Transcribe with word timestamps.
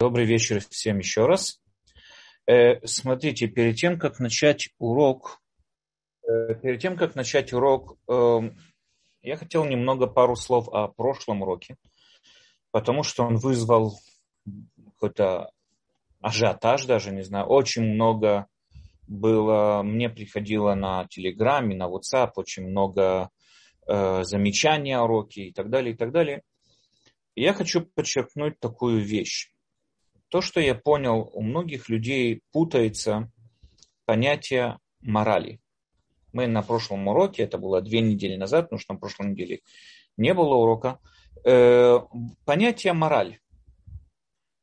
Добрый 0.00 0.26
вечер 0.26 0.60
всем 0.70 0.98
еще 0.98 1.26
раз. 1.26 1.60
Э, 2.46 2.86
смотрите, 2.86 3.48
перед 3.48 3.74
тем, 3.74 3.98
как 3.98 4.20
начать 4.20 4.68
урок, 4.78 5.42
э, 6.22 6.54
перед 6.54 6.80
тем, 6.80 6.96
как 6.96 7.16
начать 7.16 7.52
урок, 7.52 7.98
э, 8.08 8.38
я 9.22 9.36
хотел 9.36 9.64
немного 9.64 10.06
пару 10.06 10.36
слов 10.36 10.68
о 10.68 10.86
прошлом 10.86 11.42
уроке, 11.42 11.74
потому 12.70 13.02
что 13.02 13.24
он 13.24 13.38
вызвал 13.38 13.98
какой-то 14.84 15.50
ажиотаж 16.20 16.84
даже, 16.84 17.10
не 17.10 17.22
знаю, 17.22 17.46
очень 17.46 17.82
много 17.82 18.46
было, 19.08 19.82
мне 19.82 20.08
приходило 20.08 20.76
на 20.76 21.08
Телеграме, 21.08 21.74
на 21.74 21.88
WhatsApp, 21.88 22.30
очень 22.36 22.68
много 22.68 23.30
э, 23.88 24.22
замечаний 24.22 24.92
о 24.92 25.02
уроке 25.02 25.46
и 25.46 25.52
так 25.52 25.70
далее, 25.70 25.94
и 25.94 25.96
так 25.96 26.12
далее. 26.12 26.44
И 27.34 27.42
я 27.42 27.52
хочу 27.52 27.80
подчеркнуть 27.84 28.60
такую 28.60 29.00
вещь. 29.00 29.50
То, 30.28 30.40
что 30.40 30.60
я 30.60 30.74
понял, 30.74 31.30
у 31.32 31.42
многих 31.42 31.88
людей 31.88 32.42
путается 32.52 33.30
понятие 34.04 34.78
морали. 35.00 35.60
Мы 36.32 36.46
на 36.46 36.62
прошлом 36.62 37.08
уроке, 37.08 37.44
это 37.44 37.58
было 37.58 37.80
две 37.80 38.00
недели 38.00 38.36
назад, 38.36 38.66
потому 38.66 38.80
что 38.80 38.94
на 38.94 39.00
прошлой 39.00 39.30
неделе 39.30 39.60
не 40.16 40.34
было 40.34 40.54
урока, 40.54 40.98
э, 41.44 41.98
понятие 42.44 42.92
мораль 42.92 43.38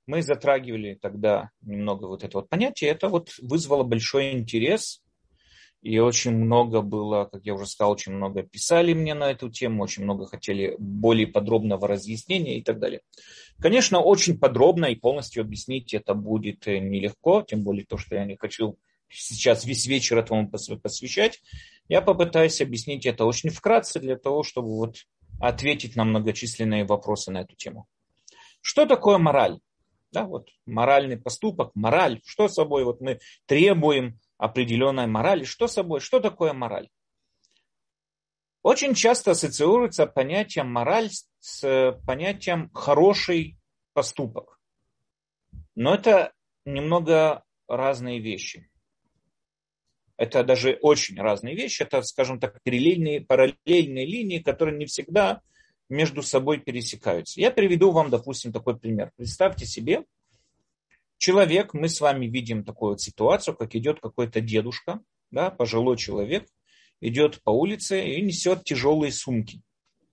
мы 0.07 0.21
затрагивали 0.21 0.95
тогда 0.95 1.49
немного 1.61 2.05
вот 2.05 2.23
это 2.23 2.37
вот 2.37 2.49
понятие, 2.49 2.91
это 2.91 3.09
вот 3.09 3.31
вызвало 3.41 3.83
большой 3.83 4.33
интерес, 4.33 5.01
и 5.85 5.99
очень 5.99 6.31
много 6.31 6.81
было, 6.81 7.25
как 7.25 7.45
я 7.45 7.53
уже 7.53 7.67
сказал, 7.67 7.91
очень 7.91 8.13
много 8.13 8.41
писали 8.41 8.93
мне 8.93 9.13
на 9.13 9.29
эту 9.29 9.51
тему, 9.51 9.83
очень 9.83 10.03
много 10.03 10.25
хотели 10.25 10.75
более 10.79 11.27
подробного 11.27 11.87
разъяснения 11.87 12.57
и 12.57 12.63
так 12.63 12.79
далее. 12.79 13.01
Конечно, 13.59 13.99
очень 13.99 14.39
подробно 14.39 14.87
и 14.87 14.95
полностью 14.95 15.41
объяснить 15.41 15.93
это 15.93 16.15
будет 16.15 16.67
э, 16.67 16.79
нелегко, 16.79 17.43
тем 17.43 17.63
более 17.63 17.85
то, 17.85 17.99
что 17.99 18.15
я 18.15 18.25
не 18.25 18.35
хочу 18.35 18.79
сейчас 19.09 19.63
весь 19.63 19.85
вечер 19.85 20.17
этому 20.17 20.49
посвящать. 20.49 21.43
Я 21.87 22.01
попытаюсь 22.01 22.61
объяснить 22.61 23.05
это 23.05 23.25
очень 23.25 23.51
вкратце 23.51 23.99
для 23.99 24.17
того, 24.17 24.41
чтобы 24.41 24.69
вот 24.69 24.95
ответить 25.39 25.95
на 25.95 26.03
многочисленные 26.03 26.85
вопросы 26.85 27.29
на 27.29 27.41
эту 27.41 27.55
тему. 27.55 27.85
Что 28.59 28.87
такое 28.87 29.19
мораль? 29.19 29.59
Да, 30.11 30.25
вот 30.25 30.49
моральный 30.65 31.17
поступок, 31.17 31.69
мораль. 31.75 32.21
Что 32.25 32.47
собой 32.47 32.85
вот 32.85 33.01
мы 33.01 33.19
требуем 33.45 34.19
определенной 34.37 35.07
морали? 35.07 35.43
Что 35.43 35.67
собой? 35.67 35.99
Что 35.99 36.19
такое 36.19 36.53
мораль? 36.53 36.89
Очень 38.63 38.95
часто 38.95 39.31
ассоциируется 39.31 40.07
понятие 40.07 40.63
мораль 40.63 41.09
с 41.39 41.99
понятием 42.07 42.71
хороший 42.71 43.59
поступок. 43.93 44.59
Но 45.75 45.93
это 45.93 46.33
немного 46.65 47.43
разные 47.67 48.19
вещи. 48.19 48.69
Это 50.17 50.43
даже 50.43 50.79
очень 50.81 51.19
разные 51.19 51.55
вещи. 51.55 51.83
Это, 51.83 52.01
скажем 52.01 52.39
так, 52.39 52.61
параллельные, 52.63 53.21
параллельные 53.21 54.05
линии, 54.05 54.39
которые 54.39 54.77
не 54.77 54.85
всегда 54.85 55.41
между 55.89 56.23
собой 56.23 56.59
пересекаются. 56.59 57.39
Я 57.39 57.51
приведу 57.51 57.91
вам, 57.91 58.09
допустим, 58.09 58.51
такой 58.51 58.79
пример. 58.79 59.11
Представьте 59.17 59.65
себе, 59.65 60.05
человек, 61.25 61.73
мы 61.73 61.89
с 61.89 62.01
вами 62.01 62.27
видим 62.27 62.63
такую 62.63 62.91
вот 62.91 63.01
ситуацию, 63.01 63.55
как 63.55 63.75
идет 63.75 63.99
какой-то 63.99 64.41
дедушка, 64.41 65.01
да, 65.31 65.49
пожилой 65.49 65.97
человек, 65.97 66.45
идет 67.01 67.41
по 67.41 67.49
улице 67.49 68.07
и 68.07 68.21
несет 68.21 68.63
тяжелые 68.63 69.11
сумки. 69.11 69.63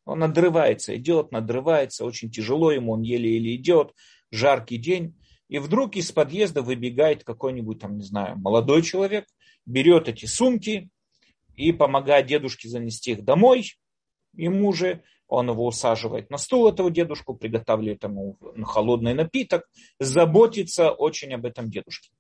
Он 0.07 0.21
надрывается, 0.21 0.97
идет, 0.97 1.31
надрывается, 1.31 2.07
очень 2.07 2.31
тяжело 2.31 2.73
ему, 2.73 2.93
он 2.93 3.03
еле-еле 3.03 3.55
идет, 3.57 3.93
жаркий 4.31 4.79
день. 4.79 5.15
И 5.49 5.59
вдруг 5.59 5.97
из 5.97 6.11
подъезда 6.13 6.63
выбегает 6.63 7.25
какой-нибудь, 7.25 7.79
там, 7.79 7.99
не 7.99 8.05
знаю, 8.05 8.39
молодой 8.39 8.81
человек, 8.81 9.27
берет 9.67 10.09
эти 10.09 10.25
сумки 10.25 10.89
и 11.57 11.73
помогает 11.73 12.27
дедушке 12.27 12.71
занести 12.71 13.13
их 13.13 13.23
домой, 13.23 13.67
ему 14.35 14.73
же 14.73 15.03
он 15.29 15.49
его 15.49 15.67
усаживает 15.67 16.31
на 16.31 16.37
стул 16.37 16.69
этого 16.69 16.91
дедушку, 16.91 17.35
приготавливает 17.35 18.05
ему 18.05 18.37
холодный 18.65 19.15
напиток, 19.15 19.69
заботится 19.99 20.91
очень 20.91 21.33
об 21.35 21.47
этом 21.47 21.71
дедушке. 21.71 22.11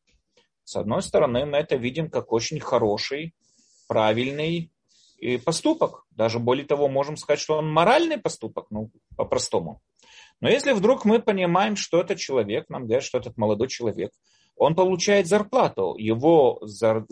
С 0.64 0.76
одной 0.76 1.02
стороны, 1.02 1.44
мы 1.44 1.58
это 1.58 1.76
видим 1.76 2.08
как 2.08 2.32
очень 2.32 2.58
хороший, 2.60 3.34
правильный 3.86 4.72
поступок. 5.44 6.04
Даже 6.10 6.38
более 6.38 6.64
того, 6.64 6.88
можем 6.88 7.16
сказать, 7.16 7.40
что 7.40 7.58
он 7.58 7.70
моральный 7.70 8.18
поступок, 8.18 8.66
ну, 8.70 8.90
по-простому. 9.16 9.82
Но 10.40 10.48
если 10.48 10.72
вдруг 10.72 11.04
мы 11.04 11.20
понимаем, 11.20 11.76
что 11.76 12.00
этот 12.00 12.18
человек, 12.18 12.68
нам 12.68 12.84
говорят, 12.86 13.04
что 13.04 13.18
этот 13.18 13.36
молодой 13.36 13.68
человек, 13.68 14.10
он 14.56 14.74
получает 14.74 15.26
зарплату, 15.26 15.94
его 15.98 16.62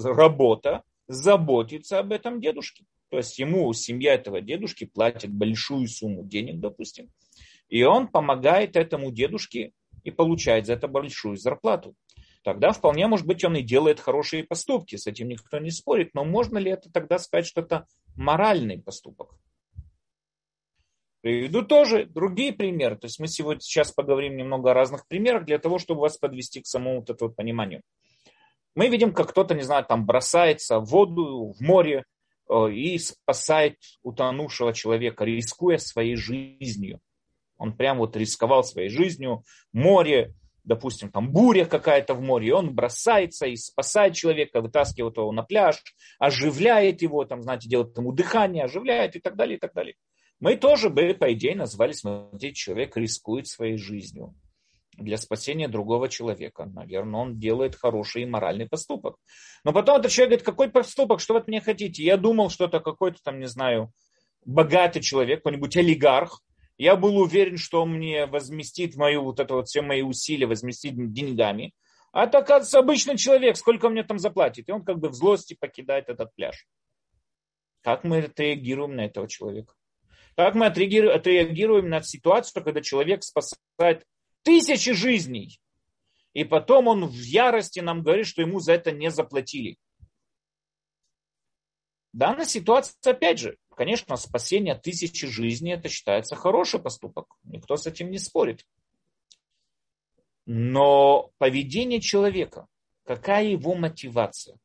работа 0.02 0.82
заботиться 1.06 1.98
об 1.98 2.12
этом 2.12 2.40
дедушке. 2.40 2.84
То 3.10 3.18
есть 3.18 3.38
ему 3.38 3.72
семья 3.72 4.14
этого 4.14 4.40
дедушки 4.40 4.84
платит 4.84 5.30
большую 5.30 5.88
сумму 5.88 6.24
денег, 6.24 6.60
допустим, 6.60 7.10
и 7.68 7.82
он 7.82 8.08
помогает 8.08 8.76
этому 8.76 9.10
дедушке 9.10 9.72
и 10.04 10.10
получает 10.10 10.66
за 10.66 10.74
это 10.74 10.88
большую 10.88 11.36
зарплату. 11.36 11.94
Тогда 12.42 12.72
вполне, 12.72 13.06
может 13.06 13.26
быть, 13.26 13.44
он 13.44 13.56
и 13.56 13.62
делает 13.62 14.00
хорошие 14.00 14.44
поступки, 14.44 14.96
с 14.96 15.06
этим 15.06 15.28
никто 15.28 15.58
не 15.58 15.70
спорит, 15.70 16.14
но 16.14 16.24
можно 16.24 16.56
ли 16.56 16.70
это 16.70 16.90
тогда 16.90 17.18
сказать, 17.18 17.46
что 17.46 17.60
это 17.60 17.86
моральный 18.16 18.80
поступок? 18.80 19.34
Приведу 21.20 21.62
тоже 21.62 22.06
другие 22.06 22.52
примеры. 22.52 22.96
То 22.96 23.06
есть 23.06 23.20
мы 23.20 23.28
сегодня 23.28 23.60
сейчас 23.60 23.92
поговорим 23.92 24.38
немного 24.38 24.70
о 24.70 24.74
разных 24.74 25.06
примерах 25.06 25.44
для 25.44 25.58
того, 25.58 25.78
чтобы 25.78 26.00
вас 26.00 26.16
подвести 26.16 26.62
к 26.62 26.66
самому 26.66 27.00
вот 27.00 27.10
этому 27.10 27.30
пониманию. 27.30 27.82
Мы 28.74 28.88
видим, 28.88 29.12
как 29.12 29.30
кто-то, 29.30 29.54
не 29.54 29.62
знаю, 29.62 29.84
там 29.84 30.06
бросается 30.06 30.78
в 30.78 30.86
воду, 30.86 31.52
в 31.52 31.60
море, 31.60 32.04
и 32.68 32.98
спасает 32.98 33.76
утонувшего 34.02 34.72
человека, 34.72 35.24
рискуя 35.24 35.78
своей 35.78 36.16
жизнью. 36.16 37.00
Он 37.58 37.76
прям 37.76 37.98
вот 37.98 38.16
рисковал 38.16 38.64
своей 38.64 38.88
жизнью, 38.88 39.44
море, 39.72 40.34
допустим, 40.64 41.10
там 41.10 41.30
буря 41.30 41.64
какая-то 41.64 42.14
в 42.14 42.20
море, 42.20 42.48
и 42.48 42.52
он 42.52 42.74
бросается 42.74 43.46
и 43.46 43.56
спасает 43.56 44.14
человека, 44.14 44.60
вытаскивает 44.60 45.16
его 45.16 45.32
на 45.32 45.42
пляж, 45.42 45.82
оживляет 46.18 47.02
его, 47.02 47.24
там, 47.24 47.42
знаете, 47.42 47.68
делает 47.68 47.96
ему 47.96 48.12
дыхание, 48.12 48.64
оживляет 48.64 49.16
и 49.16 49.20
так 49.20 49.36
далее, 49.36 49.56
и 49.56 49.60
так 49.60 49.72
далее. 49.74 49.94
Мы 50.38 50.56
тоже 50.56 50.88
бы, 50.88 51.12
по 51.14 51.32
идее, 51.32 51.54
назвали, 51.54 51.92
смотрите, 51.92 52.54
человек 52.54 52.96
рискует 52.96 53.46
своей 53.46 53.76
жизнью 53.76 54.34
для 55.00 55.16
спасения 55.16 55.68
другого 55.68 56.08
человека. 56.08 56.64
Наверное, 56.66 57.20
он 57.20 57.38
делает 57.38 57.76
хороший 57.76 58.22
и 58.22 58.26
моральный 58.26 58.66
поступок. 58.66 59.16
Но 59.64 59.72
потом 59.72 59.98
этот 59.98 60.12
человек 60.12 60.30
говорит, 60.30 60.46
какой 60.46 60.70
поступок, 60.70 61.20
что 61.20 61.34
вы 61.34 61.40
от 61.40 61.48
меня 61.48 61.60
хотите? 61.60 62.02
Я 62.02 62.16
думал, 62.16 62.50
что 62.50 62.66
это 62.66 62.80
какой-то 62.80 63.18
там, 63.22 63.40
не 63.40 63.46
знаю, 63.46 63.92
богатый 64.44 65.00
человек, 65.00 65.40
какой-нибудь 65.40 65.76
олигарх. 65.76 66.40
Я 66.78 66.96
был 66.96 67.18
уверен, 67.18 67.58
что 67.58 67.82
он 67.82 67.90
мне 67.94 68.26
возместит 68.26 68.96
мою, 68.96 69.22
вот 69.22 69.40
это 69.40 69.54
вот 69.54 69.68
все 69.68 69.82
мои 69.82 70.02
усилия, 70.02 70.46
возместит 70.46 70.94
деньгами. 71.12 71.72
А 72.12 72.24
это, 72.24 72.38
оказывается, 72.38 72.78
обычный 72.78 73.16
человек, 73.16 73.56
сколько 73.56 73.88
мне 73.88 74.02
там 74.02 74.18
заплатит. 74.18 74.68
И 74.68 74.72
он 74.72 74.84
как 74.84 74.98
бы 74.98 75.10
в 75.10 75.14
злости 75.14 75.56
покидает 75.58 76.08
этот 76.08 76.34
пляж. 76.34 76.66
Как 77.82 78.04
мы 78.04 78.18
отреагируем 78.18 78.96
на 78.96 79.06
этого 79.06 79.28
человека? 79.28 79.74
Как 80.36 80.54
мы 80.54 80.66
отреагируем 80.66 81.88
на 81.88 82.02
ситуацию, 82.02 82.64
когда 82.64 82.80
человек 82.80 83.22
спасает 83.22 84.04
тысячи 84.42 84.92
жизней. 84.92 85.60
И 86.32 86.44
потом 86.44 86.88
он 86.88 87.06
в 87.06 87.14
ярости 87.14 87.80
нам 87.80 88.02
говорит, 88.02 88.26
что 88.26 88.42
ему 88.42 88.60
за 88.60 88.72
это 88.72 88.92
не 88.92 89.10
заплатили. 89.10 89.76
Данная 92.12 92.44
ситуация, 92.44 93.12
опять 93.12 93.38
же, 93.38 93.56
конечно, 93.76 94.16
спасение 94.16 94.74
тысячи 94.74 95.26
жизней, 95.26 95.72
это 95.72 95.88
считается 95.88 96.36
хороший 96.36 96.80
поступок. 96.80 97.36
Никто 97.44 97.76
с 97.76 97.86
этим 97.86 98.10
не 98.10 98.18
спорит. 98.18 98.66
Но 100.46 101.30
поведение 101.38 102.00
человека, 102.00 102.66
какая 103.04 103.44
его 103.44 103.74
мотивация? 103.74 104.58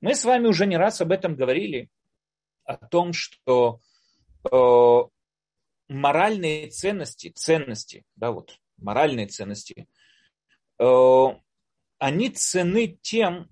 Мы 0.00 0.14
с 0.14 0.24
вами 0.24 0.48
уже 0.48 0.66
не 0.66 0.76
раз 0.76 1.00
об 1.00 1.12
этом 1.12 1.36
говорили, 1.36 1.88
о 2.64 2.76
том, 2.76 3.12
что 3.12 3.80
э, 4.50 5.00
моральные 5.88 6.68
ценности, 6.70 7.28
ценности, 7.28 8.04
да, 8.16 8.32
вот, 8.32 8.58
моральные 8.82 9.26
ценности, 9.26 9.86
э, 10.78 11.26
они 11.98 12.30
цены 12.30 12.98
тем, 13.00 13.48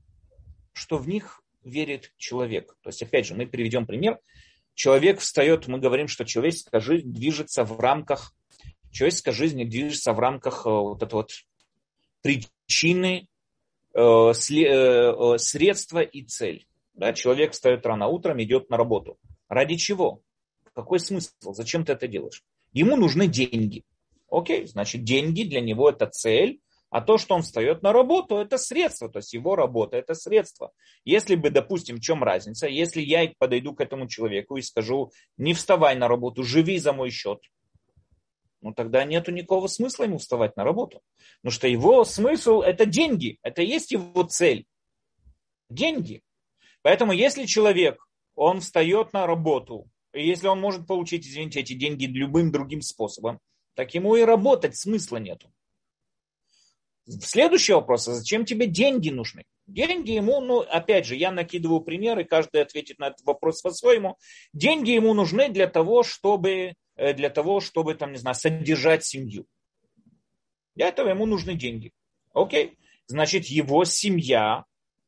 что 0.72 0.98
в 0.98 1.08
них 1.08 1.42
верит 1.62 2.12
человек. 2.16 2.76
То 2.82 2.88
есть, 2.88 3.02
опять 3.02 3.26
же, 3.26 3.34
мы 3.34 3.46
приведем 3.46 3.86
пример. 3.86 4.18
Человек 4.74 5.20
встает, 5.20 5.68
мы 5.68 5.78
говорим, 5.78 6.08
что 6.08 6.24
человеческая 6.24 6.80
жизнь 6.80 7.12
движется 7.12 7.64
в 7.64 7.78
рамках, 7.78 8.34
человеческая 8.90 9.32
жизнь 9.32 9.64
движется 9.64 10.12
в 10.12 10.18
рамках 10.18 10.66
э, 10.66 10.70
вот 10.70 11.02
этой 11.02 11.14
вот 11.14 11.32
причины, 12.22 13.28
э, 13.94 14.32
средства 14.34 16.00
и 16.00 16.22
цель. 16.22 16.66
Да, 16.94 17.12
человек 17.12 17.52
встает 17.52 17.86
рано 17.86 18.08
утром, 18.08 18.42
идет 18.42 18.68
на 18.70 18.76
работу. 18.76 19.18
Ради 19.48 19.76
чего? 19.76 20.22
Какой 20.74 21.00
смысл? 21.00 21.52
Зачем 21.52 21.84
ты 21.84 21.92
это 21.92 22.06
делаешь? 22.06 22.44
Ему 22.72 22.96
нужны 22.96 23.26
деньги. 23.26 23.84
Окей, 24.30 24.66
значит, 24.66 25.04
деньги 25.04 25.42
для 25.42 25.60
него 25.60 25.90
это 25.90 26.06
цель, 26.06 26.60
А 26.90 27.00
то, 27.00 27.18
что 27.18 27.36
он 27.36 27.42
встает 27.42 27.82
на 27.82 27.92
работу, 27.92 28.36
это 28.36 28.58
средство, 28.58 29.08
то 29.08 29.18
есть 29.18 29.32
его 29.32 29.54
работа 29.54 29.96
это 29.96 30.14
средство. 30.14 30.72
Если 31.04 31.36
бы, 31.36 31.50
допустим, 31.50 31.96
в 31.96 32.00
чем 32.00 32.24
разница, 32.24 32.66
если 32.66 33.00
я 33.00 33.32
подойду 33.38 33.74
к 33.74 33.80
этому 33.80 34.08
человеку 34.08 34.56
и 34.56 34.62
скажу, 34.62 35.12
не 35.36 35.54
вставай 35.54 35.94
на 35.94 36.08
работу, 36.08 36.42
живи 36.42 36.78
за 36.78 36.92
мой 36.92 37.10
счет, 37.10 37.38
ну 38.60 38.74
тогда 38.74 39.04
нету 39.04 39.30
никакого 39.30 39.68
смысла 39.68 40.04
ему 40.04 40.18
вставать 40.18 40.56
на 40.56 40.64
работу. 40.64 41.00
Потому 41.42 41.52
что 41.52 41.68
его 41.68 42.04
смысл 42.04 42.60
это 42.60 42.86
деньги, 42.86 43.38
это 43.42 43.62
есть 43.62 43.92
его 43.92 44.24
цель. 44.24 44.66
Деньги. 45.70 46.22
Поэтому 46.82 47.12
если 47.12 47.46
человек, 47.46 48.04
он 48.34 48.60
встает 48.60 49.12
на 49.12 49.26
работу, 49.26 49.88
и 50.12 50.26
если 50.26 50.48
он 50.48 50.60
может 50.60 50.88
получить, 50.88 51.24
извините, 51.24 51.60
эти 51.60 51.74
деньги 51.74 52.06
любым 52.06 52.50
другим 52.50 52.82
способом, 52.82 53.38
так 53.80 53.94
ему 53.94 54.14
и 54.14 54.20
работать 54.20 54.76
смысла 54.76 55.16
нету. 55.16 55.50
Следующий 57.06 57.72
вопрос, 57.72 58.08
а 58.08 58.12
зачем 58.12 58.44
тебе 58.44 58.66
деньги 58.66 59.08
нужны? 59.08 59.44
Деньги 59.66 60.10
ему, 60.10 60.42
ну, 60.42 60.60
опять 60.60 61.06
же, 61.06 61.16
я 61.16 61.30
накидываю 61.32 61.80
примеры, 61.80 62.24
каждый 62.24 62.60
ответит 62.60 62.98
на 62.98 63.06
этот 63.06 63.24
вопрос 63.24 63.62
по-своему. 63.62 64.18
Деньги 64.52 64.90
ему 64.90 65.14
нужны 65.14 65.48
для 65.48 65.66
того, 65.66 66.02
чтобы, 66.02 66.74
э, 66.96 67.14
для 67.14 67.30
того, 67.30 67.60
чтобы, 67.60 67.94
там, 67.94 68.12
не 68.12 68.18
знаю, 68.18 68.34
содержать 68.34 69.02
семью. 69.02 69.46
Для 70.74 70.88
этого 70.88 71.08
ему 71.08 71.24
нужны 71.24 71.54
деньги. 71.54 71.90
Окей? 72.34 72.76
Значит, 73.06 73.46
его 73.46 73.86
семья, 73.86 74.66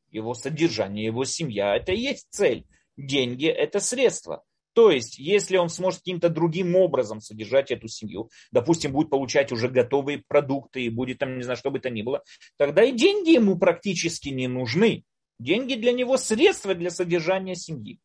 его 0.09 0.33
содержание, 0.33 1.05
его 1.05 1.25
семья, 1.25 1.75
это 1.75 1.91
и 1.91 1.99
есть 1.99 2.25
цель. 2.31 2.65
Деньги– 2.97 3.45
это 3.47 3.79
средство. 3.79 4.43
То 4.73 4.89
есть, 4.89 5.19
если 5.19 5.57
он 5.57 5.69
сможет 5.69 5.99
каким-то 5.99 6.29
другим 6.29 6.75
образом 6.75 7.21
содержать 7.21 7.71
эту 7.71 7.87
семью, 7.87 8.29
допустим, 8.51 8.91
будет 8.91 9.09
получать 9.09 9.51
уже 9.51 9.69
готовые 9.69 10.23
продукты 10.27 10.81
и 10.81 10.89
будет 10.89 11.19
там, 11.19 11.37
не 11.37 11.43
знаю, 11.43 11.57
что 11.57 11.71
бы 11.71 11.79
то 11.79 11.89
ни 11.89 12.01
было, 12.01 12.23
тогда 12.57 12.83
и 12.83 12.91
деньги 12.91 13.31
ему 13.31 13.57
практически 13.57 14.29
не 14.29 14.47
нужны. 14.47 15.03
Деньги 15.39 15.75
для 15.75 15.91
него 15.91 16.17
средства 16.17 16.73
для 16.73 16.89
содержания 16.89 17.55
семьи. 17.55 17.99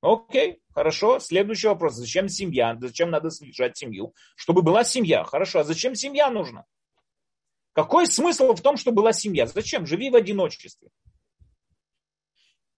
Окей, 0.00 0.60
хорошо. 0.74 1.18
Следующий 1.18 1.68
вопрос. 1.68 1.94
Зачем 1.94 2.28
семья? 2.28 2.76
Зачем 2.78 3.10
надо 3.10 3.30
содержать 3.30 3.76
семью? 3.76 4.14
Чтобы 4.36 4.62
была 4.62 4.84
семья. 4.84 5.24
Хорошо. 5.24 5.60
А 5.60 5.64
зачем 5.64 5.94
семья 5.94 6.30
нужна? 6.30 6.66
Какой 7.72 8.06
смысл 8.06 8.52
в 8.52 8.60
том, 8.60 8.76
что 8.76 8.92
была 8.92 9.12
семья? 9.12 9.46
Зачем? 9.46 9.86
Живи 9.86 10.10
в 10.10 10.14
одиночестве. 10.14 10.90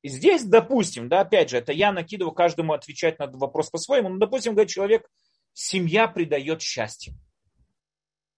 И 0.07 0.09
здесь, 0.09 0.45
допустим, 0.45 1.09
да, 1.09 1.23
опять 1.23 1.51
же, 1.51 1.57
это 1.57 1.73
я 1.73 1.91
накидываю 1.91 2.33
каждому 2.33 2.75
отвечать 2.75 3.19
на 3.19 3.27
вопрос 3.27 3.71
по-своему, 3.71 4.09
но, 4.09 4.19
допустим, 4.19 4.53
говорит 4.53 4.71
человек, 4.71 5.11
семья 5.53 6.07
придает 6.07 6.63
счастье. 6.63 7.13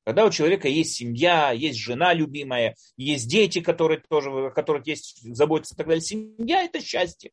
Когда 0.04 0.24
у 0.24 0.30
человека 0.30 0.66
есть 0.66 0.94
семья, 0.94 1.52
есть 1.52 1.78
жена 1.78 2.14
любимая, 2.14 2.74
есть 2.96 3.28
дети, 3.28 3.60
которые 3.60 4.00
тоже, 4.08 4.30
о 4.30 4.50
которых 4.50 4.86
есть 4.86 5.20
заботиться 5.36 5.74
и 5.74 5.76
так 5.76 5.88
далее, 5.88 6.00
семья– 6.00 6.62
это 6.64 6.80
счастье. 6.80 7.32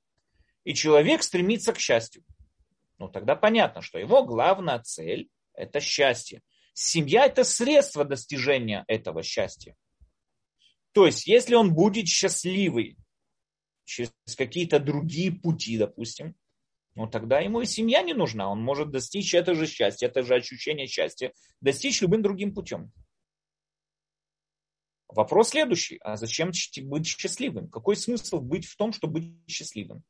И 0.65 0.73
человек 0.73 1.23
стремится 1.23 1.71
к 1.71 1.79
счастью. 1.79 2.25
Ну, 2.97 3.07
тогда 3.07 3.37
понятно, 3.37 3.81
что 3.81 3.99
его 3.99 4.25
главная 4.25 4.79
цель– 4.79 5.29
это 5.53 5.79
счастье. 5.79 6.41
Семья– 6.73 7.25
это 7.27 7.45
средство 7.45 8.03
достижения 8.03 8.83
этого 8.89 9.23
счастья. 9.23 9.77
То 10.91 11.05
есть, 11.05 11.25
если 11.25 11.55
он 11.55 11.73
будет 11.73 12.09
счастливый 12.09 12.97
через 13.85 14.11
какие-то 14.35 14.79
другие 14.79 15.31
пути, 15.31 15.77
допустим, 15.77 16.35
ну 16.95 17.07
тогда 17.07 17.39
ему 17.39 17.61
и 17.61 17.65
семья 17.65 18.01
не 18.01 18.13
нужна. 18.13 18.49
Он 18.49 18.61
может 18.61 18.91
достичь 18.91 19.33
это 19.33 19.53
же 19.53 19.67
счастье, 19.67 20.07
это 20.07 20.23
же 20.23 20.35
ощущение 20.35 20.87
счастья, 20.87 21.31
достичь 21.61 22.01
любым 22.01 22.21
другим 22.21 22.53
путем. 22.53 22.91
Вопрос 25.07 25.49
следующий. 25.49 25.97
А 26.01 26.17
зачем 26.17 26.51
быть 26.83 27.07
счастливым? 27.07 27.69
Какой 27.69 27.95
смысл 27.95 28.39
быть 28.39 28.65
в 28.65 28.75
том, 28.75 28.91
чтобы 28.91 29.19
быть 29.19 29.33
счастливым? 29.47 30.03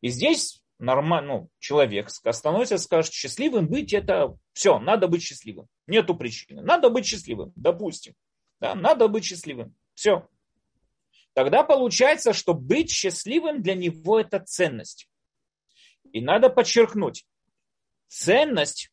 И 0.00 0.08
здесь 0.08 0.62
нормально, 0.78 1.34
ну, 1.34 1.50
человек 1.58 2.10
становится 2.10 2.76
и 2.76 2.78
скажет, 2.78 3.12
счастливым 3.12 3.66
быть 3.66 3.92
это 3.92 4.36
все, 4.52 4.78
надо 4.78 5.08
быть 5.08 5.22
счастливым. 5.22 5.66
Нету 5.86 6.14
причины. 6.16 6.62
Надо 6.62 6.90
быть 6.90 7.06
счастливым, 7.06 7.52
допустим. 7.56 8.14
Да, 8.60 8.74
надо 8.74 9.08
быть 9.08 9.24
счастливым. 9.24 9.74
Все 9.94 10.28
тогда 11.38 11.62
получается, 11.62 12.32
что 12.32 12.52
быть 12.52 12.90
счастливым 12.90 13.62
для 13.62 13.76
него 13.76 14.18
это 14.18 14.40
ценность. 14.40 15.08
И 16.12 16.20
надо 16.20 16.50
подчеркнуть, 16.50 17.26
ценность 18.08 18.90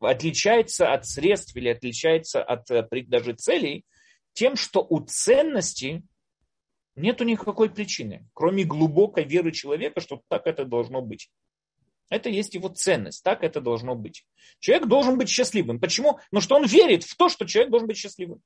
отличается 0.00 0.92
от 0.92 1.06
средств 1.06 1.54
или 1.54 1.68
отличается 1.68 2.42
от 2.42 2.68
э, 2.72 2.84
даже 3.06 3.34
целей 3.34 3.84
тем, 4.32 4.56
что 4.56 4.84
у 4.90 4.98
ценности 4.98 6.02
нету 6.96 7.22
никакой 7.22 7.70
причины, 7.70 8.26
кроме 8.34 8.64
глубокой 8.64 9.22
веры 9.22 9.52
человека, 9.52 10.00
что 10.00 10.20
так 10.26 10.48
это 10.48 10.64
должно 10.64 11.02
быть. 11.02 11.30
Это 12.10 12.30
есть 12.30 12.54
его 12.54 12.68
ценность, 12.68 13.22
так 13.22 13.44
это 13.44 13.60
должно 13.60 13.94
быть. 13.94 14.26
Человек 14.58 14.88
должен 14.88 15.16
быть 15.16 15.28
счастливым. 15.28 15.78
Почему? 15.78 16.18
Ну 16.32 16.40
что 16.40 16.56
он 16.56 16.66
верит 16.66 17.04
в 17.04 17.16
то, 17.16 17.28
что 17.28 17.46
человек 17.46 17.70
должен 17.70 17.86
быть 17.86 17.96
счастливым. 17.96 18.42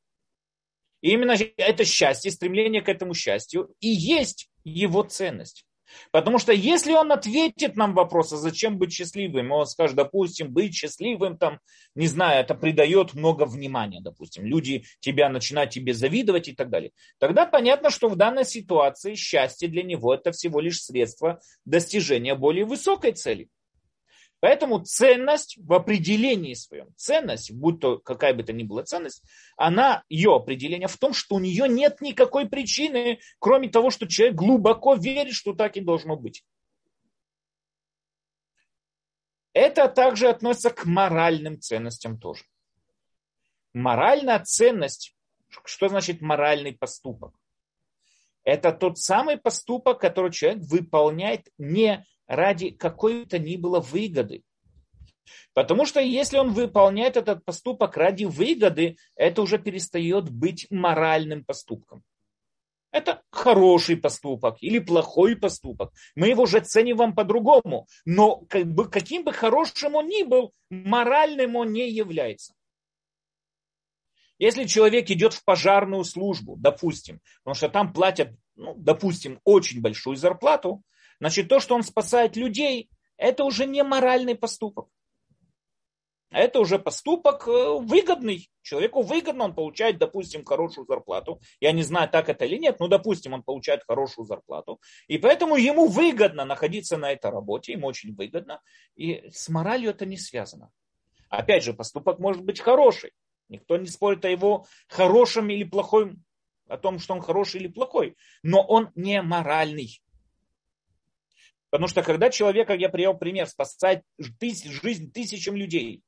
И 1.02 1.10
именно 1.10 1.36
это 1.56 1.84
счастье, 1.84 2.30
стремление 2.30 2.80
к 2.80 2.88
этому 2.88 3.12
счастью 3.12 3.74
и 3.80 3.88
есть 3.88 4.48
его 4.64 5.02
ценность. 5.02 5.66
Потому 6.10 6.38
что 6.38 6.52
если 6.52 6.92
он 6.92 7.12
ответит 7.12 7.76
нам 7.76 7.94
вопрос, 7.94 8.32
а 8.32 8.36
зачем 8.36 8.78
быть 8.78 8.92
счастливым, 8.92 9.52
он 9.52 9.66
скажет, 9.66 9.96
допустим, 9.96 10.50
быть 10.50 10.74
счастливым, 10.74 11.36
там, 11.36 11.58
не 11.94 12.06
знаю, 12.06 12.40
это 12.40 12.54
придает 12.54 13.14
много 13.14 13.44
внимания, 13.44 14.00
допустим, 14.00 14.46
люди 14.46 14.84
тебя 15.00 15.28
начинают 15.28 15.70
тебе 15.70 15.92
завидовать 15.92 16.48
и 16.48 16.52
так 16.54 16.70
далее. 16.70 16.92
Тогда 17.18 17.46
понятно, 17.46 17.90
что 17.90 18.08
в 18.08 18.16
данной 18.16 18.44
ситуации 18.44 19.14
счастье 19.14 19.68
для 19.68 19.82
него 19.82 20.14
это 20.14 20.32
всего 20.32 20.60
лишь 20.60 20.82
средство 20.82 21.40
достижения 21.64 22.34
более 22.34 22.64
высокой 22.64 23.12
цели. 23.12 23.48
Поэтому 24.42 24.80
ценность 24.80 25.56
в 25.56 25.72
определении 25.72 26.54
своем, 26.54 26.92
ценность, 26.96 27.52
будь 27.52 27.78
то 27.78 27.98
какая 27.98 28.34
бы 28.34 28.42
то 28.42 28.52
ни 28.52 28.64
была 28.64 28.82
ценность, 28.82 29.22
она, 29.56 30.02
ее 30.08 30.34
определение 30.34 30.88
в 30.88 30.96
том, 30.96 31.14
что 31.14 31.36
у 31.36 31.38
нее 31.38 31.68
нет 31.68 32.00
никакой 32.00 32.48
причины, 32.48 33.20
кроме 33.38 33.68
того, 33.68 33.90
что 33.90 34.08
человек 34.08 34.34
глубоко 34.34 34.94
верит, 34.94 35.34
что 35.34 35.52
так 35.52 35.76
и 35.76 35.80
должно 35.80 36.16
быть. 36.16 36.44
Это 39.52 39.86
также 39.86 40.28
относится 40.28 40.70
к 40.70 40.86
моральным 40.86 41.60
ценностям 41.60 42.18
тоже. 42.18 42.42
Моральная 43.72 44.40
ценность, 44.40 45.14
что 45.64 45.88
значит 45.88 46.20
моральный 46.20 46.72
поступок? 46.72 47.32
Это 48.42 48.72
тот 48.72 48.98
самый 48.98 49.36
поступок, 49.36 50.00
который 50.00 50.32
человек 50.32 50.64
выполняет 50.64 51.46
не 51.58 52.04
ради 52.32 52.70
какой-то 52.70 53.38
ни 53.38 53.56
было 53.56 53.80
выгоды. 53.80 54.42
Потому 55.54 55.84
что 55.84 56.00
если 56.00 56.38
он 56.38 56.52
выполняет 56.52 57.16
этот 57.16 57.44
поступок 57.44 57.96
ради 57.96 58.24
выгоды, 58.24 58.96
это 59.14 59.42
уже 59.42 59.58
перестает 59.58 60.30
быть 60.30 60.66
моральным 60.70 61.44
поступком. 61.44 62.02
Это 62.90 63.22
хороший 63.30 63.96
поступок 63.96 64.56
или 64.60 64.78
плохой 64.78 65.36
поступок. 65.36 65.92
Мы 66.14 66.28
его 66.28 66.42
уже 66.42 66.60
ценим 66.60 66.98
вам 66.98 67.14
по-другому. 67.14 67.86
Но 68.04 68.44
как 68.48 68.66
бы, 68.66 68.88
каким 68.88 69.24
бы 69.24 69.32
хорошим 69.32 69.94
он 69.94 70.08
ни 70.08 70.22
был, 70.22 70.52
моральным 70.70 71.56
он 71.56 71.72
не 71.72 71.90
является. 71.90 72.54
Если 74.38 74.64
человек 74.64 75.10
идет 75.10 75.34
в 75.34 75.44
пожарную 75.44 76.04
службу, 76.04 76.56
допустим, 76.58 77.20
потому 77.42 77.54
что 77.54 77.68
там 77.68 77.92
платят, 77.92 78.30
ну, 78.56 78.74
допустим, 78.76 79.40
очень 79.44 79.80
большую 79.80 80.16
зарплату, 80.16 80.82
Значит, 81.22 81.46
то, 81.46 81.60
что 81.60 81.76
он 81.76 81.84
спасает 81.84 82.34
людей, 82.34 82.90
это 83.16 83.44
уже 83.44 83.64
не 83.64 83.84
моральный 83.84 84.34
поступок. 84.34 84.88
Это 86.32 86.58
уже 86.58 86.80
поступок 86.80 87.46
э, 87.46 87.78
выгодный. 87.78 88.50
Человеку 88.62 89.02
выгодно, 89.02 89.44
он 89.44 89.54
получает, 89.54 89.98
допустим, 89.98 90.44
хорошую 90.44 90.84
зарплату. 90.84 91.40
Я 91.60 91.70
не 91.70 91.84
знаю, 91.84 92.08
так 92.08 92.28
это 92.28 92.44
или 92.44 92.56
нет, 92.56 92.80
но, 92.80 92.88
допустим, 92.88 93.34
он 93.34 93.44
получает 93.44 93.84
хорошую 93.86 94.26
зарплату. 94.26 94.80
И 95.06 95.16
поэтому 95.16 95.54
ему 95.54 95.86
выгодно 95.86 96.44
находиться 96.44 96.96
на 96.96 97.12
этой 97.12 97.30
работе, 97.30 97.70
ему 97.70 97.86
очень 97.86 98.16
выгодно. 98.16 98.60
И 98.96 99.30
с 99.30 99.48
моралью 99.48 99.90
это 99.90 100.04
не 100.04 100.16
связано. 100.16 100.72
Опять 101.28 101.62
же, 101.62 101.72
поступок 101.72 102.18
может 102.18 102.42
быть 102.42 102.58
хороший. 102.58 103.12
Никто 103.48 103.76
не 103.76 103.86
спорит 103.86 104.24
о 104.24 104.28
его 104.28 104.66
хорошем 104.88 105.50
или 105.50 105.62
плохом, 105.62 106.24
о 106.66 106.78
том, 106.78 106.98
что 106.98 107.14
он 107.14 107.20
хороший 107.20 107.60
или 107.60 107.68
плохой. 107.68 108.16
Но 108.42 108.60
он 108.60 108.90
не 108.96 109.22
моральный. 109.22 110.02
Потому 111.72 111.88
что 111.88 112.02
когда 112.02 112.28
человек, 112.28 112.68
как 112.68 112.80
я 112.80 112.90
привел 112.90 113.16
пример, 113.16 113.46
спасает 113.46 114.04
тысяч, 114.38 114.70
жизнь 114.82 115.10
тысячам 115.10 115.56
людей, 115.56 116.02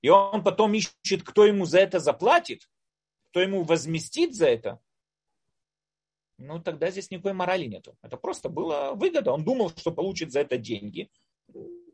и 0.00 0.08
он 0.08 0.42
потом 0.42 0.72
ищет, 0.72 1.22
кто 1.22 1.44
ему 1.44 1.66
за 1.66 1.80
это 1.80 1.98
заплатит, 1.98 2.66
кто 3.28 3.42
ему 3.42 3.62
возместит 3.62 4.34
за 4.34 4.46
это, 4.46 4.80
ну 6.38 6.62
тогда 6.62 6.90
здесь 6.90 7.10
никакой 7.10 7.34
морали 7.34 7.66
нету. 7.66 7.94
Это 8.00 8.16
просто 8.16 8.48
было 8.48 8.92
выгода. 8.94 9.32
Он 9.32 9.44
думал, 9.44 9.68
что 9.76 9.92
получит 9.92 10.32
за 10.32 10.40
это 10.40 10.56
деньги. 10.56 11.10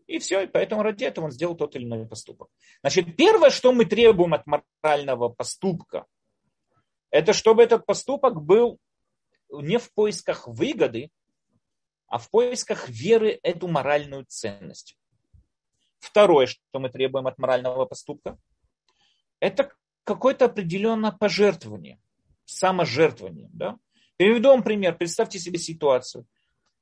И 0.06 0.20
все, 0.20 0.42
и 0.42 0.46
поэтому 0.46 0.84
ради 0.84 1.02
этого 1.02 1.24
он 1.24 1.32
сделал 1.32 1.56
тот 1.56 1.74
или 1.74 1.82
иной 1.82 2.06
поступок. 2.06 2.48
Значит, 2.82 3.16
первое, 3.16 3.50
что 3.50 3.72
мы 3.72 3.84
требуем 3.84 4.34
от 4.34 4.44
морального 4.46 5.28
поступка, 5.28 6.06
это 7.10 7.32
чтобы 7.32 7.64
этот 7.64 7.84
поступок 7.84 8.40
был 8.40 8.78
не 9.50 9.78
в 9.78 9.92
поисках 9.92 10.46
выгоды, 10.46 11.10
а 12.08 12.18
в 12.18 12.30
поисках 12.30 12.88
веры 12.88 13.38
эту 13.42 13.68
моральную 13.68 14.24
ценность. 14.26 14.96
Второе, 15.98 16.46
что 16.46 16.78
мы 16.78 16.88
требуем 16.90 17.26
от 17.26 17.38
морального 17.38 17.84
поступка, 17.84 18.38
это 19.40 19.70
какое-то 20.04 20.46
определенное 20.46 21.12
пожертвование, 21.12 22.00
саможертвование. 22.44 23.50
Да? 23.52 23.78
Приведу 24.16 24.48
вам 24.48 24.62
пример. 24.62 24.96
Представьте 24.96 25.38
себе 25.38 25.58
ситуацию. 25.58 26.26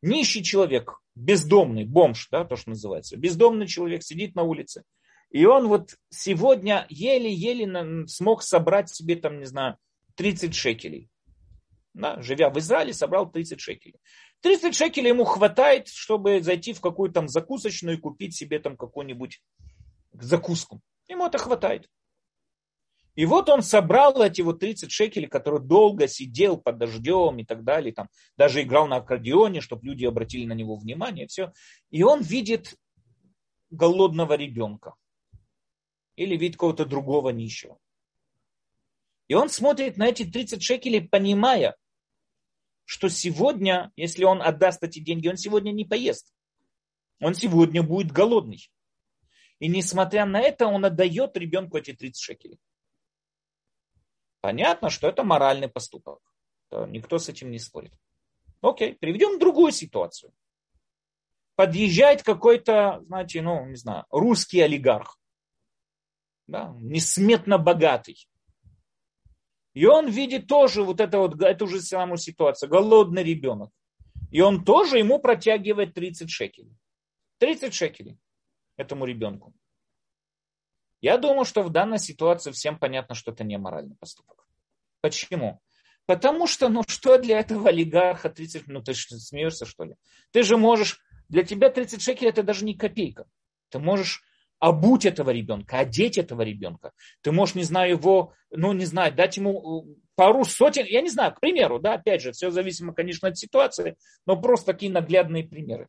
Нищий 0.00 0.42
человек, 0.42 1.00
бездомный, 1.14 1.84
бомж, 1.84 2.28
да, 2.30 2.44
то, 2.44 2.56
что 2.56 2.70
называется. 2.70 3.16
Бездомный 3.16 3.66
человек 3.66 4.02
сидит 4.02 4.34
на 4.34 4.42
улице. 4.42 4.84
И 5.30 5.44
он 5.44 5.66
вот 5.66 5.96
сегодня 6.08 6.86
еле-еле 6.88 8.06
смог 8.06 8.42
собрать 8.42 8.90
себе, 8.90 9.16
там, 9.16 9.38
не 9.38 9.46
знаю, 9.46 9.76
30 10.14 10.54
шекелей. 10.54 11.10
Да, 11.94 12.20
живя 12.22 12.50
в 12.50 12.58
Израиле, 12.58 12.92
собрал 12.92 13.30
30 13.30 13.60
шекелей. 13.60 13.98
30 14.42 14.74
шекелей 14.74 15.08
ему 15.08 15.24
хватает, 15.24 15.88
чтобы 15.88 16.42
зайти 16.42 16.72
в 16.72 16.80
какую-то 16.80 17.14
там 17.14 17.28
закусочную 17.28 17.96
и 17.96 18.00
купить 18.00 18.34
себе 18.34 18.58
там 18.58 18.76
какую-нибудь 18.76 19.40
закуску. 20.12 20.80
Ему 21.08 21.26
это 21.26 21.38
хватает. 21.38 21.88
И 23.16 23.24
вот 23.24 23.48
он 23.48 23.62
собрал 23.62 24.22
эти 24.22 24.42
вот 24.42 24.60
30 24.60 24.92
шекелей, 24.92 25.26
которые 25.26 25.62
долго 25.62 26.06
сидел 26.06 26.58
под 26.58 26.76
дождем 26.76 27.38
и 27.38 27.44
так 27.44 27.64
далее, 27.64 27.92
там, 27.94 28.08
даже 28.36 28.62
играл 28.62 28.86
на 28.86 28.96
аккордеоне, 28.96 29.62
чтобы 29.62 29.86
люди 29.86 30.04
обратили 30.04 30.44
на 30.44 30.52
него 30.52 30.76
внимание, 30.76 31.26
все. 31.26 31.52
И 31.90 32.02
он 32.02 32.20
видит 32.20 32.76
голодного 33.70 34.34
ребенка 34.34 34.94
или 36.16 36.36
видит 36.36 36.58
кого-то 36.58 36.84
другого 36.84 37.30
нищего. 37.30 37.78
И 39.28 39.34
он 39.34 39.48
смотрит 39.48 39.96
на 39.96 40.06
эти 40.08 40.24
30 40.24 40.62
шекелей, 40.62 41.08
понимая, 41.08 41.74
что 42.86 43.10
сегодня, 43.10 43.92
если 43.96 44.24
он 44.24 44.40
отдаст 44.40 44.82
эти 44.82 45.00
деньги, 45.00 45.28
он 45.28 45.36
сегодня 45.36 45.72
не 45.72 45.84
поест. 45.84 46.32
Он 47.20 47.34
сегодня 47.34 47.82
будет 47.82 48.12
голодный. 48.12 48.70
И 49.58 49.68
несмотря 49.68 50.24
на 50.24 50.40
это, 50.40 50.66
он 50.66 50.84
отдает 50.84 51.36
ребенку 51.36 51.76
эти 51.76 51.92
30 51.92 52.22
шекелей. 52.22 52.60
Понятно, 54.40 54.88
что 54.88 55.08
это 55.08 55.24
моральный 55.24 55.68
поступок. 55.68 56.20
Никто 56.70 57.18
с 57.18 57.28
этим 57.28 57.50
не 57.50 57.58
спорит. 57.58 57.92
Окей, 58.60 58.94
приведем 58.94 59.38
другую 59.38 59.72
ситуацию. 59.72 60.32
Подъезжает 61.56 62.22
какой-то, 62.22 63.02
знаете, 63.06 63.42
ну, 63.42 63.66
не 63.66 63.76
знаю, 63.76 64.04
русский 64.10 64.60
олигарх. 64.60 65.18
Да, 66.46 66.76
несметно 66.78 67.58
богатый. 67.58 68.28
И 69.76 69.84
он 69.84 70.08
видит 70.08 70.46
тоже 70.46 70.82
вот 70.82 71.02
это 71.02 71.18
вот, 71.18 71.42
эту 71.42 71.66
же 71.66 71.82
самую 71.82 72.16
ситуацию. 72.16 72.70
Голодный 72.70 73.22
ребенок. 73.22 73.70
И 74.30 74.40
он 74.40 74.64
тоже 74.64 74.96
ему 74.96 75.18
протягивает 75.18 75.92
30 75.92 76.30
шекелей. 76.30 76.74
30 77.40 77.74
шекелей 77.74 78.18
этому 78.78 79.04
ребенку. 79.04 79.52
Я 81.02 81.18
думаю, 81.18 81.44
что 81.44 81.62
в 81.62 81.68
данной 81.68 81.98
ситуации 81.98 82.52
всем 82.52 82.78
понятно, 82.78 83.14
что 83.14 83.32
это 83.32 83.44
не 83.44 83.58
моральный 83.58 83.96
поступок. 83.96 84.48
Почему? 85.02 85.60
Потому 86.06 86.46
что, 86.46 86.70
ну 86.70 86.82
что 86.88 87.18
для 87.18 87.40
этого 87.40 87.68
олигарха 87.68 88.30
30, 88.30 88.68
ну 88.68 88.82
ты 88.82 88.94
смеешься 88.94 89.66
что 89.66 89.84
ли? 89.84 89.96
Ты 90.30 90.42
же 90.42 90.56
можешь, 90.56 91.00
для 91.28 91.42
тебя 91.42 91.68
30 91.68 92.00
шекелей 92.00 92.30
это 92.30 92.42
даже 92.42 92.64
не 92.64 92.74
копейка. 92.74 93.26
Ты 93.68 93.78
можешь 93.78 94.22
обуть 94.58 95.04
этого 95.04 95.30
ребенка, 95.30 95.78
одеть 95.78 96.18
этого 96.18 96.42
ребенка. 96.42 96.92
Ты 97.22 97.32
можешь, 97.32 97.54
не 97.54 97.64
знаю, 97.64 97.90
его, 97.90 98.32
ну, 98.50 98.72
не 98.72 98.84
знаю, 98.84 99.14
дать 99.14 99.36
ему 99.36 99.84
э, 99.84 99.94
пару 100.14 100.44
сотен, 100.44 100.86
я 100.86 101.02
не 101.02 101.10
знаю, 101.10 101.34
к 101.34 101.40
примеру, 101.40 101.78
да, 101.78 101.94
опять 101.94 102.22
же, 102.22 102.32
все 102.32 102.50
зависимо, 102.50 102.94
конечно, 102.94 103.28
от 103.28 103.38
ситуации, 103.38 103.96
но 104.26 104.40
просто 104.40 104.72
такие 104.72 104.90
наглядные 104.90 105.44
примеры. 105.44 105.88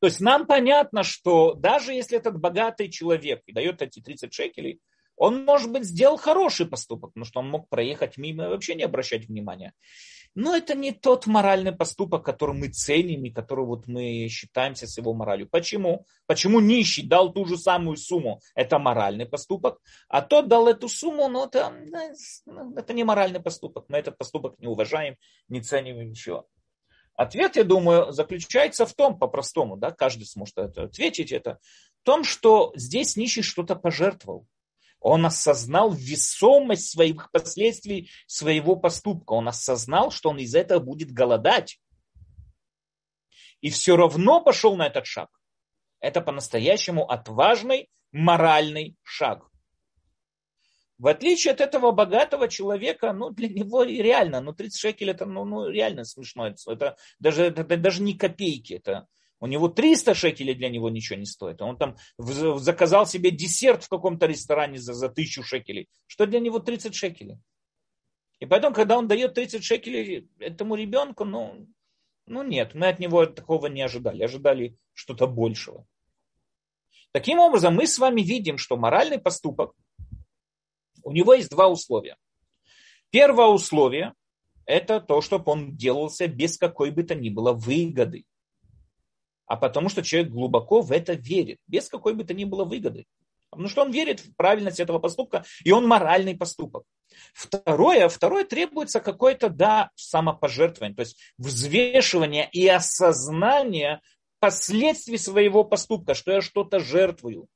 То 0.00 0.06
есть 0.06 0.20
нам 0.20 0.46
понятно, 0.46 1.02
что 1.02 1.54
даже 1.54 1.92
если 1.92 2.16
этот 2.16 2.38
богатый 2.38 2.88
человек 2.88 3.42
и 3.46 3.52
дает 3.52 3.82
эти 3.82 4.00
30 4.00 4.32
шекелей, 4.32 4.80
он, 5.16 5.44
может 5.44 5.70
быть, 5.70 5.84
сделал 5.84 6.16
хороший 6.16 6.66
поступок, 6.66 7.10
потому 7.10 7.26
что 7.26 7.40
он 7.40 7.50
мог 7.50 7.68
проехать 7.68 8.16
мимо 8.16 8.44
и 8.44 8.48
вообще 8.48 8.74
не 8.74 8.84
обращать 8.84 9.28
внимания. 9.28 9.74
Но 10.34 10.56
это 10.56 10.74
не 10.74 10.92
тот 10.92 11.26
моральный 11.26 11.72
поступок, 11.72 12.24
который 12.24 12.54
мы 12.54 12.68
ценим 12.68 13.24
и 13.24 13.30
который 13.30 13.64
вот 13.64 13.88
мы 13.88 14.28
считаемся 14.28 14.86
с 14.86 14.96
его 14.96 15.12
моралью. 15.12 15.48
Почему? 15.48 16.06
Почему 16.26 16.60
нищий 16.60 17.06
дал 17.06 17.32
ту 17.32 17.44
же 17.46 17.58
самую 17.58 17.96
сумму? 17.96 18.40
Это 18.54 18.78
моральный 18.78 19.26
поступок. 19.26 19.80
А 20.08 20.22
тот 20.22 20.48
дал 20.48 20.68
эту 20.68 20.88
сумму, 20.88 21.28
но 21.28 21.46
это, 21.46 21.72
ну, 22.46 22.74
это 22.76 22.92
не 22.92 23.02
моральный 23.02 23.40
поступок. 23.40 23.86
Мы 23.88 23.98
этот 23.98 24.18
поступок 24.18 24.58
не 24.58 24.68
уважаем, 24.68 25.16
не 25.48 25.60
ценим 25.60 26.08
ничего. 26.08 26.46
Ответ, 27.16 27.56
я 27.56 27.64
думаю, 27.64 28.12
заключается 28.12 28.86
в 28.86 28.94
том, 28.94 29.18
по-простому, 29.18 29.76
да, 29.76 29.90
каждый 29.90 30.24
сможет 30.24 30.56
это 30.56 30.84
ответить, 30.84 31.32
это 31.32 31.58
в 32.00 32.04
том, 32.04 32.24
что 32.24 32.72
здесь 32.76 33.16
нищий 33.16 33.42
что-то 33.42 33.76
пожертвовал. 33.76 34.46
Он 35.00 35.24
осознал 35.26 35.92
весомость 35.92 36.90
своих 36.90 37.30
последствий 37.32 38.10
своего 38.26 38.76
поступка. 38.76 39.32
Он 39.32 39.48
осознал, 39.48 40.10
что 40.10 40.30
он 40.30 40.38
из 40.38 40.54
этого 40.54 40.78
будет 40.78 41.10
голодать. 41.10 41.80
И 43.60 43.70
все 43.70 43.96
равно 43.96 44.40
пошел 44.42 44.76
на 44.76 44.86
этот 44.86 45.06
шаг. 45.06 45.28
Это 46.00 46.20
по-настоящему 46.20 47.10
отважный 47.10 47.88
моральный 48.12 48.96
шаг. 49.02 49.50
В 50.98 51.06
отличие 51.06 51.54
от 51.54 51.62
этого 51.62 51.92
богатого 51.92 52.46
человека, 52.46 53.14
ну, 53.14 53.30
для 53.30 53.48
него 53.48 53.84
реально, 53.84 54.42
ну, 54.42 54.52
30 54.52 54.78
шекелей 54.78 55.12
это, 55.12 55.24
ну, 55.24 55.46
ну 55.46 55.66
реально 55.66 56.04
смешно. 56.04 56.48
Это 56.48 56.96
даже, 57.18 57.44
это, 57.44 57.62
это 57.62 57.76
даже 57.78 58.02
не 58.02 58.18
копейки, 58.18 58.74
это, 58.74 59.06
у 59.40 59.46
него 59.46 59.68
300 59.68 60.14
шекелей 60.14 60.54
для 60.54 60.68
него 60.68 60.90
ничего 60.90 61.18
не 61.18 61.24
стоит. 61.24 61.62
Он 61.62 61.76
там 61.76 61.96
заказал 62.18 63.06
себе 63.06 63.30
десерт 63.30 63.82
в 63.84 63.88
каком-то 63.88 64.26
ресторане 64.26 64.78
за, 64.78 64.92
за 64.92 65.06
1000 65.06 65.42
шекелей. 65.42 65.88
Что 66.06 66.26
для 66.26 66.40
него 66.40 66.58
30 66.58 66.94
шекелей? 66.94 67.38
И 68.38 68.46
поэтому, 68.46 68.74
когда 68.74 68.98
он 68.98 69.08
дает 69.08 69.34
30 69.34 69.64
шекелей 69.64 70.28
этому 70.38 70.74
ребенку, 70.74 71.24
ну, 71.24 71.66
ну 72.26 72.42
нет, 72.42 72.74
мы 72.74 72.88
от 72.88 72.98
него 72.98 73.24
такого 73.26 73.66
не 73.66 73.80
ожидали. 73.80 74.22
Ожидали 74.22 74.76
что-то 74.92 75.26
большего. 75.26 75.86
Таким 77.12 77.38
образом, 77.38 77.74
мы 77.74 77.86
с 77.86 77.98
вами 77.98 78.20
видим, 78.20 78.58
что 78.58 78.76
моральный 78.76 79.18
поступок, 79.18 79.74
у 81.02 81.12
него 81.12 81.32
есть 81.32 81.50
два 81.50 81.68
условия. 81.68 82.16
Первое 83.10 83.46
условие– 83.46 84.12
это 84.66 85.00
то, 85.00 85.22
чтобы 85.22 85.50
он 85.50 85.76
делался 85.76 86.28
без 86.28 86.58
какой 86.58 86.90
бы 86.90 87.02
то 87.02 87.14
ни 87.14 87.30
было 87.30 87.52
выгоды 87.52 88.26
а 89.50 89.56
потому 89.56 89.88
что 89.88 90.00
человек 90.04 90.30
глубоко 90.30 90.80
в 90.80 90.92
это 90.92 91.14
верит, 91.14 91.58
без 91.66 91.88
какой 91.88 92.14
бы 92.14 92.22
то 92.22 92.32
ни 92.32 92.44
было 92.44 92.64
выгоды. 92.64 93.06
Потому 93.50 93.68
что 93.68 93.82
он 93.82 93.90
верит 93.90 94.20
в 94.20 94.36
правильность 94.36 94.78
этого 94.78 95.00
поступка, 95.00 95.44
и 95.64 95.72
он 95.72 95.88
моральный 95.88 96.36
поступок. 96.36 96.84
Второе, 97.34 98.08
второе 98.08 98.44
требуется 98.44 99.00
какое-то, 99.00 99.48
да, 99.48 99.90
самопожертвование, 99.96 100.94
то 100.94 101.00
есть 101.00 101.18
взвешивание 101.36 102.48
и 102.52 102.68
осознание 102.68 104.00
последствий 104.38 105.18
своего 105.18 105.64
поступка, 105.64 106.14
что 106.14 106.30
я 106.30 106.42
что-то 106.42 106.78
жертвую. 106.78 107.48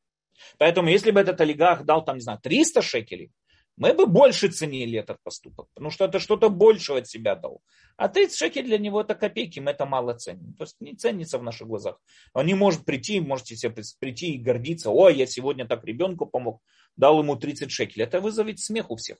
Поэтому 0.58 0.88
если 0.88 1.12
бы 1.12 1.20
этот 1.20 1.40
олигарх 1.40 1.84
дал, 1.84 2.04
там, 2.04 2.16
не 2.16 2.22
знаю, 2.22 2.40
300 2.42 2.82
шекелей, 2.82 3.30
мы 3.76 3.92
бы 3.92 4.06
больше 4.06 4.48
ценили 4.48 5.00
этот 5.00 5.20
поступок, 5.24 5.68
потому 5.74 5.90
что 5.90 6.04
это 6.04 6.20
что-то 6.20 6.48
большего 6.48 6.98
от 6.98 7.08
себя 7.08 7.34
дал. 7.34 7.60
А 7.96 8.08
30 8.08 8.38
шекелей 8.38 8.68
для 8.68 8.78
него 8.78 9.00
это 9.00 9.16
копейки, 9.16 9.58
мы 9.58 9.72
это 9.72 9.84
мало 9.84 10.14
ценим. 10.14 10.54
То 10.54 10.64
есть 10.64 10.76
не 10.80 10.94
ценится 10.94 11.38
в 11.38 11.42
наших 11.42 11.66
глазах. 11.66 12.00
Он 12.34 12.46
не 12.46 12.54
может 12.54 12.84
прийти, 12.84 13.20
можете 13.20 13.56
себе 13.56 13.74
прийти 13.98 14.34
и 14.34 14.38
гордиться, 14.38 14.90
ой, 14.90 15.16
я 15.16 15.26
сегодня 15.26 15.66
так 15.66 15.84
ребенку 15.84 16.26
помог, 16.26 16.62
дал 16.96 17.18
ему 17.18 17.34
30 17.34 17.70
шекелей. 17.70 18.04
Это 18.04 18.20
вызовет 18.20 18.60
смех 18.60 18.90
у 18.90 18.96
всех. 18.96 19.18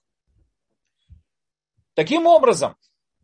Таким 1.95 2.27
образом, 2.27 2.77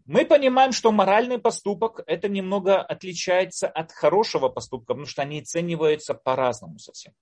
мы 0.07 0.25
понимаем, 0.25 0.73
что 0.73 0.91
моральный 0.91 1.39
поступок 1.39 2.01
это 2.07 2.29
немного 2.29 2.83
отличается 2.83 3.69
от 3.69 3.93
хорошего 3.93 4.49
поступка, 4.49 4.95
потому 4.95 5.07
что 5.07 5.23
они 5.23 5.41
оцениваются 5.41 6.15
по-разному 6.15 6.81
совсем. 6.81 7.13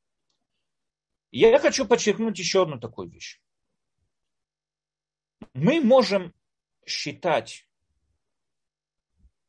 Я 1.30 1.58
хочу 1.58 1.84
подчеркнуть 1.84 2.38
еще 2.38 2.62
одну 2.62 2.80
такую 2.80 3.10
вещь 3.10 3.38
мы 5.54 5.80
можем 5.80 6.32
считать, 6.86 7.68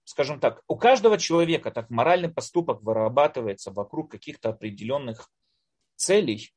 скажем 0.04 0.40
так, 0.40 0.64
у 0.68 0.76
каждого 0.76 1.18
человека 1.18 1.72
так 1.72 1.90
моральный 1.90 2.30
поступок 2.30 2.82
вырабатывается 2.82 3.72
вокруг 3.72 4.12
каких-то 4.12 4.50
определенных 4.50 5.32
целей, 5.96 6.54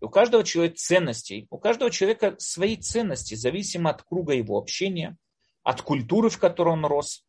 у 0.00 0.08
каждого 0.08 0.44
человека 0.44 0.76
ценностей, 0.78 1.46
у 1.50 1.58
каждого 1.58 1.90
человека 1.90 2.34
свои 2.38 2.76
ценности, 2.76 3.34
зависимо 3.34 3.90
от 3.90 4.02
круга 4.02 4.32
его 4.32 4.56
общения, 4.56 5.16
от 5.62 5.82
культуры, 5.82 6.30
в 6.30 6.38
которой 6.38 6.70
он 6.70 6.86
рос. 6.86 7.26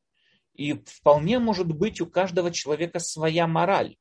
И 0.53 0.73
вполне 0.73 1.39
может 1.39 1.67
быть 1.67 2.01
у 2.01 2.07
каждого 2.07 2.51
человека 2.51 2.99
своя 2.99 3.45
мораль. 3.47 3.97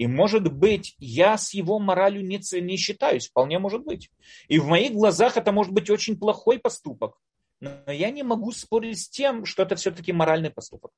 И 0.00 0.06
может 0.06 0.50
быть, 0.50 0.94
я 0.98 1.36
с 1.36 1.52
его 1.52 1.78
моралью 1.78 2.24
не, 2.24 2.40
не 2.62 2.78
считаюсь, 2.78 3.28
вполне 3.28 3.58
может 3.58 3.84
быть. 3.84 4.10
И 4.48 4.58
в 4.58 4.66
моих 4.66 4.92
глазах 4.92 5.36
это 5.36 5.52
может 5.52 5.74
быть 5.74 5.90
очень 5.90 6.18
плохой 6.18 6.58
поступок. 6.58 7.18
Но 7.60 7.82
я 7.92 8.10
не 8.10 8.22
могу 8.22 8.50
спорить 8.52 8.98
с 8.98 9.10
тем, 9.10 9.44
что 9.44 9.62
это 9.62 9.76
все-таки 9.76 10.14
моральный 10.14 10.48
поступок. 10.48 10.90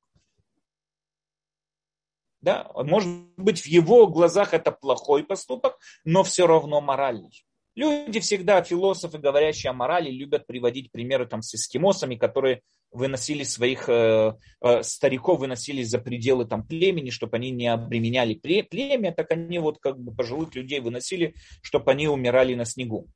Да? 2.41 2.71
Может 2.77 3.09
быть, 3.37 3.63
в 3.63 3.67
его 3.67 4.07
глазах 4.07 4.55
это 4.55 4.71
плохой 4.71 5.25
поступок, 5.25 5.81
но 6.05 6.23
все 6.23 6.47
равно 6.47 6.81
моральный. 6.81 7.45
Люди 7.75 8.21
всегда, 8.21 8.63
философы, 8.63 9.19
говорящие 9.19 9.71
о 9.71 9.73
морали, 9.73 10.11
любят 10.11 10.47
приводить 10.47 10.93
примеры 10.93 11.27
там, 11.27 11.41
с 11.41 11.55
эскимосами, 11.55 12.17
которые 12.17 12.61
выносили 12.91 13.45
своих 13.45 13.89
э, 13.89 14.35
э, 14.61 14.83
стариков, 14.83 15.41
выносили 15.41 15.83
за 15.83 15.99
пределы 15.99 16.45
там, 16.45 16.67
племени, 16.67 17.09
чтобы 17.09 17.37
они 17.37 17.51
не 17.51 17.69
обременяли 17.69 18.35
племя, 18.35 19.13
так 19.13 19.31
они 19.31 19.59
вот 19.59 19.79
как 19.79 19.99
бы 19.99 20.15
пожилых 20.15 20.55
людей 20.55 20.81
выносили, 20.81 21.35
чтобы 21.63 21.93
они 21.93 22.09
умирали 22.09 22.55
на 22.55 22.67
снегу. 22.67 23.09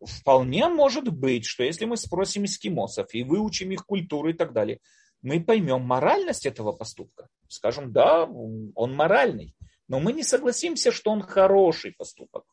Вполне 0.00 0.68
может 0.68 1.08
быть, 1.08 1.44
что 1.44 1.64
если 1.64 1.86
мы 1.86 1.96
спросим 1.96 2.44
эскимосов 2.44 3.12
и 3.14 3.24
выучим 3.24 3.72
их 3.72 3.84
культуру 3.84 4.30
и 4.30 4.34
так 4.34 4.52
далее, 4.52 4.78
мы 5.22 5.42
поймем 5.42 5.82
моральность 5.82 6.46
этого 6.46 6.70
поступка. 6.70 7.28
Скажем, 7.48 7.92
да, 7.92 8.24
он 8.24 8.94
моральный, 8.94 9.56
но 9.88 9.98
мы 9.98 10.12
не 10.12 10.22
согласимся, 10.22 10.92
что 10.92 11.10
он 11.10 11.22
хороший 11.22 11.92
поступок. 11.92 12.44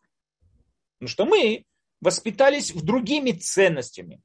Потому 1.03 1.09
что 1.09 1.25
мы 1.25 1.65
воспитались 1.99 2.73
в 2.73 2.81
другими 2.81 3.31
ценностями. 3.31 4.21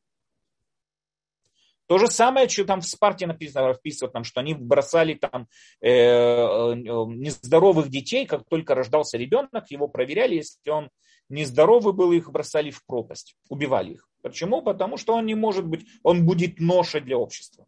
То 1.86 1.98
же 1.98 2.06
самое, 2.06 2.48
что 2.48 2.64
там 2.64 2.82
в 2.82 2.86
Спарте 2.86 3.26
написано, 3.26 3.74
вписывают 3.74 4.12
там, 4.12 4.22
что 4.22 4.40
они 4.40 4.54
бросали 4.54 5.14
там 5.14 5.48
э, 5.80 5.88
э, 5.90 6.74
нездоровых 6.76 7.88
детей, 7.88 8.26
как 8.26 8.44
только 8.48 8.76
рождался 8.76 9.18
ребенок, 9.18 9.70
его 9.70 9.88
проверяли, 9.88 10.36
если 10.36 10.70
он 10.70 10.90
нездоровый 11.28 11.94
был, 11.94 12.12
их 12.12 12.30
бросали 12.30 12.70
в 12.70 12.84
пропасть, 12.84 13.34
убивали 13.48 13.94
их. 13.94 14.08
Почему? 14.22 14.62
Потому 14.62 14.98
что 14.98 15.14
он 15.14 15.26
не 15.26 15.34
может 15.34 15.66
быть, 15.66 15.84
он 16.04 16.26
будет 16.26 16.60
ношей 16.60 17.00
для 17.00 17.16
общества. 17.18 17.66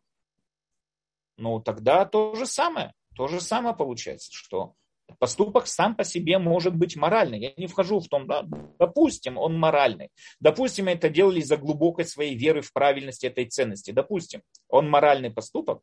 Ну, 1.37 1.59
тогда 1.61 2.05
то 2.05 2.37
же 2.37 2.47
самое, 2.47 2.95
то 3.17 3.27
же 3.27 3.41
самое 3.41 3.75
получается, 3.75 4.31
что 4.33 4.75
поступок 5.19 5.67
сам 5.67 5.95
по 5.95 6.05
себе 6.05 6.39
может 6.39 6.75
быть 6.75 6.97
моральный. 6.97 7.41
Я 7.41 7.53
не 7.57 7.67
вхожу 7.67 8.01
в 8.01 8.09
том, 8.09 8.27
да, 8.27 8.43
допустим, 8.79 9.37
он 9.37 9.59
моральный. 9.59 10.11
Допустим, 10.41 10.89
это 10.89 11.09
делали 11.09 11.41
из-за 11.41 11.57
глубокой 11.57 12.05
своей 12.05 12.35
веры 12.37 12.63
в 12.63 12.73
правильность 12.73 13.25
этой 13.25 13.47
ценности. 13.47 13.91
Допустим, 13.91 14.43
он 14.69 14.89
моральный 14.89 15.31
поступок, 15.31 15.83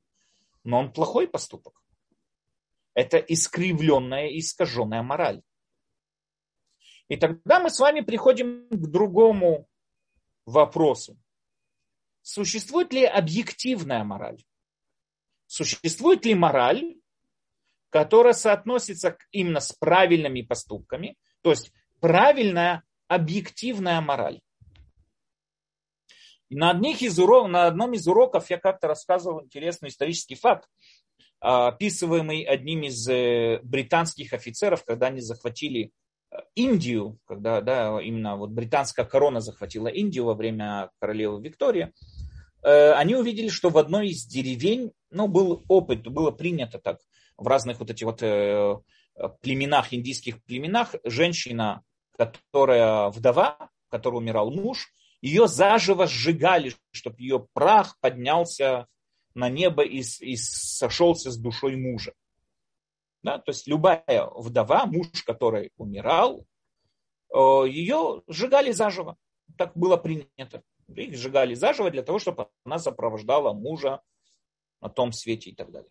но 0.63 0.79
он 0.79 0.91
плохой 0.91 1.27
поступок. 1.27 1.81
Это 2.93 3.17
искривленная, 3.17 4.27
искаженная 4.37 5.03
мораль. 5.03 5.41
И 7.09 7.15
тогда 7.15 7.59
мы 7.59 7.69
с 7.69 7.79
вами 7.79 8.01
приходим 8.01 8.67
к 8.69 8.87
другому 8.87 9.67
вопросу. 10.45 11.17
Существует 12.21 12.91
ли 12.91 13.05
объективная 13.05 14.03
мораль? 14.03 14.43
Существует 15.45 16.25
ли 16.25 16.35
мораль, 16.35 16.97
которая 17.89 18.33
соотносится 18.33 19.17
именно 19.31 19.59
с 19.59 19.73
правильными 19.73 20.41
поступками, 20.41 21.17
то 21.41 21.51
есть 21.51 21.71
правильная 21.99 22.83
объективная 23.07 24.01
мораль. 24.01 24.41
На, 26.49 26.71
одних 26.71 27.01
из 27.01 27.19
урок, 27.19 27.49
на 27.49 27.67
одном 27.67 27.93
из 27.93 28.07
уроков 28.07 28.49
я 28.49 28.57
как-то 28.57 28.87
рассказывал 28.87 29.43
интересный 29.43 29.89
исторический 29.89 30.35
факт, 30.35 30.67
описываемый 31.39 32.43
одним 32.43 32.83
из 32.83 33.07
э, 33.07 33.59
британских 33.63 34.33
офицеров, 34.33 34.83
когда 34.85 35.07
они 35.07 35.19
захватили 35.21 35.91
э, 36.31 36.37
Индию, 36.55 37.19
когда 37.25 37.61
да, 37.61 38.01
именно 38.01 38.37
вот 38.37 38.51
британская 38.51 39.05
корона 39.05 39.41
захватила 39.41 39.87
Индию 39.87 40.25
во 40.25 40.33
время 40.33 40.89
королевы 40.99 41.41
Виктории, 41.43 41.93
э, 42.63 42.91
они 42.93 43.15
увидели, 43.15 43.49
что 43.49 43.69
в 43.69 43.77
одной 43.77 44.09
из 44.09 44.25
деревень, 44.25 44.93
ну, 45.11 45.27
был 45.27 45.63
опыт, 45.67 46.07
было 46.07 46.31
принято 46.31 46.79
так, 46.79 46.99
в 47.37 47.47
разных 47.47 47.79
вот 47.79 47.89
этих 47.89 48.05
вот 48.05 48.21
э, 48.21 48.77
племенах, 49.41 49.93
индийских 49.93 50.43
племенах, 50.43 50.95
женщина, 51.03 51.83
которая 52.17 53.09
вдова, 53.09 53.69
которая 53.89 54.19
умирал 54.19 54.51
муж, 54.51 54.91
ее 55.21 55.47
заживо 55.47 56.07
сжигали, 56.07 56.73
чтобы 56.91 57.19
ее 57.19 57.47
прах 57.53 57.97
поднялся 57.99 58.87
на 59.33 59.49
небо 59.49 59.83
и, 59.83 59.99
и 60.19 60.35
сошелся 60.35 61.31
с 61.31 61.37
душой 61.37 61.75
мужа. 61.75 62.13
Да? 63.23 63.37
То 63.39 63.51
есть 63.51 63.67
любая 63.67 64.29
вдова, 64.35 64.85
муж, 64.85 65.07
который 65.25 65.71
умирал, 65.77 66.45
э, 67.33 67.37
ее 67.67 68.23
сжигали 68.27 68.71
заживо. 68.71 69.17
Так 69.57 69.75
было 69.75 69.97
принято. 69.97 70.63
Их 70.95 71.15
сжигали 71.15 71.53
заживо 71.53 71.91
для 71.91 72.03
того, 72.03 72.19
чтобы 72.19 72.49
она 72.63 72.79
сопровождала 72.79 73.53
мужа 73.53 74.01
на 74.81 74.89
том 74.89 75.11
свете 75.11 75.49
и 75.49 75.55
так 75.55 75.71
далее. 75.71 75.89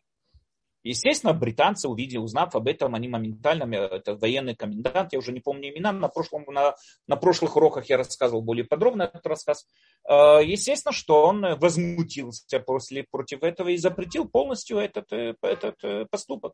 Естественно, 0.86 1.32
британцы, 1.32 1.88
увидели, 1.88 2.18
узнав 2.18 2.54
об 2.54 2.68
этом, 2.68 2.94
они 2.94 3.08
моментально, 3.08 3.64
э, 3.74 3.96
это 3.96 4.14
военный 4.14 4.54
комендант, 4.54 5.12
я 5.12 5.18
уже 5.18 5.32
не 5.32 5.40
помню 5.40 5.70
имена, 5.70 5.90
на, 5.90 6.06
прошлом, 6.06 6.44
на, 6.46 6.76
на 7.08 7.16
прошлых 7.16 7.56
уроках 7.56 7.86
я 7.90 7.96
рассказывал 7.96 8.40
более 8.40 8.64
подробно 8.64 9.02
этот 9.02 9.26
рассказ. 9.26 9.66
Э, 10.08 10.40
естественно, 10.44 10.92
что 10.92 11.24
он 11.26 11.58
возмутился 11.58 12.60
после, 12.60 13.02
против 13.02 13.42
этого 13.42 13.70
и 13.70 13.76
запретил 13.78 14.28
полностью 14.28 14.78
этот, 14.78 15.12
э, 15.12 15.34
этот 15.42 16.08
поступок. 16.08 16.52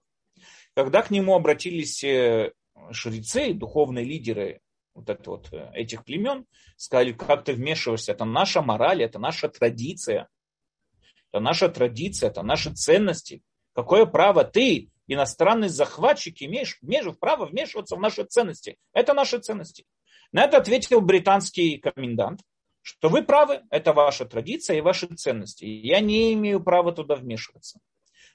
Когда 0.75 1.03
к 1.03 1.11
нему 1.11 1.35
обратились 1.35 2.03
шрицы, 2.91 3.53
духовные 3.53 4.07
лидеры 4.07 4.61
вот 4.95 5.11
это 5.11 5.31
вот, 5.31 5.53
этих 5.75 6.05
племен, 6.05 6.47
сказали, 6.77 7.13
как 7.13 7.45
ты 7.45 7.53
вмешиваешься, 7.53 8.13
это 8.13 8.25
наша 8.25 8.63
мораль, 8.63 9.03
это 9.03 9.19
наша 9.19 9.51
традиция, 9.51 10.31
это 11.31 11.41
наша 11.41 11.69
традиция, 11.69 12.31
это 12.31 12.43
наши 12.43 12.73
ценности. 12.73 13.43
Какое 13.75 14.07
право 14.07 14.45
ты, 14.45 14.91
иностранный 15.07 15.69
захватчик, 15.69 16.43
имеешь, 16.43 16.79
имеешь 16.83 17.17
право 17.19 17.47
вмешиваться 17.47 17.97
в 17.97 18.01
наши 18.01 18.25
ценности? 18.25 18.77
Это 18.93 19.15
наши 19.15 19.39
ценности. 19.39 19.85
На 20.31 20.45
это 20.45 20.59
ответил 20.59 21.01
британский 21.01 21.79
комендант, 21.79 22.41
что 22.83 23.09
вы 23.09 23.23
правы, 23.23 23.63
это 23.71 23.93
ваша 23.93 24.25
традиция 24.25 24.79
и 24.79 24.81
ваши 24.81 25.07
ценности. 25.07 25.65
Я 25.65 26.01
не 26.01 26.33
имею 26.35 26.63
права 26.63 26.93
туда 26.93 27.15
вмешиваться. 27.15 27.81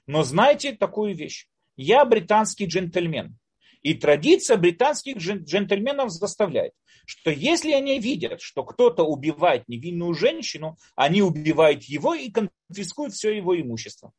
Но 0.06 0.22
знайте 0.22 0.72
такую 0.72 1.14
вещь. 1.14 1.46
Я 1.76 2.04
британский 2.04 2.66
джентльмен. 2.66 3.38
И 3.82 3.94
традиция 3.94 4.56
британских 4.56 5.18
джентльменов 5.18 6.10
заставляет, 6.10 6.72
что 7.06 7.30
если 7.30 7.72
они 7.72 8.00
видят, 8.00 8.40
что 8.40 8.64
кто-то 8.64 9.04
убивает 9.04 9.68
невинную 9.68 10.14
женщину, 10.14 10.76
они 10.96 11.22
убивают 11.22 11.84
его 11.84 12.14
и 12.14 12.30
конфискуют 12.30 13.14
все 13.14 13.36
его 13.36 13.58
имущество. 13.58 14.12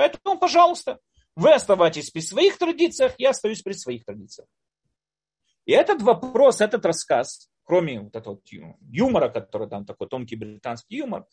Поэтому, 0.00 0.38
пожалуйста, 0.38 0.98
вы 1.36 1.52
оставайтесь 1.52 2.08
при 2.08 2.20
своих 2.20 2.56
традициях, 2.56 3.12
я 3.18 3.30
остаюсь 3.30 3.60
при 3.60 3.74
своих 3.74 4.06
традициях. 4.06 4.48
И 5.66 5.72
этот 5.72 6.00
вопрос, 6.00 6.62
этот 6.62 6.86
рассказ, 6.86 7.50
кроме 7.64 8.00
вот 8.00 8.16
этого 8.16 8.40
юмора, 8.90 9.28
который 9.28 9.68
там 9.68 9.84
такой 9.84 10.08
тонкий 10.08 10.36
британский 10.36 10.96
юмор, 10.96 11.26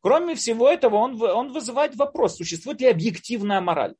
кроме 0.00 0.34
всего 0.34 0.68
этого, 0.68 0.96
он, 0.96 1.22
он 1.22 1.52
вызывает 1.52 1.94
вопрос, 1.94 2.38
существует 2.38 2.80
ли 2.80 2.88
объективная 2.88 3.60
мораль. 3.60 3.94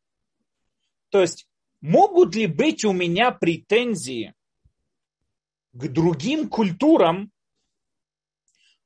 То 1.11 1.21
есть, 1.21 1.49
могут 1.81 2.35
ли 2.35 2.49
быть 2.49 2.85
у 2.85 2.93
меня 2.93 3.31
претензии 3.31 4.35
к 5.73 5.87
другим 5.87 6.49
культурам, 6.49 7.31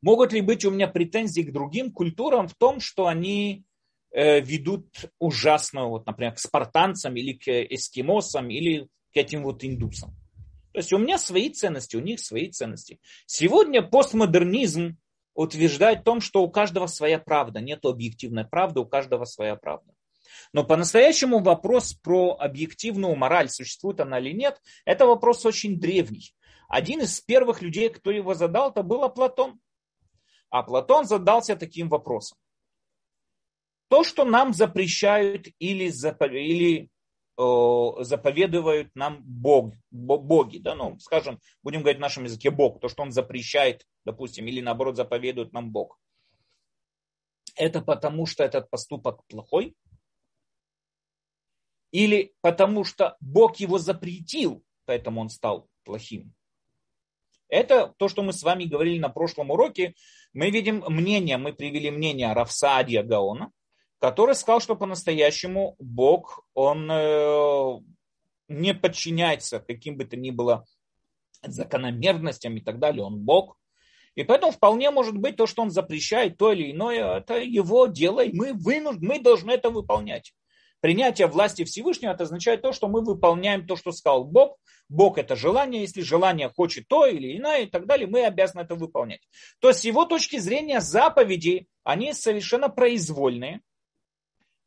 могут 0.03 0.35
ли 0.35 0.43
быть 0.43 0.67
у 0.67 0.71
меня 0.71 0.89
претензии 0.89 1.41
к 1.41 1.55
другим 1.55 1.91
культурам 1.91 2.49
в 2.49 2.55
том, 2.55 2.81
что 2.81 3.07
они 3.07 3.65
ведут 4.13 4.87
ужасно, 5.19 5.89
вот, 5.89 6.07
например, 6.07 6.35
к 6.35 6.39
спартанцам 6.39 7.17
или 7.17 7.33
к 7.33 7.49
эскимосам 7.49 8.51
или 8.51 8.89
к 9.13 9.17
этим 9.17 9.43
вот 9.43 9.65
индусам. 9.65 10.11
То 10.73 10.79
есть 10.79 10.93
у 10.93 10.99
меня 10.99 11.19
свои 11.19 11.51
ценности, 11.51 11.97
у 11.97 12.01
них 12.01 12.21
свои 12.21 12.51
ценности. 12.51 12.99
Сегодня 13.27 13.83
постмодернизм 13.83 14.97
утверждает 15.35 16.01
в 16.01 16.05
том, 16.05 16.21
что 16.21 16.43
у 16.43 16.51
каждого 16.51 16.87
своя 16.87 17.19
правда, 17.19 17.61
нет 17.61 17.85
объективной 17.85 18.45
правды, 18.45 18.81
у 18.81 18.87
каждого 18.87 19.25
своя 19.25 19.57
правда. 19.57 19.93
Но 20.53 20.65
по-настоящему 20.65 21.41
вопрос 21.41 21.95
про 21.95 22.37
объективную 22.39 23.15
мораль, 23.17 23.49
существует 23.51 24.01
она 24.01 24.19
или 24.19 24.33
нет, 24.33 24.61
это 24.85 25.07
вопрос 25.07 25.45
очень 25.45 25.79
древний. 25.79 26.35
Один 26.69 27.01
из 27.01 27.21
первых 27.21 27.61
людей, 27.61 27.91
кто 27.91 28.11
его 28.11 28.35
задал, 28.35 28.71
это 28.71 28.83
был 28.83 29.07
Платон. 29.11 29.61
А 30.49 30.63
Платон 30.63 31.05
задался 31.07 31.57
таким 31.57 31.89
вопросом 31.89 32.39
то, 33.93 34.05
что 34.05 34.25
нам 34.25 34.55
запрещают 34.55 35.49
или, 35.59 35.93
или 36.39 36.89
э, 37.39 38.05
заповедуют 38.05 38.89
нам 38.95 39.23
Бог, 39.23 39.75
боги, 39.91 40.57
да, 40.57 40.75
ну, 40.75 40.99
скажем, 40.99 41.39
будем 41.63 41.81
говорить 41.81 41.99
в 41.99 42.01
нашем 42.01 42.25
языке 42.25 42.51
Бог, 42.51 42.81
то, 42.81 42.89
что 42.89 43.03
он 43.03 43.13
запрещает, 43.13 43.87
допустим, 44.07 44.47
или 44.47 44.63
наоборот 44.63 44.97
заповедует 44.97 45.53
нам 45.53 45.73
Бог. 45.73 46.01
Это 47.55 47.83
потому, 47.83 48.25
что 48.25 48.45
этот 48.45 48.71
поступок 48.71 49.27
плохой? 49.27 49.77
или 51.91 52.33
потому 52.41 52.85
что 52.85 53.19
Бог 53.21 53.57
его 53.57 53.79
запретил, 53.79 54.65
поэтому 54.87 55.21
он 55.21 55.29
стал 55.29 55.69
плохим. 55.85 56.33
Это 57.49 57.93
то, 57.99 58.09
что 58.09 58.23
мы 58.23 58.33
с 58.33 58.43
вами 58.43 58.65
говорили 58.65 58.99
на 58.99 59.11
прошлом 59.11 59.51
уроке. 59.51 59.95
Мы 60.33 60.51
видим 60.51 60.83
мнение, 60.89 61.37
мы 61.37 61.53
привели 61.53 61.91
мнение 61.91 62.33
Равсадия 62.33 63.03
Гаона, 63.03 63.53
который 64.03 64.35
сказал, 64.35 64.59
что 64.59 64.75
по-настоящему 64.75 65.77
Бог, 65.79 66.45
он 66.55 66.91
э, 66.91 67.79
не 68.49 68.75
подчиняется 68.75 69.61
каким 69.61 69.97
бы 69.97 70.05
то 70.05 70.17
ни 70.17 70.33
было 70.33 70.65
закономерностям 71.43 72.57
и 72.57 72.61
так 72.61 72.81
далее, 72.81 73.05
он 73.05 73.21
Бог. 73.21 73.57
И 74.17 74.25
поэтому 74.25 74.51
вполне 74.51 74.91
может 74.91 75.17
быть 75.17 75.37
то, 75.37 75.47
что 75.47 75.63
он 75.63 75.71
запрещает, 75.71 76.37
то 76.37 76.51
или 76.51 76.73
иное, 76.73 77.19
это 77.19 77.39
его 77.39 77.87
дело, 77.87 78.25
и 78.25 78.37
мы, 78.37 78.55
вынуждены, 78.55 79.07
мы 79.07 79.21
должны 79.21 79.53
это 79.53 79.71
выполнять. 79.71 80.35
Принятие 80.81 81.29
власти 81.29 81.63
Всевышнего 81.63 82.11
это 82.11 82.25
означает 82.25 82.61
то, 82.61 82.73
что 82.73 82.89
мы 82.89 83.05
выполняем 83.05 83.69
то, 83.69 83.77
что 83.77 83.93
сказал 83.93 84.25
Бог. 84.25 84.59
Бог 84.89 85.17
это 85.17 85.37
желание, 85.37 85.83
если 85.83 86.01
желание 86.01 86.51
хочет 86.51 86.89
то 86.89 87.07
или 87.07 87.39
иное 87.39 87.63
и 87.63 87.67
так 87.67 87.87
далее, 87.87 88.09
мы 88.09 88.25
обязаны 88.25 88.63
это 88.63 88.75
выполнять. 88.75 89.21
То 89.61 89.69
есть 89.69 89.81
с 89.83 89.85
его 89.85 90.07
точки 90.07 90.39
зрения 90.39 90.81
заповеди, 90.81 91.69
они 91.85 92.13
совершенно 92.13 92.69
произвольные, 92.69 93.61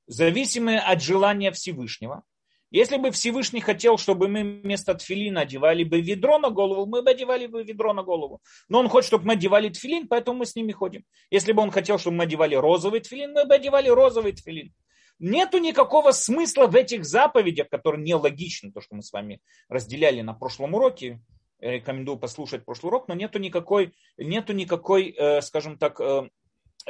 зависимые 0.07 0.79
от 0.79 1.01
желания 1.01 1.51
Всевышнего. 1.51 2.23
Если 2.71 2.97
бы 2.97 3.11
Всевышний 3.11 3.61
хотел, 3.61 3.97
чтобы 3.97 4.27
мы 4.27 4.43
вместо 4.43 4.95
тфилина 4.95 5.41
одевали 5.41 5.83
бы 5.83 6.01
ведро 6.01 6.39
на 6.39 6.49
голову, 6.49 6.85
мы 6.85 7.03
бы 7.03 7.11
одевали 7.11 7.47
бы 7.47 7.63
ведро 7.63 7.93
на 7.93 8.03
голову. 8.03 8.41
Но 8.67 8.79
он 8.79 8.89
хочет, 8.89 9.07
чтобы 9.07 9.27
мы 9.27 9.33
одевали 9.33 9.69
тфилин, 9.69 10.07
поэтому 10.07 10.39
мы 10.39 10.45
с 10.45 10.55
ними 10.55 10.71
ходим. 10.71 11.05
Если 11.29 11.53
бы 11.53 11.61
он 11.61 11.71
хотел, 11.71 11.99
чтобы 11.99 12.17
мы 12.17 12.23
одевали 12.23 12.55
розовый 12.55 12.99
тфилин, 12.99 13.31
мы 13.33 13.45
бы 13.45 13.55
одевали 13.55 13.87
розовый 13.87 14.33
тфилин. 14.33 14.73
Нету 15.19 15.59
никакого 15.59 16.11
смысла 16.11 16.67
в 16.67 16.75
этих 16.75 17.05
заповедях, 17.05 17.69
которые 17.69 18.03
нелогичны, 18.03 18.71
то, 18.71 18.81
что 18.81 18.95
мы 18.95 19.03
с 19.03 19.13
вами 19.13 19.39
разделяли 19.69 20.21
на 20.21 20.33
прошлом 20.33 20.73
уроке. 20.73 21.21
Я 21.61 21.71
рекомендую 21.71 22.17
послушать 22.17 22.65
прошлый 22.65 22.89
урок, 22.89 23.07
но 23.07 23.13
нету 23.13 23.39
никакой, 23.39 23.93
нету 24.17 24.51
никакой 24.51 25.15
э, 25.17 25.41
скажем 25.41 25.77
так, 25.77 26.01
э, 26.01 26.29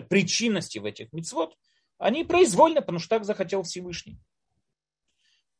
причинности 0.10 0.80
в 0.80 0.86
этих 0.86 1.13
мицвод. 1.13 1.56
Они 1.97 2.23
произвольны, 2.23 2.81
потому 2.81 2.99
что 2.99 3.10
так 3.10 3.25
захотел 3.25 3.63
Всевышний. 3.63 4.19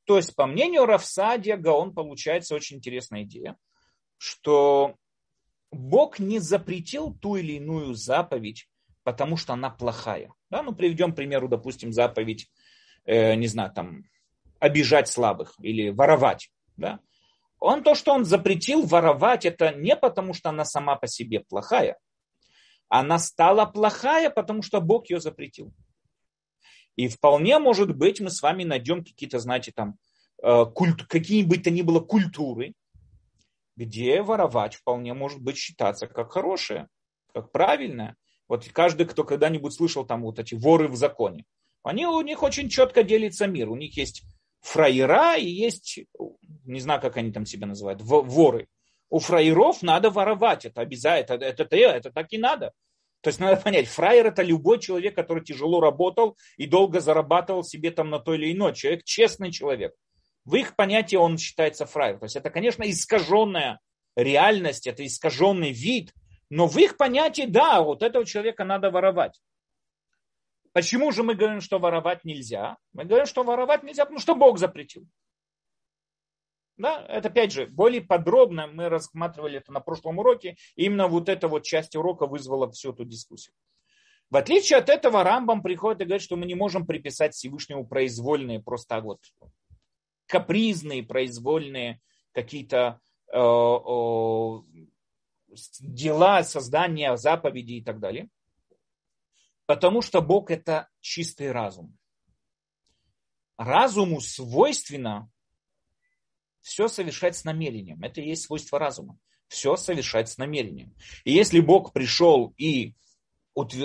То 0.06 0.18
есть, 0.18 0.36
по 0.36 0.46
мнению 0.46 0.86
Равсадия 0.86 1.58
Гаон, 1.58 1.94
получается 1.94 2.56
очень 2.56 2.78
интересная 2.78 3.24
идея, 3.24 3.58
что 4.18 4.96
Бог 5.72 6.20
не 6.20 6.40
запретил 6.40 7.14
ту 7.14 7.38
или 7.38 7.54
иную 7.54 7.96
заповедь, 7.96 8.70
потому 9.04 9.38
что 9.38 9.54
она 9.54 9.70
плохая. 9.70 10.32
Да? 10.50 10.62
Ну, 10.62 10.74
приведем 10.74 11.12
к 11.12 11.16
примеру, 11.16 11.48
допустим, 11.48 11.92
заповедь, 11.92 12.50
э, 13.06 13.36
не 13.36 13.48
знаю, 13.48 13.72
там, 13.74 14.04
обижать 14.60 15.08
слабых 15.08 15.56
или 15.60 15.90
воровать. 15.90 16.50
Да? 16.78 17.00
Он 17.60 17.84
то, 17.84 17.96
что 17.96 18.14
он 18.14 18.26
запретил 18.26 18.86
воровать, 18.86 19.46
это 19.46 19.74
не 19.74 19.96
потому, 19.96 20.34
что 20.34 20.50
она 20.50 20.66
сама 20.66 20.96
по 20.96 21.08
себе 21.08 21.40
плохая. 21.40 21.98
Она 22.90 23.18
стала 23.18 23.66
плохая, 23.66 24.30
потому 24.30 24.62
что 24.62 24.82
Бог 24.82 25.10
ее 25.10 25.20
запретил. 25.20 25.74
И 26.96 27.08
вполне 27.08 27.60
может 27.60 27.96
быть, 27.96 28.22
мы 28.22 28.30
с 28.30 28.42
вами 28.42 28.64
найдем 28.64 29.04
какие-то, 29.04 29.40
знаете, 29.40 29.72
там, 29.72 29.98
э, 30.42 30.66
культ, 30.74 31.04
какие 31.08 31.44
бы 31.44 31.58
то 31.58 31.70
ни 31.70 31.82
было 31.82 32.00
культуры, 32.00 32.74
где 33.76 34.22
воровать 34.22 34.76
вполне 34.76 35.14
может 35.14 35.42
быть 35.42 35.58
считаться 35.58 36.08
как 36.08 36.32
хорошее, 36.32 36.88
как 37.34 37.52
правильное. 37.52 38.16
Вот 38.48 38.68
каждый, 38.70 39.06
кто 39.06 39.24
когда-нибудь 39.24 39.74
слышал 39.74 40.06
там 40.06 40.22
вот 40.24 40.40
эти 40.40 40.56
воры 40.56 40.88
в 40.88 40.96
законе, 40.96 41.46
они, 41.84 42.06
у 42.06 42.22
них 42.22 42.42
очень 42.42 42.70
четко 42.70 43.04
делится 43.04 43.48
мир. 43.48 43.70
У 43.70 43.76
них 43.76 43.98
есть 43.98 44.24
фраера 44.62 45.36
и 45.36 45.48
есть, 45.48 46.00
не 46.64 46.80
знаю, 46.80 47.02
как 47.02 47.18
они 47.18 47.32
там 47.32 47.46
себя 47.46 47.68
называют, 47.68 48.02
воры. 48.02 48.68
У 49.10 49.20
фраеров 49.20 49.84
надо 49.84 50.10
воровать, 50.10 50.66
это 50.66 50.82
обязательно, 50.82 51.36
это, 51.36 51.46
это, 51.46 51.64
это, 51.64 51.76
это 51.76 52.12
так 52.12 52.34
и 52.34 52.38
надо. 52.38 52.74
То 53.26 53.30
есть 53.30 53.40
надо 53.40 53.60
понять, 53.60 53.88
фраер 53.88 54.28
это 54.28 54.44
любой 54.44 54.80
человек, 54.80 55.16
который 55.16 55.44
тяжело 55.44 55.82
работал 55.82 56.38
и 56.58 56.68
долго 56.68 57.00
зарабатывал 57.00 57.64
себе 57.64 57.90
там 57.90 58.12
на 58.12 58.20
то 58.20 58.36
или 58.36 58.52
иное. 58.52 58.72
Человек 58.72 59.04
честный 59.04 59.52
человек. 59.52 59.96
В 60.44 60.54
их 60.54 60.76
понятии 60.76 61.16
он 61.16 61.40
считается 61.40 61.88
фраер. 61.88 62.20
То 62.20 62.26
есть 62.26 62.36
это, 62.36 62.52
конечно, 62.52 62.84
искаженная 62.84 63.80
реальность, 64.16 64.86
это 64.86 65.04
искаженный 65.04 65.72
вид, 65.72 66.14
но 66.52 66.68
в 66.68 66.78
их 66.78 66.98
понятии, 66.98 67.48
да, 67.48 67.82
вот 67.82 68.04
этого 68.04 68.28
человека 68.28 68.64
надо 68.64 68.92
воровать. 68.92 69.42
Почему 70.72 71.12
же 71.12 71.24
мы 71.24 71.34
говорим, 71.34 71.62
что 71.62 71.80
воровать 71.80 72.26
нельзя? 72.26 72.78
Мы 72.94 73.06
говорим, 73.06 73.26
что 73.26 73.42
воровать 73.44 73.82
нельзя, 73.82 74.06
потому 74.06 74.20
что 74.20 74.36
Бог 74.36 74.60
запретил. 74.60 75.08
Да, 76.78 77.06
это 77.08 77.30
опять 77.30 77.54
же, 77.54 77.68
более 77.68 78.02
подробно 78.02 78.68
мы 78.68 78.90
рассматривали 78.90 79.60
это 79.60 79.72
на 79.72 79.80
прошлом 79.80 80.20
уроке. 80.20 80.58
И 80.76 80.86
именно 80.86 81.08
вот 81.08 81.30
эта 81.30 81.48
вот 81.48 81.64
часть 81.64 81.96
урока 81.96 82.28
вызвала 82.28 82.70
всю 82.72 82.92
эту 82.92 83.06
дискуссию. 83.06 83.54
В 84.30 84.38
отличие 84.38 84.80
от 84.80 84.90
этого, 84.90 85.24
Рамбам 85.24 85.62
приходит 85.62 86.02
и 86.02 86.06
говорит, 86.06 86.24
что 86.24 86.36
мы 86.36 86.46
не 86.46 86.56
можем 86.56 86.86
приписать 86.86 87.34
Всевышнему 87.34 87.88
произвольные, 87.88 88.60
просто 88.60 89.00
вот 89.00 89.22
капризные, 90.26 91.04
произвольные 91.04 92.02
какие-то 92.34 93.00
э, 93.32 93.38
дела, 95.80 96.44
создания 96.44 97.16
заповедей 97.16 97.78
и 97.78 97.84
так 97.84 98.00
далее. 98.00 98.30
Потому 99.68 100.02
что 100.02 100.22
Бог 100.22 100.52
это 100.52 100.90
чистый 101.00 101.52
разум. 101.52 101.98
Разуму 103.58 104.20
свойственно 104.20 105.30
все 106.66 106.88
совершать 106.88 107.38
с 107.38 107.44
намерением. 107.44 108.04
Это 108.04 108.22
и 108.22 108.30
есть 108.30 108.46
свойство 108.46 108.80
разума. 108.80 109.20
Все 109.48 109.76
совершать 109.76 110.30
с 110.30 110.40
намерением. 110.40 110.96
И 111.24 111.32
если 111.32 111.60
Бог 111.60 111.94
пришел 111.94 112.56
и 112.58 112.96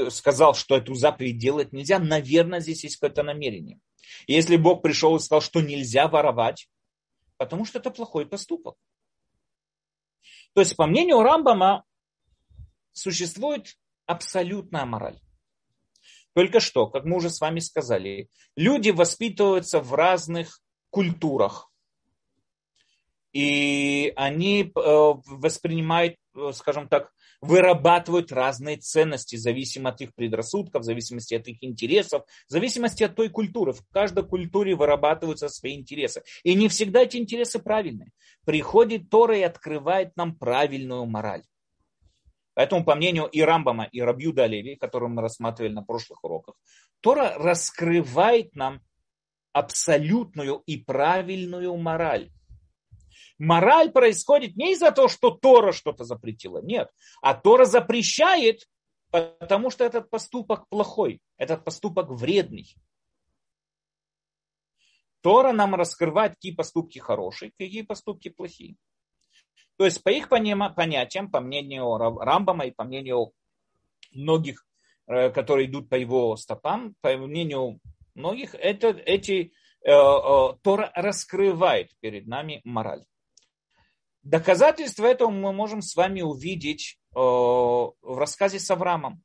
сказал, 0.08 0.54
что 0.54 0.78
эту 0.78 0.94
заповедь 0.94 1.36
делать 1.36 1.74
нельзя, 1.74 1.98
наверное, 1.98 2.60
здесь 2.60 2.82
есть 2.84 2.96
какое-то 2.96 3.22
намерение. 3.22 3.78
И 4.26 4.32
если 4.32 4.56
Бог 4.56 4.80
пришел 4.80 5.14
и 5.14 5.20
сказал, 5.20 5.42
что 5.42 5.60
нельзя 5.60 6.08
воровать, 6.08 6.70
потому 7.36 7.66
что 7.66 7.78
это 7.78 7.90
плохой 7.90 8.24
поступок. 8.26 8.76
То 10.54 10.62
есть, 10.62 10.74
по 10.74 10.86
мнению 10.86 11.22
Рамбама, 11.22 11.84
существует 12.92 13.76
абсолютная 14.06 14.86
мораль. 14.86 15.20
Только 16.32 16.60
что, 16.60 16.86
как 16.86 17.04
мы 17.04 17.18
уже 17.18 17.28
с 17.28 17.42
вами 17.42 17.60
сказали, 17.60 18.30
люди 18.56 18.88
воспитываются 18.88 19.80
в 19.80 19.92
разных 19.92 20.62
культурах, 20.88 21.69
и 23.32 24.12
они 24.16 24.62
э, 24.62 24.70
воспринимают, 24.74 26.16
э, 26.36 26.50
скажем 26.52 26.88
так, 26.88 27.12
вырабатывают 27.40 28.32
разные 28.32 28.76
ценности, 28.76 29.36
в 29.36 29.40
зависимости 29.40 29.94
от 29.94 30.00
их 30.08 30.14
предрассудков, 30.14 30.82
в 30.82 30.84
зависимости 30.84 31.34
от 31.34 31.48
их 31.48 31.62
интересов, 31.62 32.24
в 32.48 32.50
зависимости 32.50 33.02
от 33.02 33.14
той 33.14 33.30
культуры. 33.30 33.72
В 33.72 33.82
каждой 33.92 34.24
культуре 34.26 34.74
вырабатываются 34.74 35.48
свои 35.48 35.74
интересы. 35.74 36.22
И 36.42 36.54
не 36.54 36.68
всегда 36.68 37.02
эти 37.02 37.16
интересы 37.16 37.58
правильные. 37.58 38.10
Приходит 38.44 39.08
Тора 39.10 39.38
и 39.38 39.42
открывает 39.42 40.16
нам 40.16 40.36
правильную 40.36 41.06
мораль. 41.06 41.44
Поэтому, 42.54 42.84
по 42.84 42.94
мнению 42.94 43.26
и 43.26 43.40
Рамбама, 43.40 43.84
и 43.84 44.02
Рабьюда 44.02 44.46
Леви, 44.46 44.76
которую 44.76 45.10
мы 45.10 45.22
рассматривали 45.22 45.72
на 45.72 45.82
прошлых 45.82 46.22
уроках, 46.24 46.56
Тора 47.00 47.34
раскрывает 47.38 48.54
нам 48.54 48.80
абсолютную 49.52 50.62
и 50.66 50.76
правильную 50.76 51.74
мораль. 51.76 52.30
Мораль 53.40 53.90
происходит 53.90 54.54
не 54.56 54.74
из-за 54.74 54.92
того, 54.92 55.08
что 55.08 55.30
Тора 55.30 55.72
что-то 55.72 56.04
запретила, 56.04 56.60
нет. 56.60 56.90
А 57.22 57.34
Тора 57.34 57.64
запрещает, 57.64 58.68
потому 59.10 59.70
что 59.70 59.82
этот 59.82 60.10
поступок 60.10 60.68
плохой, 60.68 61.22
этот 61.38 61.64
поступок 61.64 62.10
вредный. 62.10 62.76
Тора 65.22 65.52
нам 65.52 65.74
раскрывает, 65.74 66.34
какие 66.34 66.54
поступки 66.54 66.98
хорошие, 66.98 67.50
какие 67.58 67.80
поступки 67.80 68.28
плохие. 68.28 68.76
То 69.78 69.86
есть 69.86 70.02
по 70.02 70.10
их 70.10 70.28
понятиям, 70.28 71.30
по 71.30 71.40
мнению 71.40 71.96
Рамбама 71.96 72.66
и 72.66 72.72
по 72.72 72.84
мнению 72.84 73.32
многих, 74.12 74.66
э, 75.06 75.30
которые 75.30 75.66
идут 75.66 75.88
по 75.88 75.94
его 75.94 76.36
стопам, 76.36 76.94
по 77.00 77.16
мнению 77.16 77.80
многих, 78.14 78.54
это, 78.54 78.88
эти 78.88 79.54
э, 79.82 79.90
э, 79.90 80.56
Тора 80.62 80.92
раскрывает 80.94 81.90
перед 82.00 82.26
нами 82.26 82.60
мораль. 82.64 83.02
Доказательство 84.22 85.06
этого 85.06 85.30
мы 85.30 85.52
можем 85.52 85.80
с 85.80 85.96
вами 85.96 86.20
увидеть 86.20 86.98
э, 87.14 87.18
в 87.18 87.94
рассказе 88.02 88.58
с 88.58 88.70
Авраамом. 88.70 89.22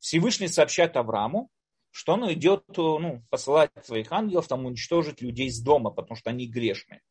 Всевышний 0.00 0.48
сообщает 0.48 0.96
Аврааму, 0.96 1.48
что 1.90 2.14
он 2.14 2.32
идет 2.32 2.64
э, 2.70 2.80
ну, 2.80 3.22
посылать 3.30 3.70
своих 3.84 4.10
ангелов 4.10 4.48
там 4.48 4.66
уничтожить 4.66 5.22
людей 5.22 5.46
из 5.46 5.60
дома, 5.60 5.90
потому 5.90 6.16
что 6.16 6.30
они 6.30 6.48
грешные. 6.48 7.02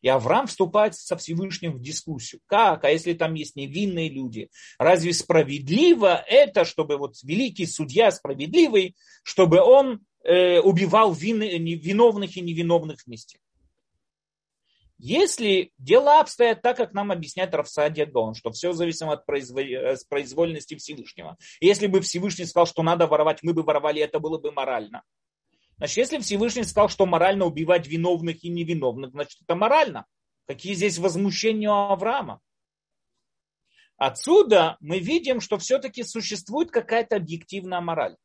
И 0.00 0.08
Авраам 0.08 0.46
вступает 0.46 0.94
со 0.94 1.16
Всевышним 1.16 1.72
в 1.72 1.80
дискуссию. 1.80 2.40
Как? 2.46 2.84
А 2.84 2.90
если 2.90 3.14
там 3.14 3.34
есть 3.34 3.56
невинные 3.56 4.10
люди? 4.10 4.50
Разве 4.78 5.14
справедливо 5.14 6.22
это, 6.26 6.64
чтобы 6.64 6.98
вот 6.98 7.14
великий 7.22 7.66
судья 7.66 8.10
справедливый, 8.10 8.96
чтобы 9.22 9.60
он 9.60 10.04
э, 10.24 10.60
убивал 10.60 11.12
вины, 11.12 11.58
виновных 11.58 12.36
и 12.36 12.40
невиновных 12.40 13.06
вместе. 13.06 13.38
Если 14.98 15.72
дела 15.76 16.20
обстоят 16.20 16.62
так, 16.62 16.76
как 16.76 16.92
нам 16.92 17.10
объясняет 17.10 17.54
Рафсадия 17.54 18.06
Гон, 18.06 18.34
что 18.34 18.52
все 18.52 18.72
зависит 18.72 19.02
от 19.02 19.24
э, 19.28 19.96
произвольности 20.08 20.76
Всевышнего. 20.76 21.36
Если 21.60 21.88
бы 21.88 22.00
Всевышний 22.00 22.44
сказал, 22.44 22.66
что 22.66 22.82
надо 22.82 23.06
воровать, 23.06 23.42
мы 23.42 23.54
бы 23.54 23.62
воровали, 23.62 24.00
это 24.00 24.20
было 24.20 24.38
бы 24.38 24.52
морально. 24.52 25.02
Значит, 25.78 25.96
если 25.96 26.18
Всевышний 26.18 26.62
сказал, 26.62 26.88
что 26.88 27.06
морально 27.06 27.44
убивать 27.44 27.88
виновных 27.88 28.44
и 28.44 28.48
невиновных, 28.48 29.10
значит, 29.10 29.40
это 29.42 29.56
морально. 29.56 30.06
Какие 30.46 30.74
здесь 30.74 30.98
возмущения 30.98 31.70
у 31.70 31.92
Авраама? 31.92 32.40
Отсюда 33.96 34.76
мы 34.80 34.98
видим, 34.98 35.40
что 35.40 35.58
все-таки 35.58 36.04
существует 36.04 36.70
какая-то 36.70 37.16
объективная 37.16 37.80
мораль. 37.80 38.16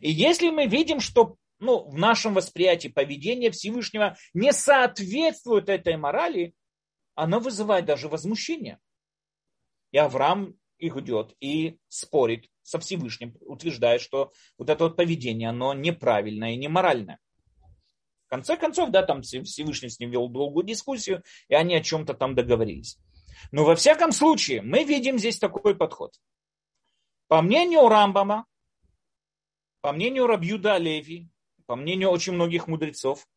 И 0.00 0.10
если 0.10 0.50
мы 0.50 0.66
видим, 0.66 1.00
что 1.00 1.36
ну, 1.60 1.88
в 1.88 1.96
нашем 1.96 2.34
восприятии 2.34 2.88
поведение 2.88 3.50
Всевышнего 3.50 4.16
не 4.34 4.52
соответствует 4.52 5.68
этой 5.68 5.96
морали, 5.96 6.54
оно 7.14 7.38
вызывает 7.38 7.84
даже 7.84 8.08
возмущение. 8.08 8.78
И 9.92 9.98
Авраам 9.98 10.54
их 10.78 10.96
идет 10.96 11.36
и 11.40 11.78
спорит 11.88 12.48
со 12.62 12.78
Всевышним, 12.78 13.36
утверждает, 13.40 14.00
что 14.00 14.32
вот 14.58 14.70
это 14.70 14.84
вот 14.84 14.96
поведение, 14.96 15.50
оно 15.50 15.74
неправильное 15.74 16.52
и 16.52 16.56
неморальное. 16.56 17.18
В 18.26 18.30
конце 18.30 18.56
концов, 18.56 18.90
да, 18.90 19.02
там 19.02 19.22
Всевышний 19.22 19.88
с 19.88 19.98
ним 19.98 20.10
вел 20.10 20.28
долгую 20.28 20.64
дискуссию, 20.64 21.22
и 21.48 21.54
они 21.54 21.74
о 21.74 21.82
чем-то 21.82 22.14
там 22.14 22.34
договорились. 22.34 22.98
Но 23.52 23.64
во 23.64 23.74
всяком 23.74 24.12
случае, 24.12 24.62
мы 24.62 24.84
видим 24.84 25.18
здесь 25.18 25.38
такой 25.38 25.74
подход. 25.74 26.14
По 27.26 27.42
мнению 27.42 27.88
Рамбама, 27.88 28.46
по 29.80 29.92
мнению 29.92 30.26
Рабьюда 30.26 30.76
Леви, 30.78 31.29
по 31.70 31.76
мнению 31.76 32.10
очень 32.10 32.32
многих 32.32 32.66
мудрецов, 32.66 33.28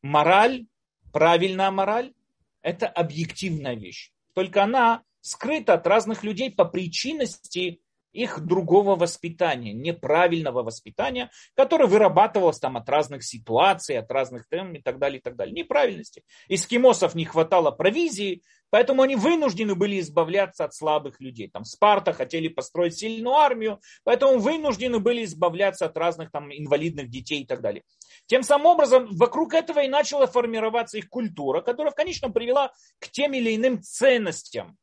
мораль, 0.00 0.64
правильная 1.12 1.70
мораль, 1.70 2.14
это 2.62 2.88
объективная 2.88 3.74
вещь. 3.74 4.12
Только 4.32 4.64
она 4.64 5.02
скрыта 5.20 5.74
от 5.74 5.86
разных 5.86 6.24
людей 6.24 6.50
по 6.50 6.64
причинности 6.64 7.82
их 8.16 8.40
другого 8.40 8.96
воспитания, 8.96 9.72
неправильного 9.72 10.62
воспитания, 10.62 11.30
которое 11.54 11.86
вырабатывалось 11.86 12.58
там 12.58 12.76
от 12.76 12.88
разных 12.88 13.22
ситуаций, 13.24 13.98
от 13.98 14.10
разных 14.10 14.48
тем 14.48 14.74
и 14.74 14.80
так 14.80 14.98
далее, 14.98 15.18
и 15.18 15.22
так 15.22 15.36
далее. 15.36 15.54
Неправильности. 15.54 16.24
Эскимосов 16.48 17.14
не 17.14 17.24
хватало 17.24 17.70
провизии, 17.70 18.42
поэтому 18.70 19.02
они 19.02 19.16
вынуждены 19.16 19.74
были 19.74 20.00
избавляться 20.00 20.64
от 20.64 20.74
слабых 20.74 21.20
людей. 21.20 21.48
Там 21.48 21.64
Спарта 21.64 22.12
хотели 22.12 22.48
построить 22.48 22.98
сильную 22.98 23.34
армию, 23.34 23.80
поэтому 24.04 24.38
вынуждены 24.38 24.98
были 24.98 25.24
избавляться 25.24 25.86
от 25.86 25.96
разных 25.96 26.30
там 26.30 26.50
инвалидных 26.52 27.10
детей 27.10 27.42
и 27.42 27.46
так 27.46 27.60
далее. 27.60 27.82
Тем 28.26 28.42
самым 28.42 28.66
образом, 28.66 29.08
вокруг 29.10 29.54
этого 29.54 29.80
и 29.80 29.88
начала 29.88 30.26
формироваться 30.26 30.98
их 30.98 31.08
культура, 31.08 31.60
которая 31.60 31.92
в 31.92 31.96
конечном 31.96 32.32
привела 32.32 32.72
к 32.98 33.08
тем 33.10 33.34
или 33.34 33.54
иным 33.54 33.82
ценностям, 33.82 34.76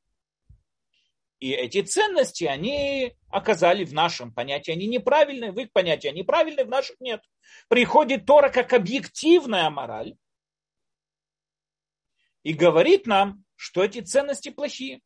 и 1.43 1.51
эти 1.51 1.81
ценности, 1.81 2.45
они 2.45 3.17
оказали 3.27 3.83
в 3.83 3.93
нашем 3.93 4.33
понятии, 4.33 4.71
они 4.71 4.87
неправильные, 4.87 5.51
в 5.51 5.59
их 5.59 5.73
понятии 5.73 6.07
они 6.07 6.23
правильные, 6.23 6.63
в 6.63 6.69
наших 6.69 7.01
нет. 7.01 7.21
Приходит 7.67 8.25
Тора 8.25 8.47
как 8.47 8.71
объективная 8.71 9.69
мораль 9.69 10.15
и 12.43 12.53
говорит 12.53 13.07
нам, 13.07 13.43
что 13.57 13.83
эти 13.83 13.99
ценности 13.99 14.51
плохие. 14.51 15.01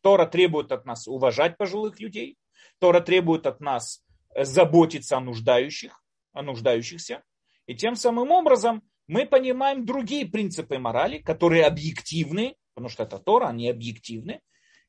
Тора 0.00 0.26
требует 0.26 0.72
от 0.72 0.86
нас 0.86 1.06
уважать 1.06 1.56
пожилых 1.56 2.00
людей, 2.00 2.36
Тора 2.80 2.98
требует 2.98 3.46
от 3.46 3.60
нас 3.60 4.04
заботиться 4.36 5.18
о 5.18 5.20
нуждающих, 5.20 6.02
о 6.32 6.42
нуждающихся. 6.42 7.22
И 7.66 7.76
тем 7.76 7.94
самым 7.94 8.32
образом 8.32 8.82
мы 9.06 9.24
понимаем 9.24 9.86
другие 9.86 10.26
принципы 10.26 10.78
морали, 10.78 11.18
которые 11.18 11.64
объективны, 11.64 12.56
потому 12.74 12.88
что 12.88 13.04
это 13.04 13.20
Тора, 13.20 13.46
они 13.46 13.70
объективны, 13.70 14.40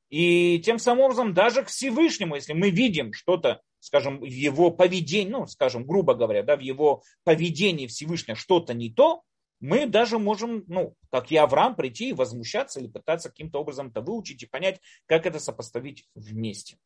и 0.09 0.59
тем 0.59 0.79
самым 0.79 1.05
образом 1.05 1.33
даже 1.33 1.63
к 1.63 1.67
Всевышнему, 1.67 2.35
если 2.35 2.53
мы 2.53 2.69
видим 2.69 3.13
что-то, 3.13 3.61
скажем, 3.79 4.19
в 4.19 4.25
его 4.25 4.71
поведении, 4.71 5.31
ну, 5.31 5.47
скажем, 5.47 5.85
грубо 5.85 6.13
говоря, 6.13 6.43
да, 6.43 6.55
в 6.55 6.61
его 6.61 7.03
поведении 7.23 7.87
Всевышнего 7.87 8.35
что-то 8.35 8.73
не 8.73 8.91
то, 8.91 9.23
мы 9.59 9.87
даже 9.87 10.19
можем, 10.19 10.63
ну, 10.67 10.95
как 11.11 11.31
и 11.31 11.37
Авраам, 11.37 11.75
прийти 11.75 12.09
и 12.09 12.13
возмущаться 12.13 12.79
или 12.79 12.87
пытаться 12.87 13.29
каким-то 13.29 13.59
образом 13.59 13.87
это 13.87 14.01
выучить 14.01 14.43
и 14.43 14.47
понять, 14.47 14.79
как 15.05 15.25
это 15.25 15.39
сопоставить 15.39 16.07
вместе. 16.13 16.77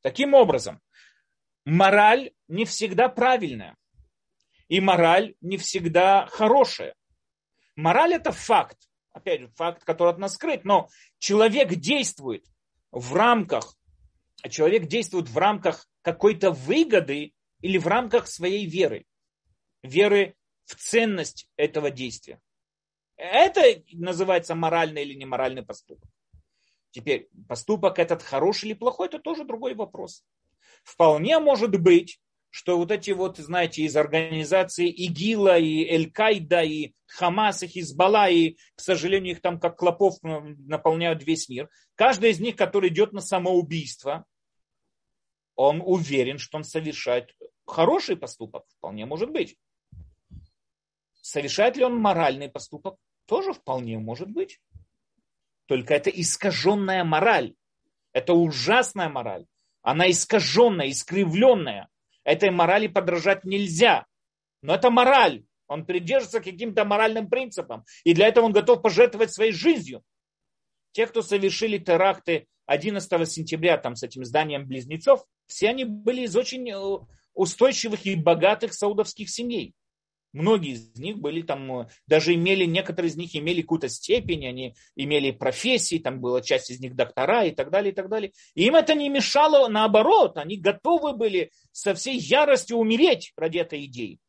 Таким 0.00 0.34
образом, 0.34 0.80
мораль 1.64 2.32
не 2.48 2.64
всегда 2.64 3.08
правильная. 3.08 3.76
И 4.68 4.80
мораль 4.80 5.34
не 5.40 5.58
всегда 5.58 6.26
хорошая. 6.26 6.94
Мораль 7.76 8.14
это 8.14 8.32
факт 8.32 8.78
опять 9.12 9.40
же, 9.40 9.48
факт, 9.48 9.84
который 9.84 10.12
от 10.12 10.18
нас 10.18 10.34
скрыт, 10.34 10.64
но 10.64 10.88
человек 11.18 11.74
действует 11.74 12.44
в 12.90 13.14
рамках, 13.14 13.76
человек 14.48 14.86
действует 14.86 15.28
в 15.28 15.38
рамках 15.38 15.88
какой-то 16.02 16.50
выгоды 16.50 17.32
или 17.60 17.78
в 17.78 17.86
рамках 17.86 18.26
своей 18.26 18.66
веры, 18.66 19.06
веры 19.82 20.34
в 20.64 20.74
ценность 20.76 21.48
этого 21.56 21.90
действия. 21.90 22.40
Это 23.16 23.82
называется 23.92 24.54
моральный 24.54 25.02
или 25.02 25.14
неморальный 25.14 25.62
поступок. 25.62 26.08
Теперь, 26.90 27.28
поступок 27.48 27.98
этот 27.98 28.22
хороший 28.22 28.70
или 28.70 28.74
плохой, 28.74 29.06
это 29.06 29.18
тоже 29.18 29.44
другой 29.44 29.74
вопрос. 29.74 30.24
Вполне 30.82 31.38
может 31.38 31.70
быть, 31.80 32.20
что 32.52 32.76
вот 32.76 32.90
эти 32.90 33.12
вот, 33.12 33.38
знаете, 33.38 33.82
из 33.82 33.96
организации 33.96 34.86
ИГИЛа, 34.90 35.58
и 35.58 35.86
Эль-Кайда, 35.86 36.62
и 36.62 36.92
Хамас, 37.06 37.62
и 37.62 37.66
Хизбалла, 37.66 38.28
и, 38.28 38.58
к 38.74 38.80
сожалению, 38.80 39.32
их 39.32 39.40
там 39.40 39.58
как 39.58 39.78
клопов 39.78 40.18
наполняют 40.22 41.24
весь 41.24 41.48
мир. 41.48 41.70
Каждый 41.94 42.30
из 42.30 42.40
них, 42.40 42.56
который 42.56 42.90
идет 42.90 43.14
на 43.14 43.22
самоубийство, 43.22 44.26
он 45.56 45.80
уверен, 45.82 46.36
что 46.36 46.58
он 46.58 46.64
совершает 46.64 47.34
хороший 47.66 48.18
поступок, 48.18 48.64
вполне 48.76 49.06
может 49.06 49.30
быть. 49.30 49.56
Совершает 51.22 51.78
ли 51.78 51.84
он 51.84 51.98
моральный 51.98 52.50
поступок? 52.50 52.96
Тоже 53.24 53.54
вполне 53.54 53.98
может 53.98 54.28
быть. 54.28 54.60
Только 55.64 55.94
это 55.94 56.10
искаженная 56.10 57.02
мораль. 57.02 57.54
Это 58.12 58.34
ужасная 58.34 59.08
мораль. 59.08 59.46
Она 59.80 60.10
искаженная, 60.10 60.90
искривленная. 60.90 61.88
Этой 62.24 62.50
морали 62.50 62.86
подражать 62.86 63.44
нельзя. 63.44 64.06
Но 64.62 64.74
это 64.74 64.90
мораль. 64.90 65.44
Он 65.66 65.84
придерживается 65.86 66.40
каким-то 66.40 66.84
моральным 66.84 67.28
принципам. 67.28 67.84
И 68.04 68.14
для 68.14 68.28
этого 68.28 68.44
он 68.44 68.52
готов 68.52 68.82
пожертвовать 68.82 69.32
своей 69.32 69.52
жизнью. 69.52 70.02
Те, 70.92 71.06
кто 71.06 71.22
совершили 71.22 71.78
теракты 71.78 72.46
11 72.66 73.30
сентября 73.30 73.78
там, 73.78 73.96
с 73.96 74.02
этим 74.02 74.24
зданием 74.24 74.66
близнецов, 74.66 75.24
все 75.46 75.70
они 75.70 75.84
были 75.84 76.22
из 76.22 76.36
очень 76.36 76.70
э, 76.70 77.06
устойчивых 77.34 78.06
и 78.06 78.14
богатых 78.14 78.74
саудовских 78.74 79.30
семей. 79.30 79.74
Многие 80.32 80.72
из 80.72 80.96
них 80.96 81.18
были 81.18 81.42
там, 81.42 81.80
э, 81.80 81.88
даже 82.06 82.34
имели, 82.34 82.64
некоторые 82.64 83.10
из 83.10 83.16
них 83.16 83.36
имели 83.36 83.60
какую-то 83.60 83.90
степень, 83.90 84.46
они 84.46 84.74
имели 84.96 85.30
профессии, 85.30 85.98
там 85.98 86.20
была 86.20 86.40
часть 86.40 86.70
из 86.70 86.80
них 86.80 86.96
доктора 86.96 87.44
и 87.44 87.50
так 87.50 87.70
далее, 87.70 87.92
и 87.92 87.94
так 87.94 88.08
далее. 88.08 88.32
И 88.54 88.64
им 88.64 88.74
это 88.74 88.94
не 88.94 89.10
мешало, 89.10 89.68
наоборот, 89.68 90.38
они 90.38 90.56
готовы 90.56 91.12
были 91.12 91.50
со 91.70 91.94
всей 91.94 92.16
яростью 92.16 92.78
умереть 92.78 93.32
ради 93.36 93.58
этой 93.58 93.84
идеи. 93.84 94.20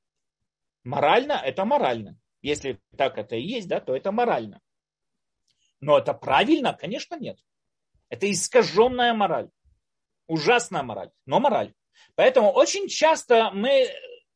Морально 0.84 1.34
это 1.34 1.64
морально. 1.64 2.18
Если 2.42 2.80
так 2.98 3.18
это 3.18 3.38
и 3.38 3.42
есть, 3.42 3.70
да, 3.70 3.80
то 3.80 3.96
это 3.96 4.12
морально. 4.12 4.60
Но 5.80 5.98
это 5.98 6.14
правильно? 6.14 6.74
Конечно, 6.74 7.18
нет. 7.18 7.40
Это 8.10 8.30
искаженная 8.30 9.14
мораль. 9.14 9.50
Ужасная 10.28 10.84
мораль, 10.84 11.12
но 11.26 11.40
мораль. 11.40 11.74
Поэтому 12.16 12.52
очень 12.52 12.90
часто 12.90 13.52
мы 13.52 13.88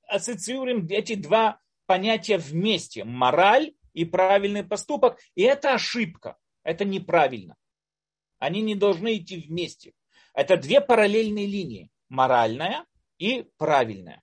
ассоциируем 0.07 0.87
эти 0.89 1.15
два 1.15 1.59
понятия 1.85 2.37
вместе. 2.37 3.03
Мораль 3.03 3.73
и 3.93 4.05
правильный 4.05 4.63
поступок. 4.63 5.19
И 5.35 5.43
это 5.43 5.73
ошибка. 5.73 6.37
Это 6.63 6.85
неправильно. 6.85 7.55
Они 8.39 8.61
не 8.61 8.75
должны 8.75 9.17
идти 9.17 9.37
вместе. 9.37 9.93
Это 10.33 10.57
две 10.57 10.81
параллельные 10.81 11.47
линии. 11.47 11.89
Моральная 12.09 12.85
и 13.17 13.45
правильная. 13.57 14.21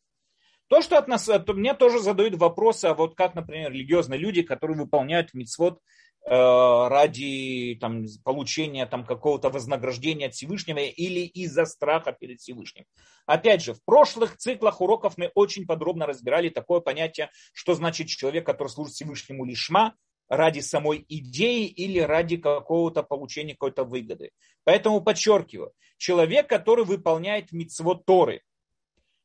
То, 0.68 0.80
что 0.80 0.98
от 0.98 1.08
нас, 1.08 1.24
то 1.24 1.52
мне 1.52 1.74
тоже 1.74 2.00
задают 2.00 2.34
вопросы, 2.36 2.86
а 2.86 2.94
вот 2.94 3.16
как, 3.16 3.34
например, 3.34 3.72
религиозные 3.72 4.18
люди, 4.18 4.42
которые 4.42 4.78
выполняют 4.78 5.34
мицвод 5.34 5.80
ради 6.26 7.76
там, 7.80 8.06
получения 8.24 8.86
там, 8.86 9.04
какого-то 9.04 9.50
вознаграждения 9.50 10.26
от 10.26 10.34
Всевышнего 10.34 10.78
или 10.78 11.20
из-за 11.20 11.66
страха 11.66 12.12
перед 12.12 12.40
Всевышним. 12.40 12.86
Опять 13.26 13.62
же, 13.62 13.74
в 13.74 13.84
прошлых 13.84 14.36
циклах 14.38 14.80
уроков 14.80 15.18
мы 15.18 15.30
очень 15.34 15.66
подробно 15.66 16.06
разбирали 16.06 16.48
такое 16.48 16.80
понятие, 16.80 17.30
что 17.52 17.74
значит 17.74 18.08
человек, 18.08 18.46
который 18.46 18.68
служит 18.68 18.94
Всевышнему 18.94 19.44
лишма, 19.44 19.94
ради 20.28 20.60
самой 20.60 21.04
идеи 21.08 21.66
или 21.66 21.98
ради 21.98 22.36
какого-то 22.36 23.02
получения 23.02 23.52
какой-то 23.52 23.84
выгоды. 23.84 24.30
Поэтому 24.64 25.02
подчеркиваю, 25.02 25.72
человек, 25.98 26.48
который 26.48 26.84
выполняет 26.84 27.52
мицвод 27.52 28.06
Торы 28.06 28.42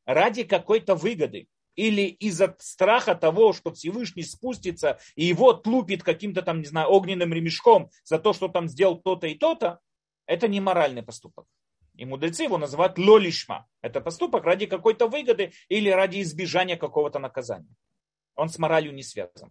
ради 0.04 0.44
какой-то 0.44 0.94
выгоды 0.94 1.46
или 1.80 2.02
из-за 2.02 2.54
страха 2.58 3.14
того, 3.14 3.54
что 3.54 3.72
Всевышний 3.72 4.22
спустится 4.22 4.98
и 5.14 5.24
его 5.24 5.54
тлупит 5.54 6.02
каким-то 6.02 6.42
там, 6.42 6.60
не 6.60 6.66
знаю, 6.66 6.88
огненным 6.88 7.32
ремешком 7.32 7.90
за 8.04 8.18
то, 8.18 8.34
что 8.34 8.48
там 8.48 8.68
сделал 8.68 9.00
то-то 9.00 9.26
и 9.26 9.34
то-то, 9.34 9.80
это 10.26 10.46
не 10.46 10.60
моральный 10.60 11.02
поступок. 11.02 11.46
И 11.96 12.04
мудрецы 12.04 12.42
его 12.42 12.58
называют 12.58 12.98
лолишма. 12.98 13.66
Это 13.80 14.02
поступок 14.02 14.44
ради 14.44 14.66
какой-то 14.66 15.08
выгоды 15.08 15.52
или 15.68 15.88
ради 15.88 16.20
избежания 16.20 16.76
какого-то 16.76 17.18
наказания. 17.18 17.74
Он 18.36 18.50
с 18.50 18.58
моралью 18.58 18.92
не 18.92 19.02
связан. 19.02 19.50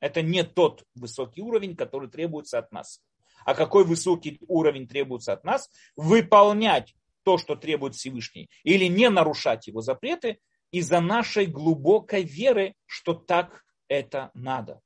Это 0.00 0.22
не 0.22 0.44
тот 0.44 0.84
высокий 0.94 1.42
уровень, 1.42 1.76
который 1.76 2.08
требуется 2.08 2.58
от 2.58 2.72
нас. 2.72 3.02
А 3.44 3.54
какой 3.54 3.84
высокий 3.84 4.38
уровень 4.48 4.88
требуется 4.88 5.34
от 5.34 5.44
нас? 5.44 5.70
Выполнять 5.94 6.94
то, 7.22 7.36
что 7.36 7.54
требует 7.54 7.94
Всевышний, 7.94 8.48
или 8.62 8.86
не 8.86 9.10
нарушать 9.10 9.66
его 9.66 9.82
запреты 9.82 10.38
из-за 10.78 11.00
нашей 11.00 11.46
глубокой 11.46 12.24
веры, 12.24 12.74
что 12.86 13.14
так 13.14 13.64
это 13.88 14.30
надо, 14.34 14.80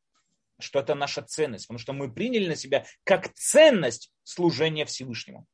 что 0.60 0.80
это 0.80 0.94
наша 0.94 1.22
ценность, 1.22 1.66
потому 1.66 1.78
что 1.78 1.92
мы 1.92 2.12
приняли 2.12 2.48
на 2.48 2.56
себя 2.56 2.84
как 3.04 3.32
ценность 3.32 4.12
служения 4.22 4.84
Всевышнему. 4.84 5.46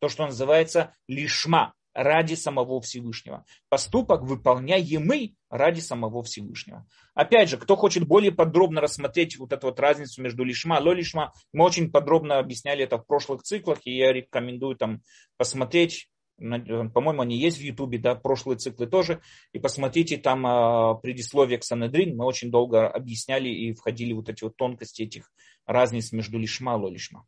То, 0.00 0.08
что 0.08 0.26
называется 0.26 0.94
лишма, 1.06 1.74
ради 1.94 2.34
самого 2.34 2.80
Всевышнего. 2.80 3.44
Поступок 3.68 4.22
выполняемый 4.22 5.36
ради 5.48 5.80
самого 5.80 6.24
Всевышнего. 6.24 6.86
Опять 7.14 7.48
же, 7.48 7.56
кто 7.56 7.76
хочет 7.76 8.06
более 8.06 8.32
подробно 8.32 8.80
рассмотреть 8.80 9.38
вот 9.38 9.52
эту 9.52 9.68
вот 9.68 9.78
разницу 9.78 10.20
между 10.20 10.42
лишма 10.42 10.80
и 10.80 10.94
лишма, 10.94 11.32
мы 11.52 11.64
очень 11.64 11.90
подробно 11.90 12.38
объясняли 12.38 12.82
это 12.82 12.98
в 12.98 13.06
прошлых 13.06 13.42
циклах, 13.42 13.78
и 13.84 13.96
я 13.96 14.12
рекомендую 14.12 14.76
там 14.76 15.02
посмотреть 15.36 16.08
по-моему, 16.38 17.22
они 17.22 17.36
есть 17.36 17.58
в 17.58 17.62
Ютубе, 17.62 17.98
да, 17.98 18.14
прошлые 18.14 18.58
циклы 18.58 18.86
тоже. 18.86 19.20
И 19.52 19.58
посмотрите 19.58 20.16
там 20.16 20.46
э, 20.46 21.00
предисловие 21.00 21.58
к 21.58 21.64
Санедрин. 21.64 22.16
Мы 22.16 22.24
очень 22.24 22.50
долго 22.50 22.88
объясняли 22.88 23.48
и 23.48 23.72
входили 23.72 24.12
вот 24.12 24.28
эти 24.28 24.44
вот 24.44 24.56
тонкости 24.56 25.02
этих 25.02 25.30
разниц 25.66 26.12
между 26.12 26.38
лишма 26.38 26.74
и 26.74 26.80
лолишма. 26.80 27.26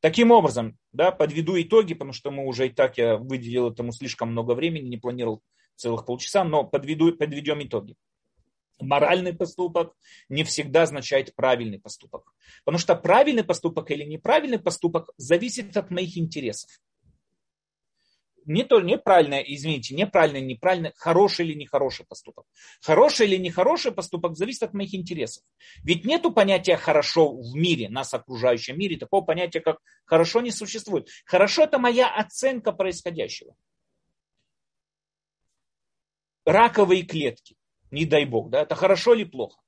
Таким 0.00 0.30
образом, 0.30 0.76
да, 0.92 1.10
подведу 1.10 1.60
итоги, 1.60 1.94
потому 1.94 2.12
что 2.12 2.30
мы 2.30 2.46
уже 2.46 2.66
и 2.66 2.70
так, 2.70 2.98
я 2.98 3.16
выделил 3.16 3.70
этому 3.70 3.92
слишком 3.92 4.30
много 4.30 4.52
времени, 4.52 4.88
не 4.88 4.96
планировал 4.96 5.42
целых 5.76 6.04
полчаса, 6.04 6.44
но 6.44 6.64
подведу, 6.64 7.12
подведем 7.12 7.62
итоги. 7.62 7.96
Моральный 8.80 9.32
поступок 9.32 9.94
не 10.28 10.44
всегда 10.44 10.82
означает 10.82 11.34
правильный 11.34 11.80
поступок. 11.80 12.32
Потому 12.64 12.78
что 12.78 12.94
правильный 12.94 13.42
поступок 13.42 13.90
или 13.90 14.04
неправильный 14.04 14.60
поступок 14.60 15.10
зависит 15.16 15.76
от 15.76 15.90
моих 15.90 16.16
интересов 16.16 16.70
не 18.48 18.64
то 18.64 18.80
неправильно, 18.80 19.34
извините, 19.34 19.94
неправильно, 19.94 20.40
неправильно, 20.40 20.92
хороший 20.96 21.46
или 21.46 21.54
нехороший 21.54 22.06
поступок. 22.06 22.46
Хороший 22.80 23.26
или 23.26 23.36
нехороший 23.36 23.92
поступок 23.92 24.36
зависит 24.36 24.62
от 24.62 24.74
моих 24.74 24.94
интересов. 24.94 25.44
Ведь 25.84 26.06
нету 26.06 26.32
понятия 26.32 26.76
хорошо 26.76 27.30
в 27.30 27.54
мире, 27.54 27.90
нас 27.90 28.14
окружающем 28.14 28.78
мире, 28.78 28.96
такого 28.96 29.20
понятия, 29.20 29.60
как 29.60 29.78
хорошо 30.06 30.40
не 30.40 30.50
существует. 30.50 31.08
Хорошо 31.26 31.64
это 31.64 31.78
моя 31.78 32.08
оценка 32.08 32.72
происходящего. 32.72 33.54
Раковые 36.46 37.02
клетки, 37.02 37.56
не 37.90 38.06
дай 38.06 38.24
бог, 38.24 38.48
да, 38.48 38.62
это 38.62 38.74
хорошо 38.74 39.12
или 39.12 39.24
плохо? 39.24 39.60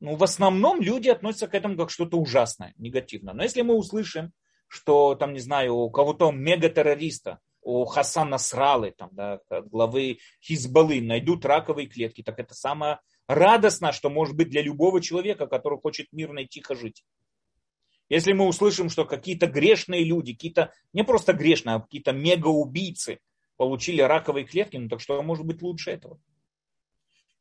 Ну, 0.00 0.16
в 0.16 0.24
основном 0.24 0.80
люди 0.80 1.08
относятся 1.08 1.46
к 1.46 1.54
этому 1.54 1.76
как 1.76 1.90
что-то 1.90 2.18
ужасное, 2.18 2.74
негативно. 2.76 3.32
Но 3.32 3.44
если 3.44 3.62
мы 3.62 3.74
услышим, 3.74 4.32
что 4.68 5.14
там, 5.14 5.32
не 5.32 5.40
знаю, 5.40 5.74
у 5.74 5.90
кого-то 5.90 6.30
мегатеррориста, 6.30 7.40
у 7.62 7.84
Хасана 7.84 8.38
Сралы, 8.38 8.92
там, 8.96 9.10
да, 9.12 9.40
главы 9.50 10.18
Хизбаллы, 10.40 11.00
найдут 11.00 11.44
раковые 11.44 11.88
клетки, 11.88 12.22
так 12.22 12.38
это 12.38 12.54
самое 12.54 13.00
радостно, 13.26 13.92
что 13.92 14.08
может 14.08 14.36
быть 14.36 14.50
для 14.50 14.62
любого 14.62 15.00
человека, 15.00 15.46
который 15.46 15.80
хочет 15.80 16.06
мирно 16.12 16.40
и 16.40 16.46
тихо 16.46 16.74
жить. 16.74 17.04
Если 18.08 18.32
мы 18.32 18.46
услышим, 18.46 18.88
что 18.88 19.04
какие-то 19.04 19.48
грешные 19.48 20.04
люди, 20.04 20.32
какие-то, 20.32 20.72
не 20.92 21.02
просто 21.02 21.32
грешные, 21.32 21.76
а 21.76 21.80
какие-то 21.80 22.12
мегаубийцы 22.12 23.18
получили 23.56 24.00
раковые 24.00 24.46
клетки, 24.46 24.76
ну 24.76 24.88
так 24.88 25.00
что 25.00 25.20
может 25.22 25.44
быть 25.44 25.60
лучше 25.60 25.90
этого? 25.90 26.20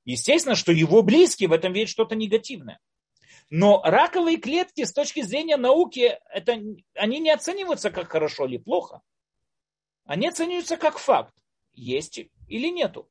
Естественно, 0.05 0.55
что 0.55 0.71
его 0.71 1.03
близкие 1.03 1.49
в 1.49 1.51
этом 1.51 1.73
видят 1.73 1.89
что-то 1.89 2.15
негативное. 2.15 2.79
Но 3.49 3.81
раковые 3.83 4.37
клетки 4.37 4.83
с 4.83 4.91
точки 4.91 5.21
зрения 5.21 5.57
науки, 5.57 6.19
это, 6.29 6.59
они 6.95 7.19
не 7.19 7.31
оцениваются 7.31 7.91
как 7.91 8.09
хорошо 8.09 8.45
или 8.45 8.57
плохо. 8.57 9.01
Они 10.05 10.27
оцениваются 10.27 10.77
как 10.77 10.97
факт. 10.97 11.33
Есть 11.73 12.19
или 12.47 12.69
нету. 12.69 13.09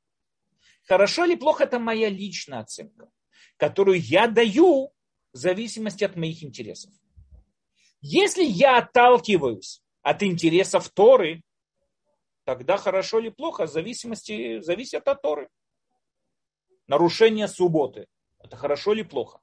Хорошо 0.86 1.24
или 1.24 1.36
плохо, 1.36 1.64
это 1.64 1.78
моя 1.78 2.10
личная 2.10 2.60
оценка, 2.60 3.08
которую 3.56 4.00
я 4.00 4.26
даю 4.26 4.92
в 5.32 5.36
зависимости 5.36 6.04
от 6.04 6.16
моих 6.16 6.42
интересов. 6.42 6.92
Если 8.00 8.44
я 8.44 8.78
отталкиваюсь 8.78 9.82
от 10.02 10.22
интересов 10.22 10.90
Торы, 10.90 11.42
тогда 12.44 12.76
хорошо 12.76 13.18
или 13.20 13.30
плохо, 13.30 13.66
в 13.66 13.70
зависимости, 13.70 14.60
зависит 14.60 15.08
от 15.08 15.22
Торы. 15.22 15.48
Нарушение 16.86 17.48
субботы. 17.48 18.06
Это 18.38 18.56
хорошо 18.56 18.92
или 18.92 19.02
плохо? 19.02 19.40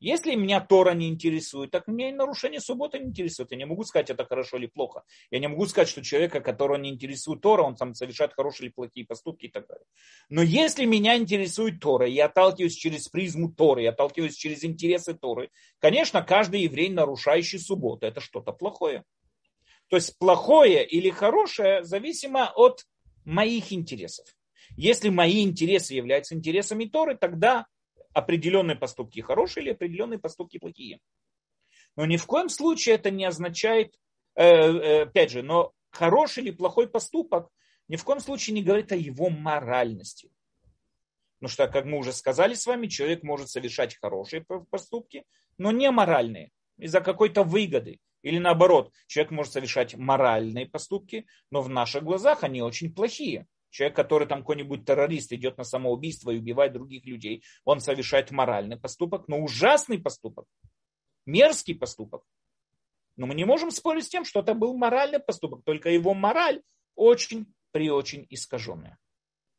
Если 0.00 0.34
меня 0.34 0.60
Тора 0.62 0.94
не 0.94 1.08
интересует, 1.08 1.70
так 1.70 1.86
меня 1.86 2.08
и 2.08 2.12
нарушение 2.12 2.60
субботы 2.60 2.98
не 2.98 3.10
интересует. 3.10 3.50
Я 3.50 3.58
не 3.58 3.66
могу 3.66 3.84
сказать, 3.84 4.08
это 4.08 4.24
хорошо 4.24 4.56
или 4.56 4.66
плохо. 4.66 5.04
Я 5.30 5.38
не 5.40 5.46
могу 5.46 5.66
сказать, 5.66 5.90
что 5.90 6.02
человека, 6.02 6.40
которого 6.40 6.78
не 6.78 6.88
интересует 6.88 7.42
Тора, 7.42 7.62
он 7.62 7.76
там 7.76 7.94
совершает 7.94 8.32
хорошие 8.32 8.66
или 8.66 8.72
плохие 8.72 9.06
поступки 9.06 9.46
и 9.46 9.50
так 9.50 9.66
далее. 9.68 9.84
Но 10.30 10.42
если 10.42 10.86
меня 10.86 11.18
интересует 11.18 11.80
Тора, 11.80 12.06
я 12.06 12.26
отталкиваюсь 12.26 12.74
через 12.74 13.08
призму 13.08 13.52
Торы, 13.52 13.82
я 13.82 13.90
отталкиваюсь 13.90 14.36
через 14.36 14.64
интересы 14.64 15.12
Торы, 15.12 15.50
конечно, 15.78 16.22
каждый 16.22 16.62
еврей, 16.62 16.88
нарушающий 16.88 17.58
субботу, 17.58 18.06
это 18.06 18.22
что-то 18.22 18.52
плохое. 18.52 19.04
То 19.88 19.96
есть 19.96 20.18
плохое 20.18 20.86
или 20.86 21.10
хорошее 21.10 21.84
зависимо 21.84 22.50
от 22.56 22.86
моих 23.26 23.70
интересов. 23.70 24.26
Если 24.76 25.10
мои 25.10 25.42
интересы 25.42 25.92
являются 25.92 26.34
интересами 26.34 26.86
Торы, 26.86 27.16
тогда 27.16 27.66
определенные 28.12 28.76
поступки 28.76 29.20
хорошие 29.20 29.64
или 29.64 29.70
определенные 29.72 30.18
поступки 30.18 30.58
плохие. 30.58 31.00
Но 31.96 32.06
ни 32.06 32.16
в 32.16 32.26
коем 32.26 32.48
случае 32.48 32.96
это 32.96 33.10
не 33.10 33.24
означает, 33.24 33.94
э, 34.34 34.44
э, 34.44 35.02
опять 35.02 35.30
же, 35.30 35.42
но 35.42 35.72
хороший 35.90 36.44
или 36.44 36.50
плохой 36.50 36.88
поступок 36.88 37.50
ни 37.88 37.96
в 37.96 38.04
коем 38.04 38.20
случае 38.20 38.54
не 38.54 38.62
говорит 38.62 38.92
о 38.92 38.96
его 38.96 39.30
моральности. 39.30 40.30
Потому 41.38 41.52
что, 41.52 41.68
как 41.68 41.86
мы 41.86 41.98
уже 41.98 42.12
сказали 42.12 42.54
с 42.54 42.66
вами, 42.66 42.86
человек 42.86 43.22
может 43.22 43.48
совершать 43.48 43.96
хорошие 43.96 44.44
поступки, 44.70 45.24
но 45.58 45.72
не 45.72 45.90
моральные, 45.90 46.52
из-за 46.78 47.00
какой-то 47.00 47.42
выгоды. 47.42 47.98
Или 48.22 48.38
наоборот, 48.38 48.92
человек 49.06 49.32
может 49.32 49.54
совершать 49.54 49.96
моральные 49.96 50.66
поступки, 50.66 51.26
но 51.50 51.62
в 51.62 51.68
наших 51.68 52.04
глазах 52.04 52.44
они 52.44 52.62
очень 52.62 52.94
плохие. 52.94 53.46
Человек, 53.70 53.96
который 53.96 54.26
там 54.26 54.40
какой-нибудь 54.40 54.84
террорист 54.84 55.32
идет 55.32 55.56
на 55.56 55.64
самоубийство 55.64 56.30
и 56.30 56.38
убивает 56.38 56.72
других 56.72 57.04
людей, 57.06 57.44
он 57.64 57.80
совершает 57.80 58.30
моральный 58.30 58.76
поступок, 58.76 59.28
но 59.28 59.38
ужасный 59.38 59.98
поступок, 59.98 60.46
мерзкий 61.24 61.74
поступок. 61.74 62.24
Но 63.16 63.26
мы 63.26 63.34
не 63.34 63.44
можем 63.44 63.70
спорить 63.70 64.06
с 64.06 64.08
тем, 64.08 64.24
что 64.24 64.40
это 64.40 64.54
был 64.54 64.76
моральный 64.76 65.20
поступок, 65.20 65.62
только 65.64 65.90
его 65.90 66.14
мораль 66.14 66.62
очень 66.96 67.52
при 67.70 67.90
очень 67.90 68.26
искаженная. 68.28 68.98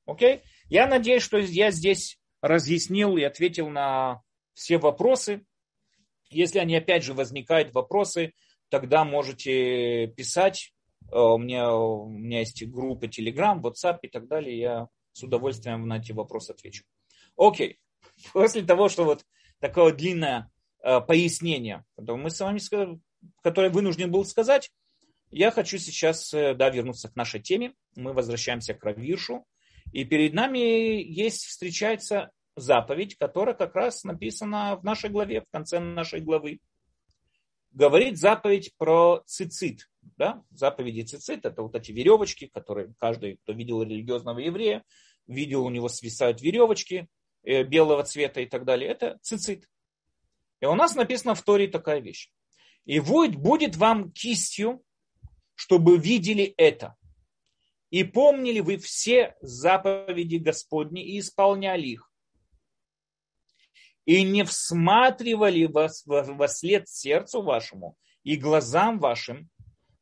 Окей? 0.06 0.42
Я 0.68 0.88
надеюсь, 0.88 1.24
что 1.24 1.38
я 1.38 1.72
здесь 1.72 2.20
разъяснил 2.42 3.18
и 3.18 3.24
ответил 3.24 3.70
на 3.70 4.22
все 4.54 4.78
вопросы. 4.78 5.46
Если 6.30 6.60
они 6.60 6.76
опять 6.76 7.04
же 7.04 7.14
возникают 7.14 7.74
вопросы, 7.74 8.34
тогда 8.70 9.06
можете 9.06 10.08
писать 10.08 10.74
у 11.12 11.38
меня, 11.38 11.74
у 11.74 12.10
меня 12.10 12.40
есть 12.40 12.66
группы 12.68 13.08
Telegram, 13.08 13.60
WhatsApp 13.62 14.00
и 14.04 14.08
так 14.08 14.28
далее. 14.28 14.58
Я 14.58 14.88
с 15.14 15.24
удовольствием 15.24 15.88
на 15.88 15.98
эти 15.98 16.12
вопросы 16.12 16.52
отвечу. 16.52 16.84
Окей. 17.38 17.80
После 18.34 18.64
того, 18.64 18.90
что 18.90 19.04
вот 19.04 19.26
такое 19.60 19.94
длинное 19.94 20.50
э, 20.84 21.02
пояснение, 21.02 21.86
мы 21.98 22.30
с 22.30 22.40
вами, 22.40 22.60
которое 23.42 23.70
вынужден 23.70 24.12
был 24.12 24.26
сказать, 24.26 24.72
я 25.32 25.52
хочу 25.52 25.78
сейчас 25.78 26.34
э, 26.34 26.54
да, 26.56 26.70
вернуться 26.70 27.10
к 27.10 27.16
нашей 27.16 27.42
теме. 27.42 27.74
Мы 27.96 28.14
возвращаемся 28.14 28.74
к 28.74 28.84
Равиршу. 28.84 29.46
И 29.94 30.04
перед 30.06 30.34
нами 30.34 30.60
есть, 30.60 31.46
встречается 31.46 32.32
заповедь, 32.56 33.18
которая 33.18 33.56
как 33.56 33.76
раз 33.76 34.04
написана 34.04 34.76
в 34.76 34.84
нашей 34.84 35.10
главе, 35.10 35.42
в 35.42 35.50
конце 35.52 35.80
нашей 35.80 36.20
главы. 36.20 36.60
Говорит 37.72 38.18
заповедь 38.18 38.74
про 38.78 39.24
цицит. 39.26 39.90
Да? 40.18 40.44
Заповеди 40.52 41.02
цицит– 41.02 41.46
это 41.46 41.62
вот 41.62 41.76
эти 41.76 41.92
веревочки, 41.92 42.48
которые 42.48 42.94
каждый, 43.00 43.38
кто 43.38 43.54
видел 43.54 43.82
религиозного 43.84 44.40
еврея, 44.40 44.84
видел, 45.28 45.66
у 45.66 45.70
него 45.70 45.90
свисают 45.90 46.42
веревочки 46.42 47.08
э, 47.44 47.64
белого 47.64 48.04
цвета 48.04 48.42
и 48.42 48.46
так 48.46 48.66
далее. 48.66 48.90
Это 48.90 49.20
цицит. 49.22 49.68
И 50.60 50.66
у 50.66 50.76
нас 50.76 50.96
написано 50.96 51.36
в 51.36 51.42
Торе 51.42 51.68
такая 51.68 52.00
вещь. 52.02 52.30
И 52.86 53.00
будет, 53.00 53.36
будет 53.36 53.76
вам 53.76 54.12
кистью, 54.12 54.84
чтобы 55.56 55.98
видели 55.98 56.54
это. 56.58 56.96
и 57.92 58.04
помнили 58.04 58.62
вы 58.62 58.78
все 58.78 59.36
заповеди 59.42 60.38
Господни 60.38 61.04
и 61.04 61.20
исполняли 61.20 61.88
их. 61.88 62.12
И 64.06 64.24
не 64.24 64.44
всматривали 64.44 65.66
вас 65.66 66.04
во 66.06 66.48
след 66.48 66.90
сердцу 66.90 67.44
вашему 67.44 67.98
и 68.24 68.36
глазам 68.38 68.98
вашим, 69.00 69.50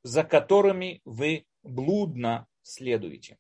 за 0.03 0.23
которыми 0.23 1.01
вы 1.05 1.45
блудно 1.63 2.47
следуете. 2.61 3.37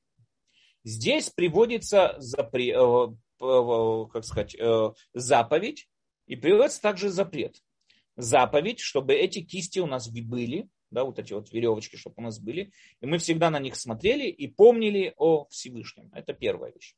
Здесь 0.83 1.29
приводится 1.29 2.15
запре, 2.19 2.73
э, 2.73 3.07
э, 3.41 4.05
как 4.11 4.23
сказать, 4.23 4.55
э, 4.55 4.93
заповедь 5.13 5.87
и 6.25 6.35
приводится 6.35 6.81
также 6.81 7.09
запрет. 7.09 7.61
Заповедь, 8.15 8.79
чтобы 8.79 9.13
эти 9.13 9.41
кисти 9.41 9.79
у 9.79 9.85
нас 9.85 10.09
были, 10.09 10.69
да, 10.91 11.03
вот 11.03 11.19
эти 11.19 11.33
вот 11.33 11.51
веревочки, 11.51 11.95
чтобы 11.95 12.15
у 12.17 12.21
нас 12.21 12.39
были, 12.39 12.71
и 13.01 13.05
мы 13.05 13.17
всегда 13.17 13.49
на 13.49 13.59
них 13.59 13.75
смотрели 13.75 14.27
и 14.27 14.47
помнили 14.47 15.13
о 15.17 15.47
Всевышнем. 15.49 16.09
Это 16.13 16.33
первая 16.33 16.71
вещь. 16.71 16.95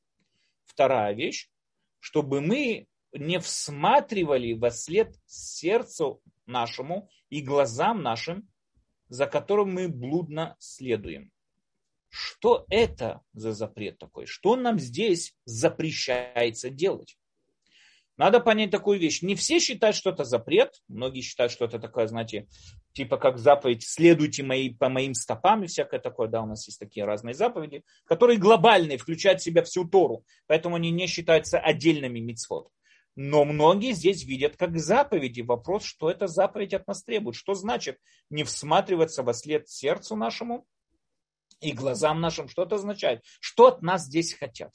Вторая 0.66 1.14
вещь, 1.14 1.50
чтобы 2.00 2.42
мы 2.42 2.88
не 3.14 3.40
всматривали 3.40 4.54
во 4.54 4.72
след 4.72 5.16
сердцу 5.26 6.22
нашему 6.46 7.10
и 7.30 7.42
глазам 7.42 8.02
нашим, 8.02 8.48
за 9.12 9.28
которым 9.28 9.74
мы 9.74 9.90
блудно 9.90 10.56
следуем. 10.58 11.32
Что 12.08 12.66
это 12.70 13.22
за 13.34 13.52
запрет 13.52 13.98
такой? 14.00 14.26
Что 14.26 14.56
нам 14.56 14.80
здесь 14.80 15.36
запрещается 15.44 16.70
делать? 16.70 17.18
Надо 18.16 18.40
понять 18.40 18.72
такую 18.72 19.00
вещь. 19.00 19.22
Не 19.22 19.36
все 19.36 19.60
считают, 19.60 19.98
что 19.98 20.12
это 20.12 20.24
запрет. 20.24 20.82
Многие 20.88 21.22
считают, 21.22 21.52
что 21.52 21.66
это 21.66 21.78
такое, 21.78 22.08
знаете, 22.08 22.48
типа 22.94 23.18
как 23.18 23.38
заповедь 23.38 23.84
«следуйте 23.84 24.44
мои, 24.44 24.70
по 24.70 24.88
моим 24.88 25.14
стопам» 25.14 25.66
и 25.66 25.68
всякое 25.68 26.00
такое. 26.00 26.30
Да, 26.30 26.42
у 26.42 26.46
нас 26.46 26.66
есть 26.68 26.80
такие 26.80 27.06
разные 27.06 27.34
заповеди, 27.34 27.84
которые 28.06 28.40
глобальные, 28.40 28.98
включают 28.98 29.42
в 29.42 29.44
себя 29.44 29.62
всю 29.64 29.86
Тору. 29.86 30.24
Поэтому 30.48 30.78
они 30.78 30.90
не 30.90 31.08
считаются 31.08 31.60
отдельными 31.60 32.20
мицвод. 32.20 32.70
Но 33.16 33.44
многие 33.44 33.92
здесь 33.92 34.24
видят 34.24 34.56
как 34.56 34.78
заповеди. 34.80 35.42
Вопрос, 35.42 35.84
что 35.84 36.10
эта 36.10 36.28
заповедь 36.28 36.74
от 36.74 36.88
нас 36.88 37.04
требует. 37.04 37.36
Что 37.36 37.54
значит 37.54 37.98
не 38.30 38.44
всматриваться 38.44 39.22
во 39.22 39.34
след 39.34 39.68
сердцу 39.68 40.16
нашему 40.16 40.66
и 41.60 41.74
глазам 41.74 42.22
нашим? 42.22 42.48
Что 42.48 42.64
это 42.64 42.76
означает? 42.76 43.24
Что 43.40 43.68
от 43.68 43.82
нас 43.82 44.06
здесь 44.06 44.34
хотят? 44.34 44.74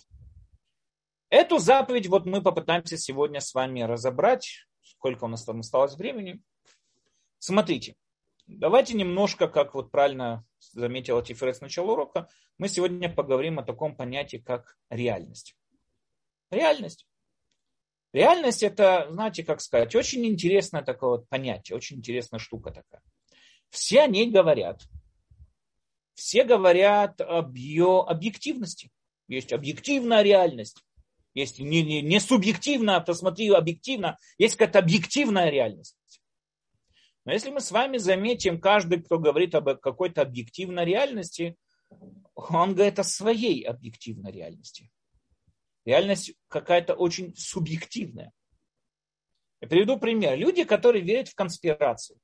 Эту 1.30 1.58
заповедь 1.58 2.06
вот 2.06 2.26
мы 2.26 2.42
попытаемся 2.42 2.98
сегодня 2.98 3.40
с 3.40 3.54
вами 3.54 3.82
разобрать. 3.82 4.66
Сколько 4.82 5.24
у 5.24 5.28
нас 5.28 5.44
там 5.44 5.60
осталось 5.60 5.96
времени? 5.96 6.40
Смотрите, 7.38 7.96
давайте 8.46 8.94
немножко, 8.94 9.48
как 9.48 9.74
вот 9.74 9.90
правильно 9.90 10.44
заметила 10.58 11.22
Тифред 11.22 11.56
с 11.56 11.60
начала 11.60 11.92
урока, 11.92 12.28
мы 12.58 12.68
сегодня 12.68 13.12
поговорим 13.12 13.58
о 13.58 13.64
таком 13.64 13.96
понятии, 13.96 14.36
как 14.36 14.78
реальность. 14.88 15.56
Реальность. 16.50 17.05
Реальность 18.12 18.62
это, 18.62 19.08
знаете, 19.10 19.44
как 19.44 19.60
сказать, 19.60 19.94
очень 19.94 20.24
интересное 20.26 20.82
такое 20.82 21.10
вот 21.10 21.28
понятие, 21.28 21.76
очень 21.76 21.98
интересная 21.98 22.38
штука 22.38 22.70
такая. 22.70 23.02
Все 23.70 24.02
о 24.02 24.06
ней 24.06 24.30
говорят. 24.30 24.82
Все 26.14 26.44
говорят 26.44 27.20
об 27.20 27.54
ее 27.56 28.04
объективности. 28.06 28.90
Есть 29.28 29.52
объективная 29.52 30.22
реальность. 30.22 30.82
Есть 31.34 31.58
не, 31.58 31.82
не, 31.82 32.00
не 32.00 32.18
субъективно, 32.18 32.96
а 32.96 33.00
посмотри 33.00 33.50
объективно. 33.50 34.16
Есть 34.38 34.56
какая-то 34.56 34.78
объективная 34.78 35.50
реальность. 35.50 35.96
Но 37.26 37.32
если 37.32 37.50
мы 37.50 37.60
с 37.60 37.70
вами 37.70 37.98
заметим, 37.98 38.60
каждый, 38.60 39.02
кто 39.02 39.18
говорит 39.18 39.54
об 39.54 39.68
какой-то 39.80 40.22
объективной 40.22 40.84
реальности, 40.84 41.56
он 42.34 42.74
говорит 42.74 42.98
о 42.98 43.04
своей 43.04 43.62
объективной 43.64 44.32
реальности. 44.32 44.90
Реальность 45.86 46.34
какая-то 46.48 46.92
очень 46.94 47.34
субъективная. 47.36 48.32
Я 49.62 49.68
приведу 49.68 49.98
пример. 49.98 50.36
Люди, 50.36 50.64
которые 50.64 51.02
верят 51.02 51.28
в 51.28 51.34
конспирацию 51.34 52.18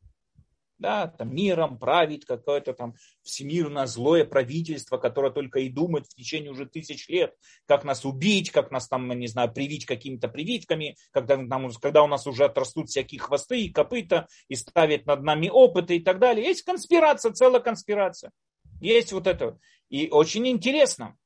да, 0.83 1.07
там 1.07 1.35
миром 1.35 1.79
правит 1.79 2.25
какое-то 2.27 2.75
там 2.75 2.95
всемирное 3.23 3.87
злое 3.87 4.25
правительство, 4.25 4.99
которое 4.99 5.33
только 5.33 5.61
и 5.61 5.71
думает 5.71 6.07
в 6.07 6.15
течение 6.15 6.51
уже 6.51 6.67
тысяч 6.67 7.09
лет, 7.09 7.35
как 7.67 7.85
нас 7.85 8.05
убить, 8.05 8.51
как 8.51 8.71
нас 8.71 8.89
там, 8.89 9.09
не 9.19 9.29
знаю, 9.29 9.51
привить 9.53 9.87
какими-то 9.87 10.29
прививками, 10.29 10.97
когда, 11.13 11.37
нам, 11.39 11.71
когда 11.81 12.03
у 12.03 12.09
нас 12.09 12.27
уже 12.27 12.45
отрастут 12.45 12.91
всякие 12.91 13.21
хвосты 13.21 13.63
и 13.63 13.71
копыта, 13.71 14.27
и 14.49 14.57
ставят 14.57 15.07
над 15.07 15.23
нами 15.23 15.49
опыты 15.49 15.97
и 15.97 16.01
так 16.01 16.19
далее. 16.19 16.45
Есть 16.45 16.63
конспирация, 16.63 17.33
целая 17.33 17.63
конспирация. 17.63 18.33
Есть 18.81 19.13
вот 19.13 19.29
это. 19.29 19.59
И 19.89 20.09
очень 20.11 20.49
интересно, 20.49 21.17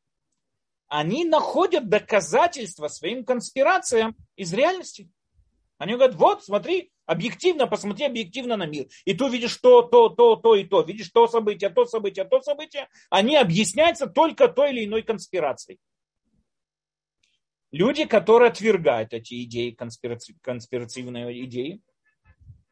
они 0.88 1.24
находят 1.24 1.88
доказательства 1.88 2.88
своим 2.88 3.24
конспирациям 3.24 4.16
из 4.36 4.52
реальности. 4.52 5.10
Они 5.78 5.94
говорят, 5.94 6.14
вот, 6.14 6.44
смотри, 6.44 6.90
объективно, 7.04 7.66
посмотри 7.66 8.06
объективно 8.06 8.56
на 8.56 8.66
мир. 8.66 8.86
И 9.04 9.14
ты 9.14 9.28
видишь 9.28 9.56
то, 9.56 9.82
то, 9.82 10.08
то, 10.08 10.36
то 10.36 10.54
и 10.54 10.64
то. 10.64 10.82
Видишь 10.82 11.10
то 11.10 11.26
событие, 11.26 11.70
то 11.70 11.84
событие, 11.84 12.24
то 12.24 12.40
событие. 12.40 12.88
Они 13.10 13.36
объясняются 13.36 14.06
только 14.06 14.48
той 14.48 14.70
или 14.70 14.86
иной 14.86 15.02
конспирацией. 15.02 15.78
Люди, 17.72 18.04
которые 18.04 18.50
отвергают 18.50 19.12
эти 19.12 19.42
идеи, 19.42 19.70
конспираци... 19.72 20.34
конспиративные 20.40 21.44
идеи, 21.44 21.82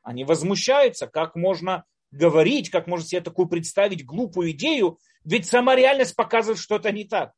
они 0.02 0.24
возмущаются, 0.24 1.06
как 1.06 1.34
можно 1.34 1.84
говорить, 2.10 2.70
как 2.70 2.86
можно 2.86 3.06
себе 3.06 3.20
такую 3.20 3.48
представить 3.48 4.06
глупую 4.06 4.52
идею, 4.52 4.98
ведь 5.24 5.46
сама 5.46 5.74
реальность 5.74 6.14
показывает, 6.14 6.60
что 6.60 6.76
это 6.76 6.92
не 6.92 7.04
так. 7.04 7.32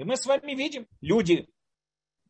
И 0.00 0.04
мы 0.04 0.16
с 0.16 0.24
вами 0.24 0.54
видим, 0.54 0.86
люди 1.02 1.46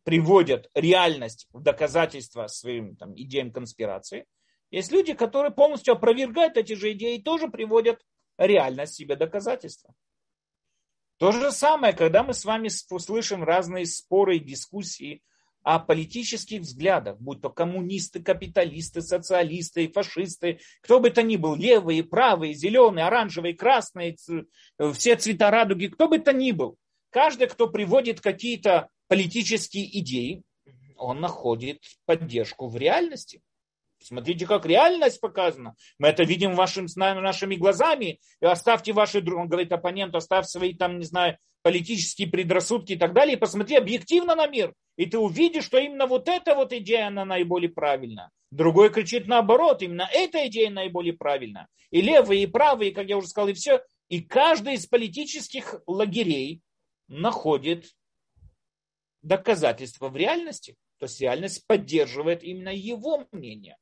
приводят 0.03 0.69
реальность 0.75 1.47
в 1.53 1.63
доказательство 1.63 2.49
своим 2.49 2.97
там, 2.97 3.15
идеям 3.15 3.53
конспирации. 3.53 4.27
Есть 4.73 4.91
люди, 4.91 5.15
которые 5.15 5.53
полностью 5.53 5.95
опровергают 5.95 6.57
эти 6.57 6.73
же 6.73 6.91
идеи 6.91 7.19
и 7.19 7.23
тоже 7.23 7.47
приводят 7.47 8.05
реальность 8.39 8.95
себе 8.95 9.15
доказательства. 9.15 9.95
То 11.19 11.31
же 11.31 11.53
самое, 11.53 11.93
когда 11.93 12.25
мы 12.25 12.35
с 12.35 12.45
вами 12.45 12.67
слышим 12.67 13.45
разные 13.45 13.87
споры 13.87 14.39
и 14.39 14.45
дискуссии 14.45 15.23
о 15.63 15.79
политических 15.79 16.63
взглядах, 16.63 17.21
будь 17.21 17.41
то 17.41 17.51
коммунисты, 17.51 18.21
капиталисты, 18.21 19.01
социалисты, 19.01 19.93
фашисты, 19.93 20.59
кто 20.83 20.99
бы 20.99 21.11
то 21.11 21.23
ни 21.23 21.37
был, 21.37 21.55
левые, 21.55 22.03
правые, 22.03 22.53
зеленые, 22.53 23.07
оранжевые, 23.07 23.55
красные, 23.55 24.17
все 24.95 25.15
цвета 25.15 25.53
радуги, 25.53 25.87
кто 25.87 26.09
бы 26.09 26.19
то 26.19 26.33
ни 26.33 26.51
был. 26.51 26.77
Каждый, 27.11 27.49
кто 27.49 27.69
приводит 27.69 28.21
какие-то 28.21 28.89
политические 29.09 29.99
идеи, 30.01 30.43
он 30.97 31.21
находит 31.21 31.83
поддержку 32.07 32.69
в 32.69 32.77
реальности. 32.77 33.41
Смотрите, 34.03 34.47
как 34.47 34.65
реальность 34.65 35.21
показана. 35.21 35.75
Мы 35.99 36.09
это 36.09 36.23
видим 36.23 36.55
вашим, 36.55 36.87
нашими 36.97 37.57
глазами. 37.57 38.21
И 38.41 38.47
оставьте 38.47 38.93
ваши, 38.93 39.19
он 39.19 39.49
говорит 39.49 39.73
оппоненту, 39.73 40.19
оставь 40.19 40.47
свои 40.47 40.75
там, 40.75 40.99
не 40.99 41.05
знаю, 41.05 41.37
политические 41.63 42.29
предрассудки 42.29 42.93
и 42.93 42.97
так 42.97 43.13
далее, 43.13 43.37
и 43.37 43.39
посмотри 43.39 43.77
объективно 43.77 44.35
на 44.35 44.47
мир. 44.47 44.73
И 44.97 45.07
ты 45.07 45.19
увидишь, 45.19 45.65
что 45.65 45.79
именно 45.79 46.07
вот 46.07 46.29
эта 46.29 46.55
вот 46.55 46.73
идея, 46.73 47.09
она 47.09 47.25
наиболее 47.27 47.71
правильна. 47.71 48.31
Другой 48.51 48.91
кричит 48.91 49.27
наоборот, 49.29 49.83
именно 49.83 50.09
эта 50.13 50.47
идея 50.49 50.71
наиболее 50.71 51.13
правильна. 51.13 51.69
И 51.91 52.01
левые, 52.01 52.45
и 52.45 52.47
правые, 52.47 52.93
как 52.93 53.09
я 53.09 53.19
уже 53.19 53.29
сказал, 53.29 53.49
и 53.49 53.53
все. 53.53 53.83
И 54.09 54.23
каждый 54.23 54.75
из 54.75 54.87
политических 54.87 55.83
лагерей 55.87 56.61
находит 57.11 57.95
доказательства 59.21 60.09
в 60.09 60.17
реальности. 60.17 60.77
То 60.99 61.05
есть 61.05 61.21
реальность 61.21 61.67
поддерживает 61.67 62.43
именно 62.43 62.71
его 62.71 63.27
мнение. 63.33 63.77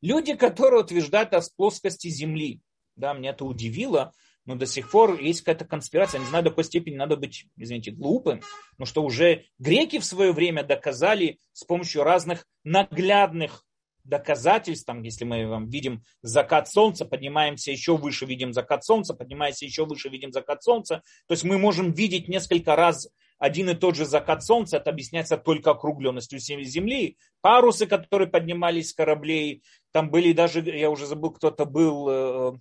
Люди, 0.00 0.34
которые 0.34 0.82
утверждают 0.82 1.34
о 1.34 1.42
плоскости 1.56 2.08
Земли, 2.08 2.60
да, 2.96 3.12
меня 3.12 3.30
это 3.30 3.44
удивило, 3.44 4.12
но 4.46 4.54
до 4.54 4.64
сих 4.64 4.90
пор 4.90 5.20
есть 5.20 5.40
какая-то 5.40 5.66
конспирация. 5.66 6.20
Не 6.20 6.26
знаю, 6.26 6.44
до 6.44 6.50
какой 6.50 6.64
степени 6.64 6.96
надо 6.96 7.16
быть, 7.16 7.46
извините, 7.56 7.90
глупым, 7.90 8.42
но 8.78 8.86
что 8.86 9.02
уже 9.02 9.46
греки 9.58 9.98
в 9.98 10.04
свое 10.04 10.32
время 10.32 10.64
доказали 10.64 11.40
с 11.52 11.64
помощью 11.64 12.04
разных 12.04 12.46
наглядных 12.64 13.65
доказательств, 14.08 14.86
там, 14.86 15.02
если 15.02 15.24
мы 15.24 15.46
вам 15.46 15.68
видим 15.68 16.02
закат 16.22 16.68
солнца, 16.68 17.04
поднимаемся 17.04 17.70
еще 17.70 17.96
выше, 17.96 18.26
видим 18.26 18.52
закат 18.52 18.84
солнца, 18.84 19.14
поднимаемся 19.14 19.64
еще 19.64 19.84
выше, 19.84 20.08
видим 20.08 20.32
закат 20.32 20.62
солнца. 20.62 21.02
То 21.26 21.32
есть 21.32 21.44
мы 21.44 21.58
можем 21.58 21.92
видеть 21.92 22.28
несколько 22.28 22.76
раз 22.76 23.08
один 23.38 23.68
и 23.68 23.74
тот 23.74 23.96
же 23.96 24.06
закат 24.06 24.42
солнца, 24.44 24.78
это 24.78 24.90
объясняется 24.90 25.36
только 25.36 25.72
округленностью 25.72 26.38
Земли. 26.38 27.18
Парусы, 27.42 27.86
которые 27.86 28.28
поднимались 28.28 28.90
с 28.90 28.94
кораблей, 28.94 29.62
там 29.92 30.10
были 30.10 30.32
даже, 30.32 30.60
я 30.60 30.90
уже 30.90 31.06
забыл, 31.06 31.32
кто-то 31.32 31.66
был, 31.66 32.08
э, 32.08 32.52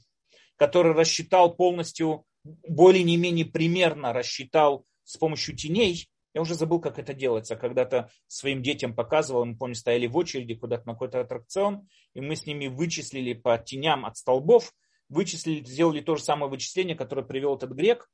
который 0.58 0.94
рассчитал 0.94 1.56
полностью, 1.56 2.26
более 2.44 3.04
не 3.04 3.18
менее 3.18 3.46
примерно 3.46 4.14
рассчитал 4.14 4.86
с 5.04 5.18
помощью 5.18 5.56
теней, 5.56 6.10
я 6.36 6.42
уже 6.42 6.54
забыл, 6.54 6.82
как 6.82 7.00
это 7.00 7.14
делается. 7.14 7.56
Когда-то 7.56 8.12
своим 8.28 8.62
детям 8.62 8.94
показывал, 8.94 9.46
мы, 9.46 9.56
помню, 9.56 9.74
стояли 9.74 10.06
в 10.06 10.18
очереди 10.18 10.54
куда-то 10.54 10.86
на 10.86 10.94
какой-то 10.94 11.22
аттракцион, 11.22 11.88
и 12.14 12.20
мы 12.20 12.36
с 12.36 12.46
ними 12.46 12.68
вычислили 12.68 13.32
по 13.32 13.58
теням 13.58 14.06
от 14.06 14.18
столбов, 14.18 14.74
вычислили, 15.08 15.64
сделали 15.64 16.02
то 16.02 16.18
же 16.18 16.24
самое 16.24 16.52
вычисление, 16.52 16.98
которое 16.98 17.24
привел 17.24 17.56
этот 17.56 17.72
грек, 17.72 18.10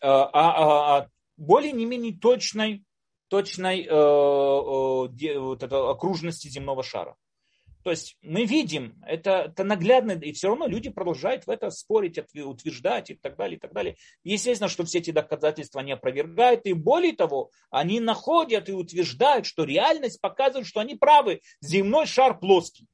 а, 0.00 0.24
а, 0.32 0.98
а 0.98 1.08
более 1.36 1.70
не 1.70 1.86
менее 1.86 2.18
точной, 2.18 2.84
точной 3.28 3.82
э, 3.82 3.88
э, 3.88 5.38
вот 5.38 5.62
это, 5.62 5.90
окружности 5.90 6.48
земного 6.48 6.82
шара. 6.82 7.14
То 7.84 7.90
есть 7.90 8.16
мы 8.22 8.46
видим, 8.46 8.98
это, 9.06 9.52
это 9.52 9.62
наглядно, 9.62 10.12
и 10.12 10.32
все 10.32 10.48
равно 10.48 10.66
люди 10.66 10.88
продолжают 10.88 11.46
в 11.46 11.50
это 11.50 11.68
спорить, 11.68 12.18
утверждать 12.34 13.10
и 13.10 13.14
так 13.14 13.36
далее, 13.36 13.58
и 13.58 13.60
так 13.60 13.74
далее. 13.74 13.96
Естественно, 14.22 14.70
что 14.70 14.86
все 14.86 15.00
эти 15.00 15.10
доказательства 15.10 15.82
они 15.82 15.92
опровергают, 15.92 16.64
и 16.64 16.72
более 16.72 17.14
того, 17.14 17.50
они 17.70 18.00
находят 18.00 18.70
и 18.70 18.72
утверждают, 18.72 19.44
что 19.44 19.64
реальность 19.64 20.18
показывает, 20.22 20.66
что 20.66 20.80
они 20.80 20.94
правы, 20.94 21.42
земной 21.60 22.06
шар 22.06 22.38
плоский. 22.38 22.88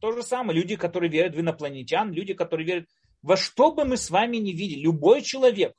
То 0.00 0.10
же 0.10 0.24
самое, 0.24 0.58
люди, 0.58 0.74
которые 0.74 1.08
верят 1.08 1.36
в 1.36 1.40
инопланетян, 1.40 2.12
люди, 2.12 2.34
которые 2.34 2.66
верят 2.66 2.88
во 3.22 3.36
что 3.36 3.70
бы 3.72 3.84
мы 3.84 3.96
с 3.96 4.10
вами 4.10 4.38
не 4.38 4.52
видели, 4.52 4.80
любой 4.80 5.22
человек, 5.22 5.72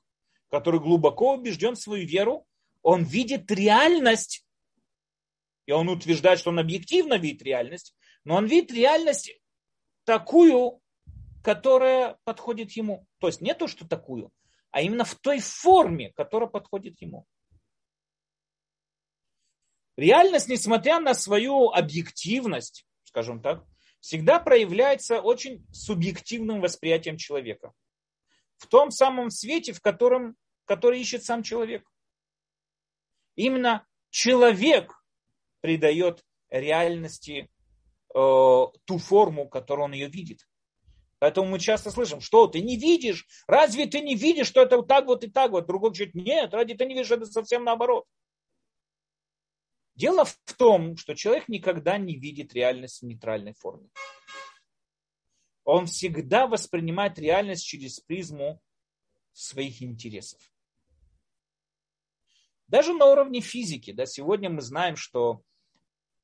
который 0.50 0.80
глубоко 0.80 1.34
убежден 1.34 1.76
в 1.76 1.82
свою 1.82 2.08
веру, 2.08 2.46
он 2.82 3.04
видит 3.04 3.52
реальность 3.52 4.46
и 5.70 5.72
он 5.72 5.88
утверждает, 5.88 6.40
что 6.40 6.50
он 6.50 6.58
объективно 6.58 7.20
видит 7.20 7.44
реальность, 7.44 7.96
но 8.24 8.38
он 8.38 8.48
видит 8.48 8.72
реальность 8.72 9.32
такую, 10.04 10.82
которая 11.44 12.18
подходит 12.24 12.72
ему. 12.72 13.06
То 13.20 13.28
есть 13.28 13.40
не 13.40 13.54
то, 13.54 13.68
что 13.68 13.88
такую, 13.88 14.32
а 14.72 14.82
именно 14.82 15.06
в 15.06 15.14
той 15.14 15.40
форме, 15.40 16.12
которая 16.14 16.50
подходит 16.50 17.00
ему. 17.02 17.28
Реальность, 19.96 20.48
несмотря 20.48 21.00
на 21.00 21.14
свою 21.14 21.70
объективность, 21.70 22.88
скажем 23.04 23.40
так, 23.40 23.64
всегда 24.00 24.40
проявляется 24.40 25.22
очень 25.22 25.64
субъективным 25.72 26.62
восприятием 26.62 27.18
человека. 27.18 27.74
В 28.58 28.66
том 28.66 28.90
самом 28.90 29.30
свете, 29.30 29.74
в 29.74 29.82
котором, 29.82 30.36
который 30.66 31.00
ищет 31.00 31.24
сам 31.24 31.44
человек. 31.44 31.88
Именно 33.36 33.86
человек 34.10 34.99
придает 35.62 36.24
реальности 36.50 37.50
э, 38.14 38.18
ту 38.86 38.98
форму, 38.98 39.48
которую 39.48 39.86
он 39.86 39.94
ее 39.94 40.08
видит. 40.08 40.48
Поэтому 41.20 41.50
мы 41.50 41.60
часто 41.60 41.92
слышим, 41.92 42.22
что 42.22 42.48
ты 42.48 42.62
не 42.62 42.78
видишь, 42.78 43.28
разве 43.46 43.86
ты 43.86 44.00
не 44.00 44.16
видишь, 44.16 44.48
что 44.48 44.62
это 44.62 44.78
вот 44.78 44.88
так 44.88 45.06
вот 45.06 45.24
и 45.24 45.30
так 45.30 45.52
вот. 45.52 45.68
Другой 45.68 45.92
говорит, 45.92 46.16
нет, 46.16 46.54
ради 46.54 46.76
ты 46.76 46.86
не 46.86 46.94
видишь, 46.94 47.12
это 47.12 47.26
совсем 47.26 47.66
наоборот. 47.66 48.06
Дело 49.96 50.24
в 50.24 50.38
том, 50.58 50.96
что 50.96 51.14
человек 51.14 51.50
никогда 51.50 51.98
не 51.98 52.16
видит 52.16 52.54
реальность 52.54 53.02
в 53.02 53.06
нейтральной 53.06 53.54
форме. 53.54 53.90
Он 55.66 55.88
всегда 55.88 56.48
воспринимает 56.48 57.20
реальность 57.20 57.66
через 57.66 58.00
призму 58.00 58.62
своих 59.34 59.82
интересов. 59.82 60.40
Даже 62.68 62.94
на 62.94 63.08
уровне 63.08 63.42
физики, 63.42 63.92
да, 63.92 64.06
сегодня 64.06 64.50
мы 64.50 64.62
знаем, 64.62 64.96
что 64.96 65.42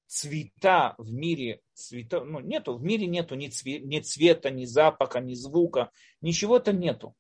цвета 0.08 0.96
в 0.98 1.12
мире, 1.12 1.62
цвета, 1.74 2.24
ну, 2.24 2.40
нету, 2.40 2.76
в 2.78 2.84
мире 2.84 3.08
нету 3.08 3.36
ни, 3.36 3.48
цве, 3.48 3.80
ни 3.80 4.00
цвета, 4.00 4.50
ни 4.50 4.66
запаха, 4.66 5.20
ни 5.20 5.34
звука, 5.34 5.92
ничего-то 6.22 6.74
нету. 6.74 7.16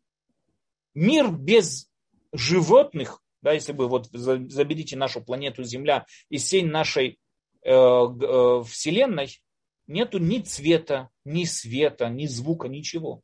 Мир 0.93 1.31
без 1.31 1.89
животных, 2.31 3.21
да, 3.41 3.53
если 3.53 3.73
бы 3.73 3.87
вот 3.87 4.07
заберите 4.11 4.97
нашу 4.97 5.21
планету 5.21 5.63
Земля 5.63 6.05
и 6.29 6.37
всей 6.37 6.63
нашей 6.63 7.19
э, 7.63 7.71
э, 7.71 8.63
Вселенной, 8.67 9.39
нету 9.87 10.19
ни 10.19 10.39
цвета, 10.39 11.09
ни 11.25 11.43
света, 11.43 12.09
ни 12.09 12.25
звука, 12.25 12.67
ничего. 12.67 13.21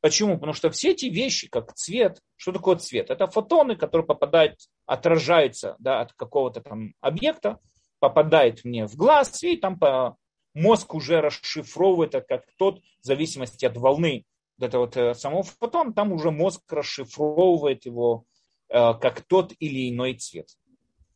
Почему? 0.00 0.34
Потому 0.34 0.52
что 0.52 0.68
все 0.70 0.90
эти 0.90 1.06
вещи, 1.06 1.48
как 1.48 1.74
цвет, 1.74 2.20
что 2.36 2.50
такое 2.50 2.76
цвет? 2.76 3.10
Это 3.10 3.28
фотоны, 3.28 3.76
которые 3.76 4.04
попадают, 4.04 4.58
отражаются 4.84 5.76
да, 5.78 6.00
от 6.00 6.12
какого-то 6.14 6.60
там 6.60 6.94
объекта, 7.00 7.60
попадает 8.02 8.64
мне 8.64 8.88
в 8.88 8.96
глаз, 8.96 9.44
и 9.44 9.56
там 9.56 9.78
по, 9.78 10.16
мозг 10.54 10.92
уже 10.92 11.20
расшифровывает 11.20 12.16
это 12.16 12.26
как 12.26 12.46
тот, 12.56 12.80
в 13.00 13.06
зависимости 13.06 13.64
от 13.64 13.76
волны 13.76 14.26
вот 14.58 14.66
это 14.66 14.78
вот 14.80 14.96
э, 14.96 15.14
самого 15.14 15.44
фотона, 15.44 15.92
там 15.92 16.10
уже 16.10 16.32
мозг 16.32 16.62
расшифровывает 16.68 17.86
его 17.86 18.24
э, 18.68 18.94
как 19.00 19.20
тот 19.20 19.52
или 19.60 19.88
иной 19.88 20.14
цвет. 20.14 20.48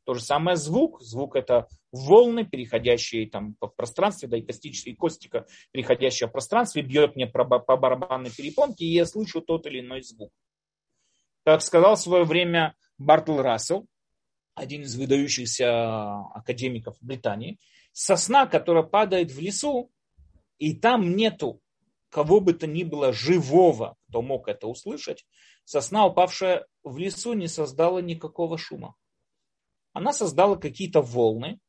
То 0.04 0.14
же 0.14 0.20
самое 0.20 0.56
звук. 0.56 1.02
Звук 1.02 1.34
это 1.34 1.66
волны, 1.90 2.46
переходящие 2.46 3.28
там 3.28 3.56
по 3.58 3.66
пространству, 3.66 4.28
да, 4.28 4.36
и 4.36 4.42
костические 4.42 4.94
костика, 4.94 5.44
переходящие 5.72 6.28
в 6.28 6.32
пространстве, 6.32 6.82
бьет 6.82 7.16
мне 7.16 7.26
по 7.26 7.42
барабанной 7.44 8.30
перепонке, 8.30 8.84
и 8.84 8.92
я 8.92 9.06
слышу 9.06 9.40
тот 9.40 9.66
или 9.66 9.80
иной 9.80 10.02
звук. 10.02 10.30
Как 11.44 11.62
сказал 11.62 11.96
в 11.96 12.00
свое 12.00 12.22
время 12.22 12.76
Бартл 12.96 13.38
Рассел, 13.38 13.88
один 14.56 14.82
из 14.82 14.96
выдающихся 14.96 16.22
академиков 16.34 16.96
Британии, 17.00 17.60
сосна, 17.92 18.46
которая 18.46 18.82
падает 18.82 19.30
в 19.30 19.38
лесу, 19.38 19.92
и 20.58 20.74
там 20.74 21.14
нету 21.14 21.60
кого 22.08 22.40
бы 22.40 22.54
то 22.54 22.66
ни 22.66 22.82
было 22.82 23.12
живого, 23.12 23.96
кто 24.08 24.22
мог 24.22 24.48
это 24.48 24.66
услышать, 24.66 25.26
сосна, 25.64 26.06
упавшая 26.06 26.66
в 26.82 26.96
лесу, 26.96 27.34
не 27.34 27.46
создала 27.46 28.00
никакого 28.00 28.56
шума. 28.56 28.96
Она 29.92 30.14
создала 30.14 30.56
какие-то 30.56 31.02
волны 31.02 31.60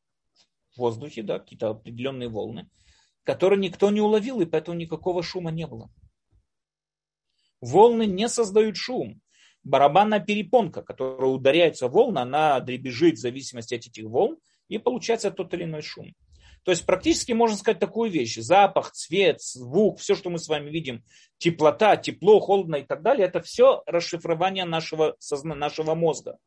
в 0.74 0.78
воздухе, 0.78 1.22
да, 1.22 1.38
какие-то 1.38 1.70
определенные 1.70 2.30
волны, 2.30 2.70
которые 3.24 3.60
никто 3.60 3.90
не 3.90 4.00
уловил, 4.00 4.40
и 4.40 4.46
поэтому 4.46 4.78
никакого 4.78 5.22
шума 5.22 5.50
не 5.50 5.66
было. 5.66 5.90
Волны 7.60 8.06
не 8.06 8.28
создают 8.28 8.76
шум 8.76 9.20
барабанная 9.68 10.20
перепонка, 10.20 10.82
которая 10.82 11.30
ударяется 11.30 11.88
в 11.88 11.92
волны, 11.92 12.18
она 12.18 12.58
дребезжит 12.60 13.16
в 13.16 13.20
зависимости 13.20 13.74
от 13.74 13.86
этих 13.86 14.04
волн, 14.04 14.38
и 14.68 14.78
получается 14.78 15.30
тот 15.30 15.52
или 15.54 15.64
иной 15.64 15.82
шум. 15.82 16.14
То 16.64 16.72
есть 16.72 16.84
практически 16.84 17.32
можно 17.32 17.56
сказать 17.56 17.78
такую 17.78 18.10
вещь. 18.10 18.36
Запах, 18.36 18.92
цвет, 18.92 19.40
звук, 19.40 20.00
все, 20.00 20.14
что 20.14 20.30
мы 20.30 20.38
с 20.38 20.48
вами 20.48 20.70
видим, 20.70 21.04
теплота, 21.38 21.96
тепло, 21.96 22.40
холодно 22.40 22.76
и 22.76 22.84
так 22.84 23.02
далее, 23.02 23.26
это 23.26 23.40
все 23.40 23.82
расшифрование 23.86 24.64
нашего, 24.64 25.16
нашего 25.44 25.94
мозга. 25.94 26.38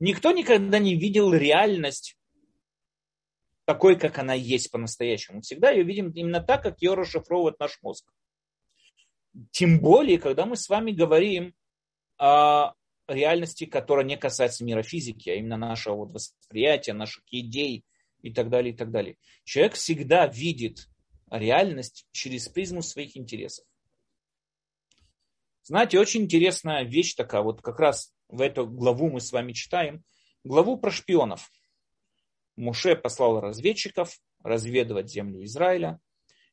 Никто 0.00 0.30
никогда 0.30 0.78
не 0.78 0.94
видел 0.94 1.32
реальность 1.32 2.16
такой, 3.64 3.96
как 3.96 4.18
она 4.18 4.34
есть 4.34 4.70
по-настоящему. 4.70 5.40
Всегда 5.40 5.70
ее 5.70 5.82
видим 5.82 6.10
именно 6.10 6.40
так, 6.40 6.62
как 6.62 6.80
ее 6.80 6.94
расшифровывает 6.94 7.58
наш 7.58 7.78
мозг. 7.82 8.10
Тем 9.50 9.80
более, 9.80 10.18
когда 10.18 10.46
мы 10.46 10.56
с 10.56 10.68
вами 10.68 10.92
говорим 10.92 11.54
реальности, 12.18 13.64
которая 13.64 14.04
не 14.04 14.16
касается 14.16 14.64
мира 14.64 14.82
физики, 14.82 15.30
а 15.30 15.34
именно 15.34 15.56
нашего 15.56 15.96
вот 15.96 16.12
восприятия, 16.12 16.92
наших 16.92 17.24
идей 17.30 17.84
и 18.20 18.32
так 18.32 18.50
далее, 18.50 18.74
и 18.74 18.76
так 18.76 18.90
далее. 18.90 19.16
Человек 19.44 19.74
всегда 19.74 20.26
видит 20.26 20.88
реальность 21.30 22.06
через 22.12 22.48
призму 22.48 22.82
своих 22.82 23.16
интересов. 23.16 23.64
Знаете, 25.62 25.98
очень 25.98 26.22
интересная 26.22 26.82
вещь 26.82 27.14
такая, 27.14 27.42
вот 27.42 27.60
как 27.60 27.78
раз 27.78 28.14
в 28.28 28.40
эту 28.40 28.66
главу 28.66 29.10
мы 29.10 29.20
с 29.20 29.32
вами 29.32 29.52
читаем, 29.52 30.02
главу 30.44 30.78
про 30.78 30.90
шпионов. 30.90 31.50
Муше 32.56 32.96
послал 32.96 33.40
разведчиков 33.40 34.18
разведывать 34.42 35.10
землю 35.10 35.44
Израиля, 35.44 36.00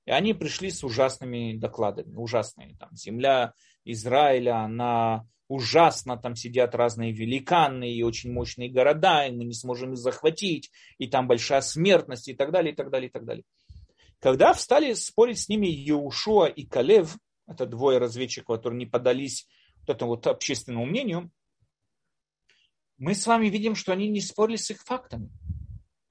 и 0.05 0.11
они 0.11 0.33
пришли 0.33 0.69
с 0.69 0.83
ужасными 0.83 1.57
докладами, 1.57 2.15
ужасные. 2.15 2.75
Там, 2.77 2.95
земля 2.95 3.53
Израиля, 3.85 4.57
она 4.57 5.27
ужасно, 5.47 6.17
там 6.17 6.35
сидят 6.35 6.75
разные 6.75 7.11
великаны 7.11 7.91
и 7.91 8.03
очень 8.03 8.31
мощные 8.31 8.69
города, 8.69 9.25
и 9.25 9.31
мы 9.31 9.43
не 9.43 9.53
сможем 9.53 9.93
их 9.93 9.97
захватить, 9.97 10.71
и 10.97 11.07
там 11.07 11.27
большая 11.27 11.61
смертность, 11.61 12.27
и 12.27 12.33
так 12.33 12.51
далее, 12.51 12.73
и 12.73 12.75
так 12.75 12.89
далее, 12.89 13.09
и 13.09 13.11
так 13.11 13.25
далее. 13.25 13.43
Когда 14.19 14.53
встали 14.53 14.93
спорить 14.93 15.39
с 15.39 15.49
ними 15.49 15.67
Еушуа 15.67 16.47
и 16.47 16.65
Калев, 16.65 17.17
это 17.47 17.65
двое 17.65 17.99
разведчиков, 17.99 18.57
которые 18.57 18.79
не 18.79 18.85
подались 18.85 19.47
вот 19.81 19.95
этому 19.95 20.11
вот 20.11 20.25
общественному 20.25 20.85
мнению, 20.85 21.31
мы 22.97 23.13
с 23.13 23.27
вами 23.27 23.47
видим, 23.47 23.75
что 23.75 23.91
они 23.91 24.07
не 24.07 24.21
спорили 24.21 24.55
с 24.55 24.71
их 24.71 24.81
фактами. 24.83 25.29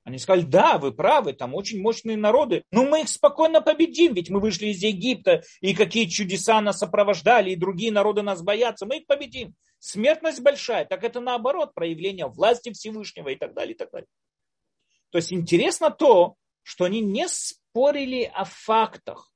Они 0.05 0.19
сказали, 0.19 0.45
да, 0.45 0.77
вы 0.77 0.93
правы, 0.93 1.33
там 1.33 1.55
очень 1.55 1.81
мощные 1.81 2.19
народы, 2.19 2.65
но 2.71 2.85
мы 2.85 3.01
их 3.01 3.09
спокойно 3.09 3.63
победим, 3.63 4.13
ведь 4.13 4.29
мы 4.29 4.39
вышли 4.39 4.67
из 4.67 4.83
Египта, 4.83 5.43
и 5.63 5.75
какие 5.75 6.07
чудеса 6.07 6.61
нас 6.61 6.79
сопровождали, 6.79 7.51
и 7.51 7.57
другие 7.57 7.91
народы 7.91 8.21
нас 8.21 8.43
боятся, 8.43 8.85
мы 8.85 8.99
их 8.99 9.07
победим. 9.07 9.55
Смертность 9.79 10.43
большая, 10.43 10.85
так 10.85 11.05
это 11.05 11.21
наоборот, 11.21 11.73
проявление 11.73 12.27
власти 12.27 12.71
Всевышнего 12.71 13.31
и 13.31 13.37
так 13.37 13.55
далее, 13.55 13.75
и 13.75 13.79
так 13.79 13.91
далее. 13.91 14.09
То 15.09 15.17
есть 15.17 15.33
интересно 15.33 15.91
то, 15.91 16.37
что 16.63 16.85
они 16.85 17.01
не 17.01 17.27
спорили 17.27 18.25
о 18.35 18.45
фактах. 18.45 19.33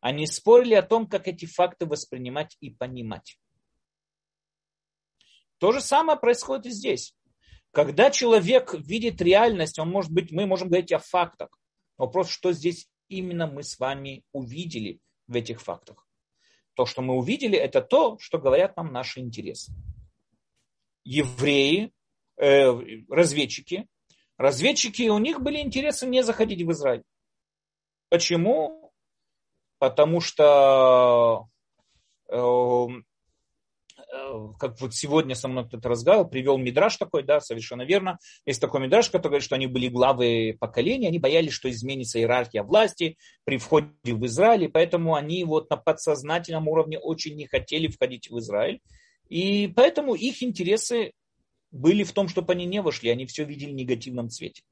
Они 0.00 0.26
спорили 0.26 0.74
о 0.74 0.82
том, 0.82 1.06
как 1.06 1.26
эти 1.26 1.46
факты 1.46 1.86
воспринимать 1.86 2.56
и 2.60 2.70
понимать. 2.70 3.38
То 5.58 5.72
же 5.72 5.80
самое 5.80 6.18
происходит 6.18 6.66
и 6.66 6.70
здесь. 6.70 7.15
Когда 7.76 8.10
человек 8.10 8.72
видит 8.72 9.20
реальность, 9.20 9.78
он 9.78 9.90
может 9.90 10.10
быть, 10.10 10.32
мы 10.32 10.46
можем 10.46 10.68
говорить 10.68 10.92
о 10.92 10.98
фактах. 10.98 11.50
Вопрос, 11.98 12.30
что 12.30 12.52
здесь 12.52 12.88
именно 13.08 13.46
мы 13.46 13.62
с 13.62 13.78
вами 13.78 14.24
увидели, 14.32 14.98
в 15.26 15.36
этих 15.36 15.60
фактах. 15.60 16.08
То, 16.72 16.86
что 16.86 17.02
мы 17.02 17.14
увидели, 17.16 17.58
это 17.58 17.82
то, 17.82 18.16
что 18.18 18.38
говорят 18.38 18.78
нам 18.78 18.94
наши 18.94 19.20
интересы. 19.20 19.72
Евреи, 21.04 21.92
э, 22.38 22.72
разведчики, 23.10 23.86
разведчики, 24.38 25.10
у 25.10 25.18
них 25.18 25.42
были 25.42 25.58
интересы 25.58 26.06
не 26.06 26.22
заходить 26.22 26.62
в 26.62 26.72
Израиль. 26.72 27.02
Почему? 28.08 28.90
Потому 29.78 30.22
что 30.22 31.50
э, 32.30 32.86
как 34.58 34.80
вот 34.80 34.94
сегодня 34.94 35.34
со 35.34 35.48
мной 35.48 35.66
кто-то 35.66 35.88
разговаривал, 35.88 36.28
привел 36.28 36.58
мидраж 36.58 36.96
такой, 36.96 37.22
да, 37.22 37.40
совершенно 37.40 37.82
верно. 37.82 38.18
Есть 38.44 38.60
такой 38.60 38.80
мидраж, 38.80 39.06
который 39.06 39.28
говорит, 39.28 39.44
что 39.44 39.56
они 39.56 39.66
были 39.66 39.88
главы 39.88 40.56
поколения, 40.58 41.08
они 41.08 41.18
боялись, 41.18 41.52
что 41.52 41.70
изменится 41.70 42.18
иерархия 42.18 42.62
власти 42.62 43.16
при 43.44 43.58
входе 43.58 43.90
в 44.04 44.24
Израиль, 44.26 44.64
и 44.64 44.68
поэтому 44.68 45.14
они 45.14 45.44
вот 45.44 45.70
на 45.70 45.76
подсознательном 45.76 46.68
уровне 46.68 46.98
очень 46.98 47.36
не 47.36 47.46
хотели 47.46 47.88
входить 47.88 48.30
в 48.30 48.38
Израиль. 48.38 48.80
И 49.28 49.68
поэтому 49.74 50.14
их 50.14 50.42
интересы 50.42 51.12
были 51.70 52.04
в 52.04 52.12
том, 52.12 52.28
чтобы 52.28 52.52
они 52.52 52.64
не 52.64 52.80
вошли, 52.80 53.10
они 53.10 53.26
все 53.26 53.44
видели 53.44 53.70
в 53.70 53.74
негативном 53.74 54.30
цвете. 54.30 54.62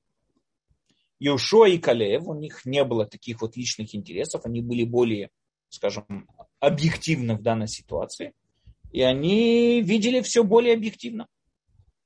Иошуа 1.18 1.68
и 1.68 1.78
Калеев, 1.78 2.26
у 2.26 2.34
них 2.34 2.64
не 2.64 2.84
было 2.84 3.06
таких 3.06 3.40
вот 3.40 3.56
личных 3.56 3.94
интересов, 3.94 4.44
они 4.44 4.60
были 4.60 4.84
более, 4.84 5.30
скажем, 5.68 6.28
объективны 6.60 7.36
в 7.36 7.42
данной 7.42 7.68
ситуации– 7.68 8.32
и 8.94 9.02
они 9.02 9.82
видели 9.82 10.20
все 10.20 10.44
более 10.44 10.74
объективно. 10.74 11.26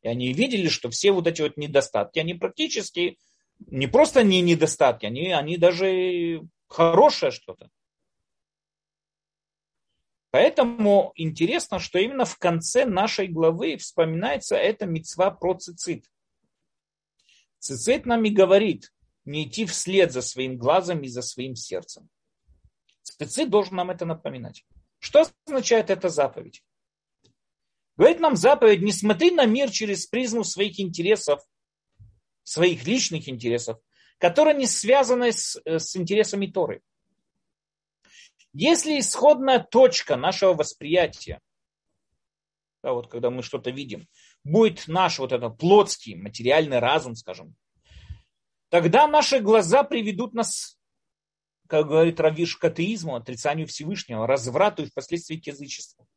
И 0.01 0.09
они 0.09 0.33
видели, 0.33 0.69
что 0.69 0.89
все 0.89 1.13
вот 1.13 1.27
эти 1.27 1.43
вот 1.43 1.59
недостатки, 1.59 2.19
они 2.19 2.33
практически 2.33 3.19
не 3.59 3.87
просто 3.87 4.23
не 4.23 4.41
недостатки, 4.41 5.05
они, 5.05 5.31
они 5.33 5.59
даже 5.59 6.49
хорошее 6.67 7.31
что-то. 7.31 7.69
Поэтому 10.31 11.13
интересно, 11.15 11.79
что 11.79 11.99
именно 11.99 12.25
в 12.25 12.39
конце 12.39 12.87
нашей 12.87 13.29
главы 13.29 13.77
вспоминается 13.77 14.57
эта 14.57 14.87
мецва 14.87 15.31
про 15.31 15.59
цицит. 15.59 16.11
Цицит 17.59 18.07
нам 18.07 18.25
и 18.25 18.31
говорит, 18.31 18.95
не 19.27 19.47
идти 19.47 19.67
вслед 19.67 20.11
за 20.11 20.23
своим 20.23 20.57
глазом 20.57 21.03
и 21.03 21.09
за 21.09 21.21
своим 21.21 21.55
сердцем. 21.55 22.09
Цицит 23.03 23.51
должен 23.51 23.77
нам 23.77 23.91
это 23.91 24.07
напоминать. 24.07 24.65
Что 25.01 25.27
означает 25.45 25.91
эта 25.91 26.09
заповедь? 26.09 26.63
Говорит 27.99 28.21
нам 28.21 28.37
заповедь, 28.37 28.81
не 28.81 28.93
смотри 28.93 29.33
на 29.33 29.45
мир 29.45 29.71
через 29.71 30.07
призму 30.07 30.45
своих 30.45 30.79
интересов, 30.79 31.43
своих 32.45 32.87
личных 32.87 33.29
интересов, 33.29 33.79
которые 34.19 34.57
не 34.57 34.67
связаны 34.67 35.33
с, 35.33 35.61
э, 35.65 35.81
с 35.81 35.97
интересами 35.97 36.47
Торы. 36.47 36.81
Если 38.53 39.01
исходная 39.01 39.59
точка 39.59 40.17
нашего 40.17 40.55
восприятия, 40.55 41.41
да, 42.85 42.93
вот 42.93 43.11
когда 43.11 43.31
мы 43.31 43.43
что-то 43.43 43.71
видим, 43.71 44.07
будет 44.45 44.87
наш 44.87 45.19
вот 45.19 45.33
этот 45.33 45.59
плотский, 45.59 46.15
материальный 46.15 46.79
разум, 46.79 47.17
скажем, 47.17 47.57
тогда 48.69 49.09
наши 49.09 49.41
глаза 49.41 49.83
приведут 49.83 50.35
нас, 50.35 50.79
как 51.67 51.89
говорит 51.89 52.21
Равиш, 52.21 52.57
к 52.57 52.65
атеизму, 52.65 53.17
отрицанию 53.17 53.67
Всевышнего, 53.67 54.29
разврату 54.29 54.85
и 54.85 54.87
впоследствии 54.87 55.37
к 55.37 55.49
язычеству. 55.49 56.08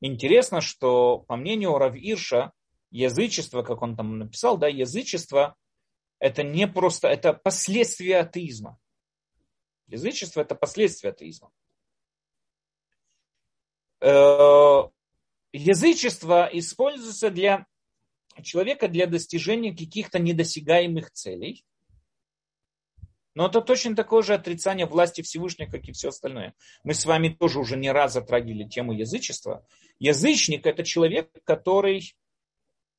Интересно, 0.00 0.60
что 0.60 1.18
по 1.18 1.36
мнению 1.36 1.76
Рав 1.76 1.94
Ирша, 1.94 2.52
язычество, 2.90 3.62
как 3.62 3.82
он 3.82 3.96
там 3.96 4.18
написал, 4.18 4.56
да, 4.56 4.66
язычество 4.68 5.56
это 6.18 6.42
не 6.42 6.66
просто, 6.66 7.08
это 7.08 7.32
последствия 7.32 8.18
атеизма. 8.18 8.78
Язычество 9.86 10.40
это 10.40 10.54
последствия 10.54 11.10
атеизма. 11.10 11.50
Э, 14.00 14.82
язычество 15.52 16.48
используется 16.52 17.30
для 17.30 17.66
человека 18.42 18.88
для 18.88 19.06
достижения 19.06 19.76
каких-то 19.76 20.18
недосягаемых 20.18 21.10
целей. 21.10 21.64
Но 23.34 23.46
это 23.46 23.60
точно 23.60 23.94
такое 23.94 24.22
же 24.22 24.34
отрицание 24.34 24.86
власти 24.86 25.22
Всевышнего, 25.22 25.70
как 25.70 25.88
и 25.88 25.92
все 25.92 26.08
остальное. 26.08 26.54
Мы 26.82 26.94
с 26.94 27.06
вами 27.06 27.28
тоже 27.28 27.60
уже 27.60 27.76
не 27.76 27.92
раз 27.92 28.14
затрагивали 28.14 28.64
тему 28.64 28.92
язычества. 28.92 29.66
Язычник– 29.98 30.66
это 30.66 30.82
человек, 30.82 31.30
который 31.44 32.14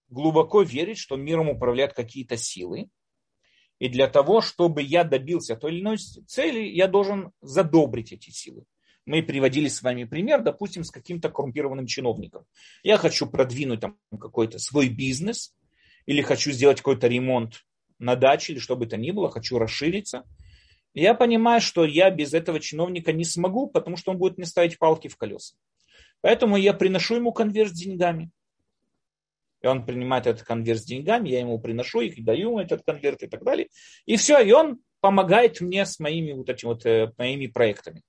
глубоко 0.07 0.61
верит, 0.61 0.97
что 0.97 1.17
миром 1.17 1.49
управляют 1.49 1.93
какие-то 1.93 2.37
силы. 2.37 2.89
И 3.79 3.89
для 3.89 4.07
того, 4.07 4.41
чтобы 4.41 4.81
я 4.83 5.03
добился 5.03 5.55
той 5.55 5.73
или 5.73 5.81
иной 5.81 5.97
цели, 5.97 6.61
я 6.61 6.87
должен 6.87 7.31
задобрить 7.41 8.13
эти 8.13 8.29
силы. 8.29 8.63
Мы 9.05 9.23
приводили 9.23 9.67
с 9.67 9.81
вами 9.81 10.03
пример, 10.03 10.43
допустим, 10.43 10.83
с 10.83 10.91
каким-то 10.91 11.29
коррумпированным 11.29 11.87
чиновником. 11.87 12.45
Я 12.83 12.97
хочу 12.97 13.25
продвинуть 13.25 13.81
там 13.81 13.97
какой-то 14.11 14.59
свой 14.59 14.87
бизнес, 14.87 15.55
или 16.05 16.21
хочу 16.21 16.51
сделать 16.51 16.77
какой-то 16.77 17.07
ремонт 17.07 17.65
на 18.01 18.15
даче 18.15 18.53
или 18.53 18.59
что 18.59 18.75
бы 18.75 18.85
то 18.85 18.97
ни 18.97 19.11
было, 19.11 19.29
хочу 19.29 19.57
расшириться. 19.57 20.23
Я 20.93 21.13
понимаю, 21.13 21.61
что 21.61 21.85
я 21.85 22.09
без 22.09 22.33
этого 22.33 22.59
чиновника 22.59 23.13
не 23.13 23.23
смогу, 23.23 23.67
потому 23.67 23.95
что 23.95 24.11
он 24.11 24.17
будет 24.17 24.37
мне 24.37 24.45
ставить 24.45 24.77
палки 24.77 25.07
в 25.07 25.15
колеса. 25.15 25.55
Поэтому 26.21 26.57
я 26.57 26.73
приношу 26.73 27.15
ему 27.15 27.31
конверт 27.31 27.69
с 27.69 27.79
деньгами. 27.79 28.29
И 29.61 29.67
он 29.67 29.85
принимает 29.85 30.27
этот 30.27 30.43
конверт 30.43 30.79
с 30.79 30.85
деньгами, 30.85 31.29
я 31.29 31.39
ему 31.39 31.59
приношу 31.59 32.01
их, 32.01 32.23
даю 32.23 32.49
ему 32.49 32.59
этот 32.59 32.83
конверт 32.83 33.21
и 33.23 33.27
так 33.27 33.43
далее. 33.43 33.69
И 34.05 34.17
все, 34.17 34.39
и 34.39 34.51
он 34.51 34.79
помогает 35.01 35.61
мне 35.61 35.85
с 35.85 35.99
моими 35.99 36.33
вот 36.33 36.49
этими 36.49 36.69
вот 36.69 36.85
э, 36.85 37.11
моими 37.17 37.47
проектами. 37.47 38.01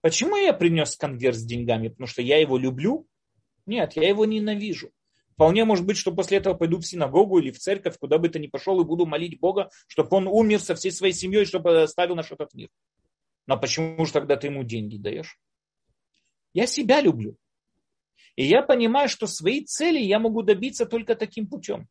Почему 0.00 0.36
я 0.36 0.52
принес 0.52 0.96
конверт 0.96 1.36
с 1.36 1.44
деньгами? 1.44 1.88
Потому 1.88 2.06
что 2.06 2.22
я 2.22 2.38
его 2.38 2.56
люблю? 2.56 3.06
Нет, 3.66 3.94
я 3.96 4.08
его 4.08 4.24
ненавижу. 4.24 4.90
Вполне 5.38 5.64
может 5.64 5.86
быть, 5.86 5.96
что 5.96 6.10
после 6.10 6.38
этого 6.38 6.54
пойду 6.54 6.78
в 6.78 6.84
синагогу 6.84 7.38
или 7.38 7.52
в 7.52 7.60
церковь, 7.60 7.96
куда 7.96 8.18
бы 8.18 8.28
то 8.28 8.40
ни 8.40 8.48
пошел, 8.48 8.80
и 8.80 8.84
буду 8.84 9.06
молить 9.06 9.38
Бога, 9.38 9.70
чтобы 9.86 10.16
он 10.16 10.26
умер 10.26 10.58
со 10.58 10.74
всей 10.74 10.90
своей 10.90 11.12
семьей, 11.12 11.44
чтобы 11.44 11.82
оставил 11.82 12.16
наш 12.16 12.32
этот 12.32 12.52
мир. 12.54 12.70
Но 13.46 13.56
почему 13.56 14.04
же 14.04 14.12
тогда 14.12 14.34
ты 14.34 14.48
ему 14.48 14.64
деньги 14.64 14.96
даешь? 14.96 15.38
Я 16.54 16.66
себя 16.66 17.00
люблю. 17.00 17.36
И 18.34 18.46
я 18.46 18.62
понимаю, 18.62 19.08
что 19.08 19.28
свои 19.28 19.64
цели 19.64 20.00
я 20.00 20.18
могу 20.18 20.42
добиться 20.42 20.86
только 20.86 21.14
таким 21.14 21.46
путем. 21.46 21.86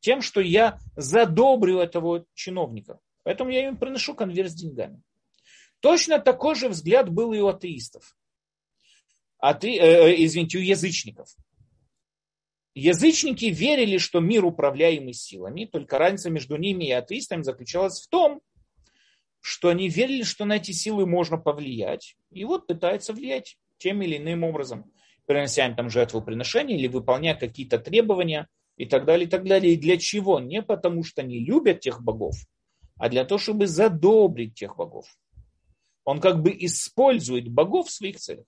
Тем, 0.00 0.20
что 0.20 0.42
я 0.42 0.78
задобрю 0.96 1.78
этого 1.78 2.26
чиновника. 2.34 3.00
Поэтому 3.22 3.48
я 3.48 3.68
им 3.68 3.78
приношу 3.78 4.14
конверт 4.14 4.50
с 4.50 4.54
деньгами. 4.54 5.00
Точно 5.80 6.18
такой 6.18 6.56
же 6.56 6.68
взгляд 6.68 7.08
был 7.08 7.32
и 7.32 7.38
у 7.38 7.46
атеистов. 7.46 8.14
Ате, 9.38 9.78
э, 9.78 10.10
э 10.10 10.24
извините, 10.26 10.58
у 10.58 10.60
язычников. 10.60 11.34
Язычники 12.74 13.46
верили, 13.46 13.98
что 13.98 14.20
мир 14.20 14.44
управляемый 14.44 15.12
силами, 15.12 15.64
только 15.64 15.98
разница 15.98 16.30
между 16.30 16.56
ними 16.56 16.84
и 16.84 16.92
атеистами 16.92 17.42
заключалась 17.42 18.00
в 18.00 18.08
том, 18.08 18.40
что 19.40 19.70
они 19.70 19.88
верили, 19.88 20.22
что 20.22 20.44
на 20.44 20.56
эти 20.56 20.70
силы 20.70 21.06
можно 21.06 21.36
повлиять, 21.36 22.16
и 22.30 22.44
вот 22.44 22.66
пытаются 22.66 23.12
влиять 23.12 23.56
тем 23.78 24.02
или 24.02 24.18
иным 24.18 24.44
образом, 24.44 24.92
принося 25.26 25.66
им 25.66 25.74
там 25.74 25.90
жертвоприношения 25.90 26.76
или 26.76 26.86
выполняя 26.86 27.34
какие-то 27.34 27.78
требования 27.78 28.48
и 28.76 28.86
так 28.86 29.04
далее, 29.04 29.26
и 29.26 29.30
так 29.30 29.44
далее. 29.44 29.74
И 29.74 29.76
для 29.76 29.96
чего? 29.96 30.38
Не 30.38 30.62
потому, 30.62 31.02
что 31.02 31.22
они 31.22 31.38
любят 31.38 31.80
тех 31.80 32.02
богов, 32.02 32.36
а 32.96 33.08
для 33.08 33.24
того, 33.24 33.38
чтобы 33.38 33.66
задобрить 33.66 34.54
тех 34.54 34.76
богов. 34.76 35.06
Он 36.04 36.20
как 36.20 36.42
бы 36.42 36.50
использует 36.50 37.48
богов 37.48 37.88
в 37.88 37.92
своих 37.92 38.16
целях. 38.16 38.46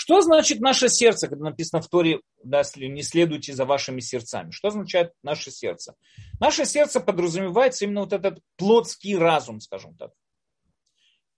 Что 0.00 0.20
значит 0.20 0.60
наше 0.60 0.88
сердце, 0.88 1.26
когда 1.26 1.46
написано 1.46 1.82
в 1.82 1.88
Торе, 1.88 2.20
да, 2.44 2.62
не 2.76 3.02
следуйте 3.02 3.52
за 3.52 3.64
вашими 3.64 3.98
сердцами? 3.98 4.52
Что 4.52 4.68
означает 4.68 5.12
наше 5.24 5.50
сердце? 5.50 5.96
Наше 6.38 6.66
сердце 6.66 7.00
подразумевается 7.00 7.84
именно 7.84 8.02
вот 8.02 8.12
этот 8.12 8.38
плотский 8.54 9.16
разум, 9.16 9.58
скажем 9.58 9.96
так, 9.96 10.12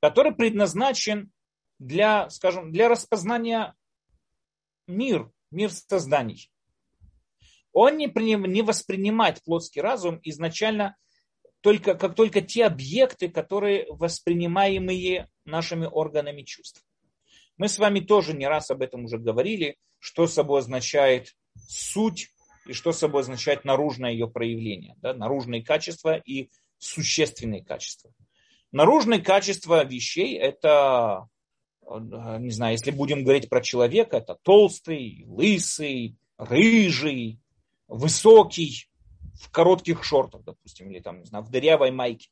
который 0.03 0.35
предназначен 0.35 1.33
для, 1.79 2.29
скажем, 2.29 2.71
для 2.71 2.91
распознания 2.91 3.75
мир, 4.87 5.33
мир 5.51 5.71
созданий. 5.71 6.53
Он 7.73 7.97
не, 7.97 8.09
не 8.47 8.61
воспринимает 8.61 9.43
плотский 9.43 9.81
разум 9.81 10.21
изначально 10.23 10.97
только, 11.63 11.95
как 11.95 12.15
только 12.15 12.43
те 12.43 12.67
объекты, 12.67 13.31
которые 13.31 13.87
воспринимаемые 13.89 15.31
нашими 15.47 15.87
органами 15.87 16.43
чувств. 16.43 16.85
Мы 17.61 17.69
с 17.69 17.79
вами 17.79 18.01
тоже 18.01 18.33
не 18.33 18.49
раз 18.49 18.71
об 18.71 18.81
этом 18.81 19.05
уже 19.05 19.19
говорили, 19.19 19.77
что 19.99 20.27
собой 20.27 20.61
означает 20.61 21.35
суть 21.69 22.31
и 22.67 22.73
что 22.73 22.91
собой 22.93 23.21
означает 23.21 23.67
наружное 23.67 24.13
ее 24.13 24.31
проявление. 24.31 24.95
Да? 25.03 25.13
Наружные 25.13 25.63
качества 25.63 26.17
и 26.17 26.49
существенные 26.79 27.63
качества. 27.63 28.15
Наружные 28.73 29.21
качества 29.21 29.85
вещей 29.85 30.39
это, 30.39 31.29
не 31.83 32.51
знаю, 32.51 32.73
если 32.73 32.93
будем 32.93 33.25
говорить 33.25 33.51
про 33.51 33.61
человека, 33.61 34.17
это 34.17 34.39
толстый, 34.41 35.27
лысый, 35.27 36.17
рыжий, 36.39 37.41
высокий, 37.89 38.89
в 39.39 39.51
коротких 39.51 40.03
шортах, 40.03 40.45
допустим, 40.45 40.91
или 40.91 41.01
там, 41.01 41.19
не 41.19 41.27
знаю, 41.27 41.45
в 41.45 41.51
дырявой 41.51 41.91
майке. 41.91 42.31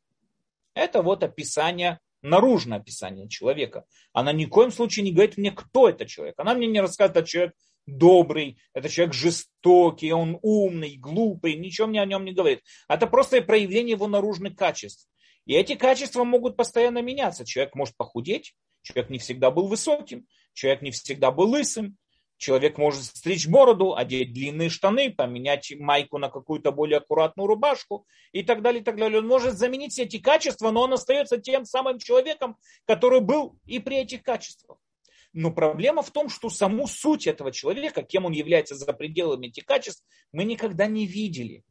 Это 0.73 1.03
вот 1.03 1.23
описание, 1.23 2.01
наружное 2.23 2.79
описание 2.79 3.29
человека. 3.29 3.85
Она 4.13 4.33
ни 4.33 4.45
в 4.45 4.51
коем 4.51 4.71
случае 4.71 5.05
не 5.05 5.13
говорит 5.13 5.37
мне, 5.37 5.51
кто 5.51 5.89
это 5.89 6.07
человек. 6.07 6.35
Она 6.39 6.55
мне 6.55 6.67
не 6.67 6.81
рассказывает, 6.81 7.17
это 7.17 7.29
человек 7.29 7.55
добрый, 7.87 8.59
это 8.75 8.89
человек 8.89 9.15
жестокий, 9.15 10.13
он 10.13 10.39
умный, 10.43 10.97
глупый, 10.97 11.57
ничего 11.57 11.87
мне 11.87 12.03
о 12.03 12.07
нем 12.07 12.25
не 12.25 12.33
говорит. 12.33 12.63
Это 12.89 13.07
просто 13.07 13.41
проявление 13.41 13.93
его 13.93 14.07
наружных 14.07 14.57
качеств. 14.57 15.09
И 15.47 15.55
эти 15.55 15.75
качества 15.75 16.25
могут 16.25 16.57
постоянно 16.57 17.01
меняться. 17.01 17.45
Человек 17.45 17.75
может 17.75 17.97
похудеть, 17.97 18.55
человек 18.83 19.11
не 19.11 19.19
всегда 19.19 19.51
был 19.51 19.67
высоким, 19.69 20.27
человек 20.53 20.83
не 20.83 20.91
всегда 20.91 21.31
был 21.31 21.49
лысым, 21.51 21.97
Человек 22.39 22.79
может 22.79 23.03
стричь 23.03 23.49
бороду, 23.49 23.97
одеть 23.97 24.33
длинные 24.33 24.69
штаны, 24.69 25.13
поменять 25.13 25.73
майку 25.77 26.19
на 26.19 26.31
какую-то 26.31 26.71
более 26.71 26.99
аккуратную 26.99 27.49
рубашку 27.49 28.07
и 28.31 28.45
так 28.45 28.63
далее, 28.63 28.81
и 28.81 28.85
так 28.85 28.97
далее. 28.97 29.19
Он 29.19 29.27
может 29.27 29.59
заменить 29.59 29.93
все 29.93 30.05
эти 30.05 30.19
качества, 30.19 30.71
но 30.71 30.83
он 30.83 30.93
остается 30.93 31.39
тем 31.39 31.65
самым 31.65 31.99
человеком, 31.99 32.57
который 32.87 33.21
был 33.21 33.59
и 33.67 33.81
при 33.81 33.99
этих 33.99 34.23
качествах. 34.23 34.79
Но 35.33 35.53
проблема 35.53 36.03
в 36.03 36.13
том, 36.13 36.29
что 36.29 36.49
саму 36.49 36.87
суть 36.87 37.27
этого 37.27 37.51
человека, 37.51 38.05
кем 38.05 38.25
он 38.25 38.33
является 38.33 38.77
за 38.77 38.93
пределами 38.93 39.49
этих 39.49 39.67
качеств, 39.67 40.07
мы 40.31 40.45
никогда 40.45 40.87
не 40.87 41.07
видели. 41.07 41.65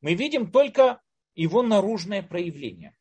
Мы 0.00 0.14
видим 0.14 0.50
только 0.50 1.00
его 1.36 1.62
наружное 1.62 2.22
проявление. 2.22 2.96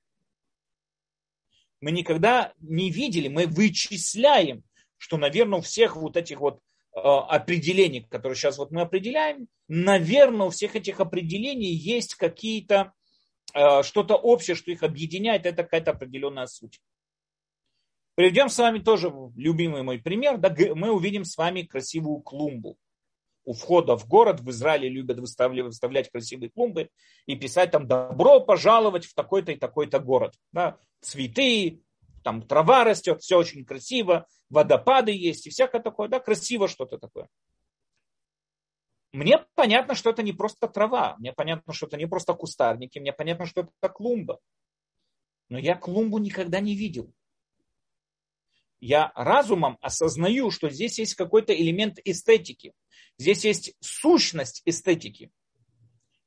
Мы 1.81 1.89
никогда 1.89 2.53
не 2.59 2.91
видели, 2.91 3.29
мы 3.29 3.47
вычисляем, 3.47 4.63
что, 4.97 5.17
наверное, 5.17 5.57
у 5.59 5.63
всех 5.63 5.97
вот 5.97 6.17
этих 6.17 6.39
вот 6.39 6.59
определений, 6.93 8.01
которые 8.01 8.35
сейчас 8.35 8.57
вот 8.57 8.71
мы 8.71 8.81
определяем, 8.81 9.47
наверное, 9.67 10.47
у 10.47 10.49
всех 10.51 10.75
этих 10.75 10.99
определений 10.99 11.71
есть 11.71 12.15
какие-то, 12.15 12.93
э, 13.53 13.83
что-то 13.83 14.15
общее, 14.15 14.55
что 14.55 14.71
их 14.71 14.83
объединяет, 14.83 15.45
это 15.45 15.63
какая-то 15.63 15.91
определенная 15.91 16.45
суть. 16.45 16.79
Приведем 18.15 18.49
с 18.49 18.59
вами 18.59 18.77
тоже 18.77 19.11
любимый 19.35 19.81
мой 19.81 19.97
пример. 19.97 20.37
Мы 20.75 20.91
увидим 20.91 21.25
с 21.25 21.35
вами 21.35 21.63
красивую 21.63 22.21
клумбу. 22.21 22.77
У 23.43 23.53
входа 23.53 23.97
в 23.97 24.07
город 24.07 24.39
в 24.39 24.49
Израиле 24.51 24.87
любят 24.87 25.19
выставлять, 25.19 25.65
выставлять 25.65 26.11
красивые 26.11 26.51
клумбы 26.51 26.89
и 27.25 27.35
писать 27.35 27.71
там 27.71 27.87
«добро 27.87 28.39
пожаловать 28.39 29.05
в 29.05 29.15
такой-то 29.15 29.51
и 29.51 29.55
такой-то 29.55 29.99
город». 29.99 30.35
Да, 30.51 30.77
цветы, 31.01 31.81
там 32.23 32.41
трава 32.41 32.83
растет, 32.83 33.21
все 33.21 33.37
очень 33.37 33.65
красиво, 33.65 34.27
водопады 34.49 35.11
есть 35.11 35.47
и 35.47 35.49
всякое 35.49 35.81
такое, 35.81 36.07
да, 36.07 36.19
красиво 36.19 36.67
что-то 36.67 36.97
такое. 36.97 37.27
Мне 39.11 39.45
понятно, 39.53 39.93
что 39.93 40.09
это 40.09 40.23
не 40.23 40.33
просто 40.33 40.67
трава, 40.67 41.15
мне 41.19 41.33
понятно, 41.33 41.71
что 41.73 41.85
это 41.85 41.97
не 41.97 42.07
просто 42.07 42.33
кустарники, 42.33 42.97
мне 42.97 43.13
понятно, 43.13 43.45
что 43.45 43.61
это 43.61 43.93
клумба. 43.93 44.39
Но 45.49 45.59
я 45.59 45.75
клумбу 45.75 46.17
никогда 46.17 46.59
не 46.59 46.75
видел. 46.75 47.13
Я 48.79 49.11
разумом 49.15 49.77
осознаю, 49.81 50.49
что 50.51 50.69
здесь 50.69 50.97
есть 50.99 51.15
какой-то 51.15 51.55
элемент 51.55 51.99
эстетики. 52.03 52.73
Здесь 53.17 53.45
есть 53.45 53.75
сущность 53.79 54.61
эстетики. 54.65 55.31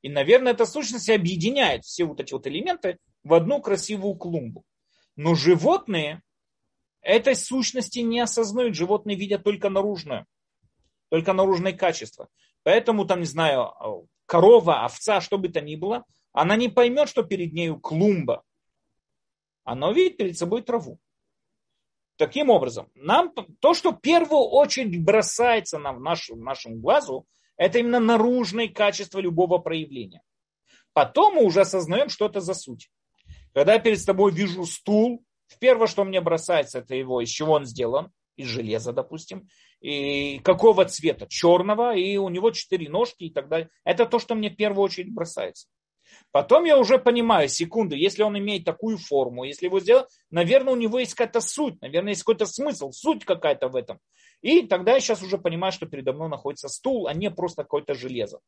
И, 0.01 0.09
наверное, 0.09 0.53
эта 0.53 0.65
сущность 0.65 1.09
объединяет 1.09 1.83
все 1.83 2.05
вот 2.05 2.21
эти 2.21 2.31
вот 2.33 2.47
элементы 2.47 2.97
в 3.23 3.33
одну 3.33 3.61
красивую 3.61 4.15
клумбу. 4.15 4.63
Но 5.17 5.35
животные 5.35 6.21
этой 7.01 7.35
сущности 7.35 7.99
не 7.99 8.19
осознают. 8.21 8.75
Животные 8.75 9.17
видят 9.17 9.43
только 9.43 9.69
наружное, 9.69 10.25
только 11.09 11.33
наружное 11.33 11.73
качество. 11.73 12.29
Поэтому, 12.63 13.05
там, 13.05 13.19
не 13.19 13.25
знаю, 13.25 14.07
корова, 14.25 14.85
овца, 14.85 15.19
что 15.19 15.37
бы 15.37 15.49
то 15.49 15.59
ни 15.59 15.75
было, 15.75 16.05
она 16.31 16.55
не 16.55 16.69
поймет, 16.69 17.09
что 17.09 17.23
перед 17.23 17.51
нею 17.51 17.79
клумба. 17.79 18.43
Она 19.63 19.89
увидит 19.89 20.17
перед 20.17 20.37
собой 20.37 20.61
траву. 20.61 20.99
Таким 22.15 22.49
образом, 22.49 22.89
нам 22.95 23.33
то, 23.59 23.73
что 23.73 23.91
в 23.91 24.01
первую 24.01 24.41
очередь 24.41 25.03
бросается 25.03 25.77
нам 25.77 25.97
в, 25.97 26.01
наш, 26.01 26.29
в 26.29 26.37
нашем 26.37 26.79
глазу, 26.79 27.25
это 27.57 27.79
именно 27.79 27.99
наружное 27.99 28.67
качество 28.67 29.19
любого 29.19 29.57
проявления. 29.57 30.21
Потом 30.93 31.35
мы 31.35 31.43
уже 31.43 31.61
осознаем, 31.61 32.09
что 32.09 32.25
это 32.25 32.39
за 32.39 32.53
суть. 32.53 32.89
Когда 33.53 33.79
перед 33.79 34.03
тобой 34.05 34.31
вижу 34.31 34.65
стул, 34.65 35.23
первое, 35.59 35.87
что 35.87 36.03
мне 36.03 36.21
бросается, 36.21 36.79
это 36.79 36.95
его, 36.95 37.21
из 37.21 37.29
чего 37.29 37.53
он 37.53 37.65
сделан, 37.65 38.11
из 38.35 38.47
железа, 38.47 38.93
допустим, 38.93 39.47
и 39.81 40.39
какого 40.39 40.85
цвета, 40.85 41.27
черного, 41.27 41.95
и 41.95 42.17
у 42.17 42.29
него 42.29 42.51
четыре 42.51 42.89
ножки 42.89 43.25
и 43.25 43.29
так 43.31 43.49
далее. 43.49 43.69
Это 43.83 44.05
то, 44.05 44.19
что 44.19 44.35
мне 44.35 44.49
в 44.49 44.55
первую 44.55 44.83
очередь 44.83 45.13
бросается. 45.13 45.67
Потом 46.31 46.63
я 46.65 46.77
уже 46.77 46.99
понимаю, 46.99 47.49
секунду, 47.49 47.95
если 47.95 48.23
он 48.23 48.37
имеет 48.37 48.65
такую 48.65 48.97
форму, 48.97 49.43
если 49.43 49.65
его 49.65 49.79
сделать, 49.79 50.07
наверное, 50.29 50.73
у 50.73 50.77
него 50.77 50.99
есть 50.99 51.13
какая-то 51.13 51.41
суть, 51.41 51.81
наверное, 51.81 52.11
есть 52.11 52.23
какой-то 52.23 52.45
смысл, 52.45 52.91
суть 52.91 53.25
какая-то 53.25 53.67
в 53.69 53.75
этом. 53.75 53.99
И 54.41 54.61
тогда 54.67 54.93
я 54.93 54.99
сейчас 54.99 55.21
уже 55.21 55.37
понимаю, 55.37 55.71
что 55.71 55.85
передо 55.85 56.13
мной 56.13 56.29
находится 56.29 56.69
стул, 56.69 57.07
а 57.07 57.13
не 57.13 57.31
просто 57.31 57.63
какое-то 57.63 57.93
железо. 57.93 58.39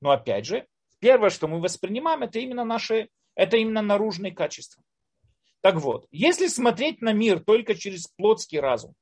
Но 0.00 0.10
опять 0.10 0.46
же, 0.46 0.66
первое, 1.06 1.30
что 1.30 1.46
мы 1.46 1.60
воспринимаем, 1.60 2.24
это 2.24 2.40
именно 2.40 2.64
наши 2.64 3.10
это 3.36 3.58
именно 3.58 3.80
наружные 3.80 4.32
качества. 4.32 4.82
Так 5.60 5.76
вот, 5.76 6.08
если 6.10 6.48
смотреть 6.48 7.00
на 7.00 7.12
мир 7.12 7.38
только 7.38 7.76
через 7.76 8.08
плотский 8.08 8.58
разум, 8.58 8.92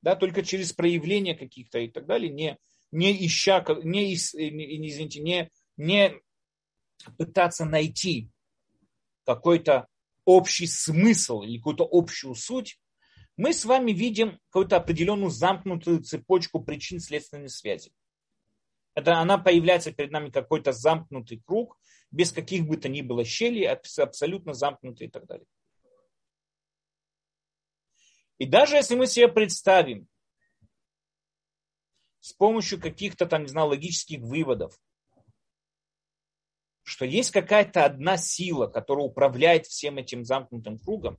да, 0.00 0.14
только 0.14 0.44
через 0.44 0.72
проявление 0.72 1.34
каких-то 1.34 1.80
и 1.80 1.88
так 1.88 2.06
далее, 2.06 2.30
не, 2.30 2.58
не 2.92 3.26
ища, 3.26 3.64
не, 3.82 4.10
не, 4.10 4.88
извините, 4.88 5.20
не, 5.20 5.50
не 5.76 6.14
пытаться 7.18 7.64
найти 7.64 8.28
какой-то 9.26 9.88
общий 10.24 10.68
смысл 10.68 11.42
или 11.42 11.56
какую-то 11.56 11.88
общую 11.90 12.36
суть, 12.36 12.78
мы 13.36 13.52
с 13.52 13.64
вами 13.64 13.90
видим 13.90 14.38
какую-то 14.50 14.76
определенную 14.76 15.30
замкнутую 15.30 16.04
цепочку 16.04 16.60
причин 16.60 17.00
следственной 17.00 17.48
связи. 17.48 17.90
Это 18.94 19.18
она 19.18 19.38
появляется 19.38 19.92
перед 19.92 20.10
нами 20.10 20.30
какой-то 20.30 20.72
замкнутый 20.72 21.42
круг, 21.44 21.78
без 22.10 22.30
каких 22.30 22.66
бы 22.66 22.76
то 22.76 22.88
ни 22.88 23.00
было 23.00 23.24
щелей, 23.24 23.66
абсолютно 23.66 24.52
замкнутый 24.52 25.06
и 25.06 25.10
так 25.10 25.26
далее. 25.26 25.46
И 28.38 28.46
даже 28.46 28.76
если 28.76 28.94
мы 28.94 29.06
себе 29.06 29.28
представим 29.28 30.08
с 32.20 32.32
помощью 32.32 32.80
каких-то 32.80 33.26
там, 33.26 33.42
не 33.42 33.48
знаю, 33.48 33.68
логических 33.68 34.20
выводов, 34.20 34.78
что 36.82 37.04
есть 37.04 37.30
какая-то 37.30 37.84
одна 37.84 38.16
сила, 38.16 38.66
которая 38.66 39.06
управляет 39.06 39.66
всем 39.66 39.98
этим 39.98 40.24
замкнутым 40.24 40.78
кругом, 40.78 41.18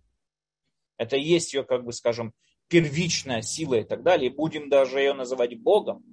это 0.98 1.16
есть 1.16 1.54
ее, 1.54 1.64
как 1.64 1.84
бы 1.84 1.94
скажем, 1.94 2.34
первичная 2.68 3.42
сила 3.42 3.76
и 3.76 3.84
так 3.84 4.04
далее, 4.04 4.30
и 4.30 4.34
будем 4.34 4.70
даже 4.70 5.00
ее 5.00 5.14
называть 5.14 5.60
Богом, 5.60 6.04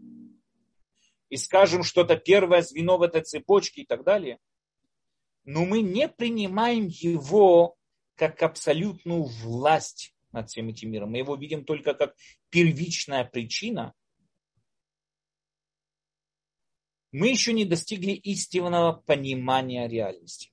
и 1.30 1.36
скажем, 1.36 1.82
что 1.82 2.02
это 2.02 2.16
первое 2.16 2.60
звено 2.60 2.98
в 2.98 3.02
этой 3.02 3.22
цепочке 3.22 3.82
и 3.82 3.86
так 3.86 4.04
далее, 4.04 4.38
но 5.44 5.64
мы 5.64 5.80
не 5.80 6.08
принимаем 6.08 6.86
его 6.88 7.76
как 8.16 8.42
абсолютную 8.42 9.22
власть 9.22 10.14
над 10.32 10.50
всем 10.50 10.68
этим 10.68 10.90
миром. 10.90 11.10
Мы 11.10 11.18
его 11.18 11.36
видим 11.36 11.64
только 11.64 11.94
как 11.94 12.14
первичная 12.50 13.24
причина. 13.24 13.94
Мы 17.12 17.28
еще 17.28 17.52
не 17.52 17.64
достигли 17.64 18.12
истинного 18.12 18.92
понимания 18.92 19.88
реальности. 19.88 20.52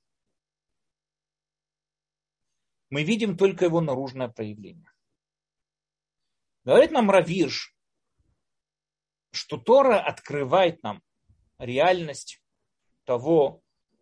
Мы 2.90 3.04
видим 3.04 3.36
только 3.36 3.66
его 3.66 3.82
наружное 3.82 4.30
проявление. 4.30 4.92
Говорит 6.64 6.92
нам 6.92 7.12
Равирш, 7.12 7.77
что 9.38 9.58
Тора 9.58 10.00
открывает 10.00 10.82
нам 10.84 11.02
реальность 11.60 12.42
того, 13.06 13.62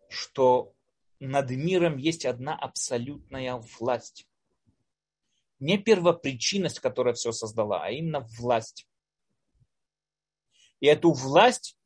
что 0.09 0.73
над 1.19 1.49
миром 1.51 1.97
есть 1.97 2.25
одна 2.25 2.55
абсолютная 2.55 3.57
власть. 3.79 4.27
Не 5.59 5.77
первопричинность, 5.77 6.79
которая 6.79 7.13
все 7.13 7.31
создала, 7.31 7.83
а 7.83 7.91
именно 7.91 8.21
власть. 8.37 8.87
И 10.79 10.87
эту 10.87 11.11
власть 11.11 11.77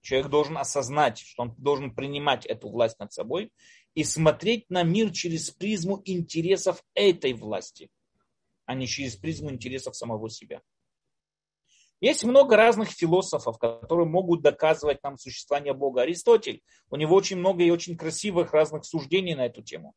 человек 0.00 0.28
должен 0.28 0.58
осознать, 0.58 1.18
что 1.18 1.42
он 1.42 1.54
должен 1.56 1.94
принимать 1.94 2.46
эту 2.46 2.68
власть 2.68 2.98
над 2.98 3.12
собой 3.12 3.52
и 3.94 4.04
смотреть 4.04 4.68
на 4.70 4.82
мир 4.82 5.12
через 5.12 5.50
призму 5.50 6.02
интересов 6.04 6.84
этой 6.94 7.32
власти, 7.34 7.90
а 8.64 8.74
не 8.74 8.86
через 8.86 9.16
призму 9.16 9.50
интересов 9.50 9.96
самого 9.96 10.28
себя. 10.28 10.62
Есть 12.02 12.24
много 12.24 12.56
разных 12.56 12.88
философов, 12.88 13.60
которые 13.60 14.08
могут 14.08 14.42
доказывать 14.42 15.00
нам 15.04 15.16
существование 15.16 15.72
Бога. 15.72 16.02
Аристотель, 16.02 16.60
у 16.90 16.96
него 16.96 17.14
очень 17.14 17.36
много 17.36 17.62
и 17.62 17.70
очень 17.70 17.96
красивых 17.96 18.52
разных 18.52 18.84
суждений 18.84 19.36
на 19.36 19.46
эту 19.46 19.62
тему. 19.62 19.94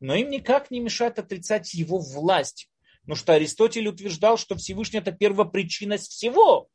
Но 0.00 0.16
им 0.16 0.30
никак 0.30 0.72
не 0.72 0.80
мешает 0.80 1.20
отрицать 1.20 1.74
его 1.74 2.00
власть. 2.00 2.68
Потому 3.02 3.14
что 3.14 3.34
Аристотель 3.34 3.86
утверждал, 3.86 4.36
что 4.36 4.56
Всевышний 4.56 4.98
это 4.98 5.12
первопричинность 5.12 6.10
всего. 6.10 6.66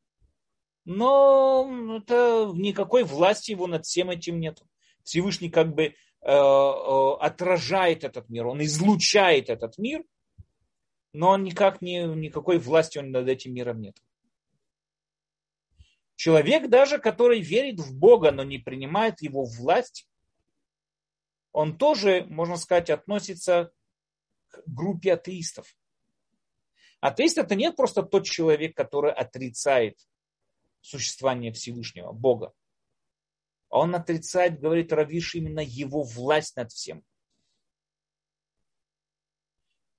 Но 0.85 1.97
это 1.97 2.49
никакой 2.55 3.03
власти 3.03 3.51
его 3.51 3.67
над 3.67 3.85
всем 3.85 4.11
этим 4.11 4.39
нет. 4.39 4.61
Всевышний 5.03 5.49
как 5.49 5.75
бы 5.75 5.83
э, 5.83 5.93
э, 6.21 7.13
отражает 7.19 8.05
этот 8.05 8.29
мир, 8.29 8.47
он 8.47 8.63
излучает 8.63 9.49
этот 9.49 9.77
мир, 9.77 10.05
но 11.11 11.31
он 11.31 11.43
никак 11.43 11.81
не, 11.81 12.05
никакой 12.05 12.59
власти 12.59 12.97
он 12.97 13.11
над 13.11 13.27
этим 13.27 13.53
миром 13.53 13.81
нет. 13.81 13.97
Человек 16.23 16.69
даже, 16.69 16.99
который 16.99 17.41
верит 17.41 17.81
в 17.81 17.93
Бога, 17.93 18.31
но 18.31 18.45
не 18.45 18.57
принимает 18.57 19.21
его 19.21 19.43
власть, 19.43 20.07
он 21.51 21.77
тоже, 21.77 22.25
можно 22.29 22.55
сказать, 22.55 22.89
относится 22.89 23.73
к 24.47 24.61
группе 24.65 25.15
атеистов. 25.15 25.75
Атеист 27.01 27.39
это 27.39 27.55
не 27.55 27.73
просто 27.73 28.03
тот 28.03 28.23
человек, 28.23 28.73
который 28.73 29.11
отрицает 29.11 29.99
существование 30.79 31.51
Всевышнего, 31.51 32.13
Бога. 32.13 32.53
Он 33.67 33.93
отрицает, 33.93 34.61
говорит 34.61 34.93
Равиш, 34.93 35.35
именно 35.35 35.59
его 35.59 36.03
власть 36.03 36.55
над 36.55 36.71
всем. 36.71 37.03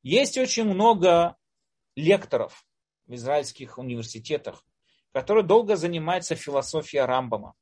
Есть 0.02 0.38
очень 0.38 0.64
много 0.64 1.36
лекторов 1.96 2.66
в 3.04 3.14
израильских 3.14 3.76
университетах, 3.76 4.64
которые 5.14 5.44
долго 5.44 5.76
занимаются 5.76 6.34
философией 6.34 7.04
Рамбама. 7.04 7.54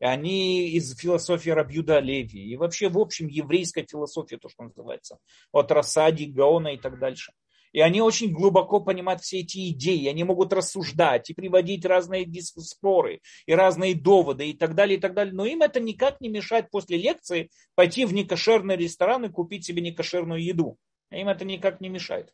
И 0.00 0.04
они 0.04 0.68
из 0.68 0.96
философии 0.96 1.50
Рабьюда 1.50 1.98
Леви, 1.98 2.40
и 2.40 2.56
вообще, 2.56 2.88
в 2.88 2.98
общем, 2.98 3.26
еврейской 3.26 3.84
философии, 3.84 4.36
то, 4.36 4.48
что 4.48 4.62
называется, 4.62 5.18
от 5.50 5.72
Расади, 5.72 6.26
Гаона 6.26 6.68
и 6.68 6.78
так 6.78 7.00
дальше. 7.00 7.32
И 7.72 7.80
они 7.80 8.00
очень 8.00 8.32
глубоко 8.32 8.80
понимают 8.80 9.22
все 9.22 9.40
эти 9.40 9.70
идеи, 9.70 10.06
они 10.06 10.22
могут 10.22 10.52
рассуждать 10.52 11.28
и 11.28 11.34
приводить 11.34 11.84
разные 11.84 12.26
споры 12.42 13.20
и 13.44 13.52
разные 13.52 13.94
доводы 13.96 14.48
и 14.48 14.52
так 14.52 14.76
далее, 14.76 14.98
и 14.98 15.00
так 15.00 15.14
далее. 15.14 15.34
Но 15.34 15.44
им 15.44 15.62
это 15.62 15.80
никак 15.80 16.20
не 16.20 16.28
мешает 16.28 16.70
после 16.70 16.96
лекции 16.96 17.50
пойти 17.74 18.04
в 18.04 18.14
некошерный 18.14 18.76
ресторан 18.76 19.24
и 19.24 19.30
купить 19.30 19.66
себе 19.66 19.82
некошерную 19.82 20.42
еду. 20.42 20.78
Им 21.10 21.28
это 21.28 21.44
никак 21.44 21.80
не 21.80 21.88
мешает. 21.88 22.32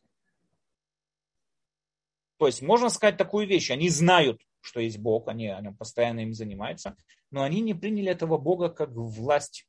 То 2.44 2.48
есть 2.48 2.60
можно 2.60 2.90
сказать 2.90 3.16
такую 3.16 3.46
вещь. 3.46 3.70
Они 3.70 3.88
знают, 3.88 4.42
что 4.60 4.78
есть 4.78 4.98
Бог, 4.98 5.28
они 5.28 5.48
о 5.48 5.62
нем 5.62 5.74
постоянно 5.74 6.20
им 6.20 6.34
занимаются, 6.34 6.94
но 7.30 7.42
они 7.42 7.62
не 7.62 7.72
приняли 7.72 8.10
этого 8.10 8.36
Бога 8.36 8.68
как 8.68 8.90
власть 8.90 9.66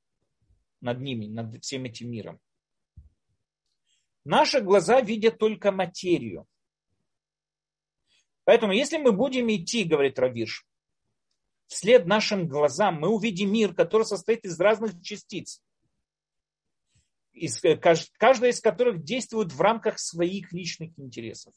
над 0.82 1.00
ними, 1.00 1.28
над 1.28 1.64
всем 1.64 1.86
этим 1.86 2.12
миром. 2.12 2.38
Наши 4.26 4.60
глаза 4.60 5.00
видят 5.00 5.38
только 5.38 5.72
материю. 5.72 6.48
Поэтому, 8.44 8.74
если 8.74 8.98
мы 8.98 9.14
будем 9.14 9.50
идти, 9.50 9.86
говорит 9.86 10.20
Равиш, 10.20 10.68
вслед 11.68 12.06
нашим 12.06 12.46
глазам, 12.46 13.00
мы 13.00 13.08
увидим 13.08 13.54
мир, 13.54 13.74
который 13.74 14.04
состоит 14.04 14.44
из 14.44 14.60
разных 14.60 15.02
частиц, 15.02 15.62
из, 17.32 17.62
каждая 18.18 18.52
из 18.52 18.60
которых 18.60 19.02
действует 19.02 19.54
в 19.54 19.62
рамках 19.62 19.98
своих 19.98 20.52
личных 20.52 21.00
интересов. 21.00 21.54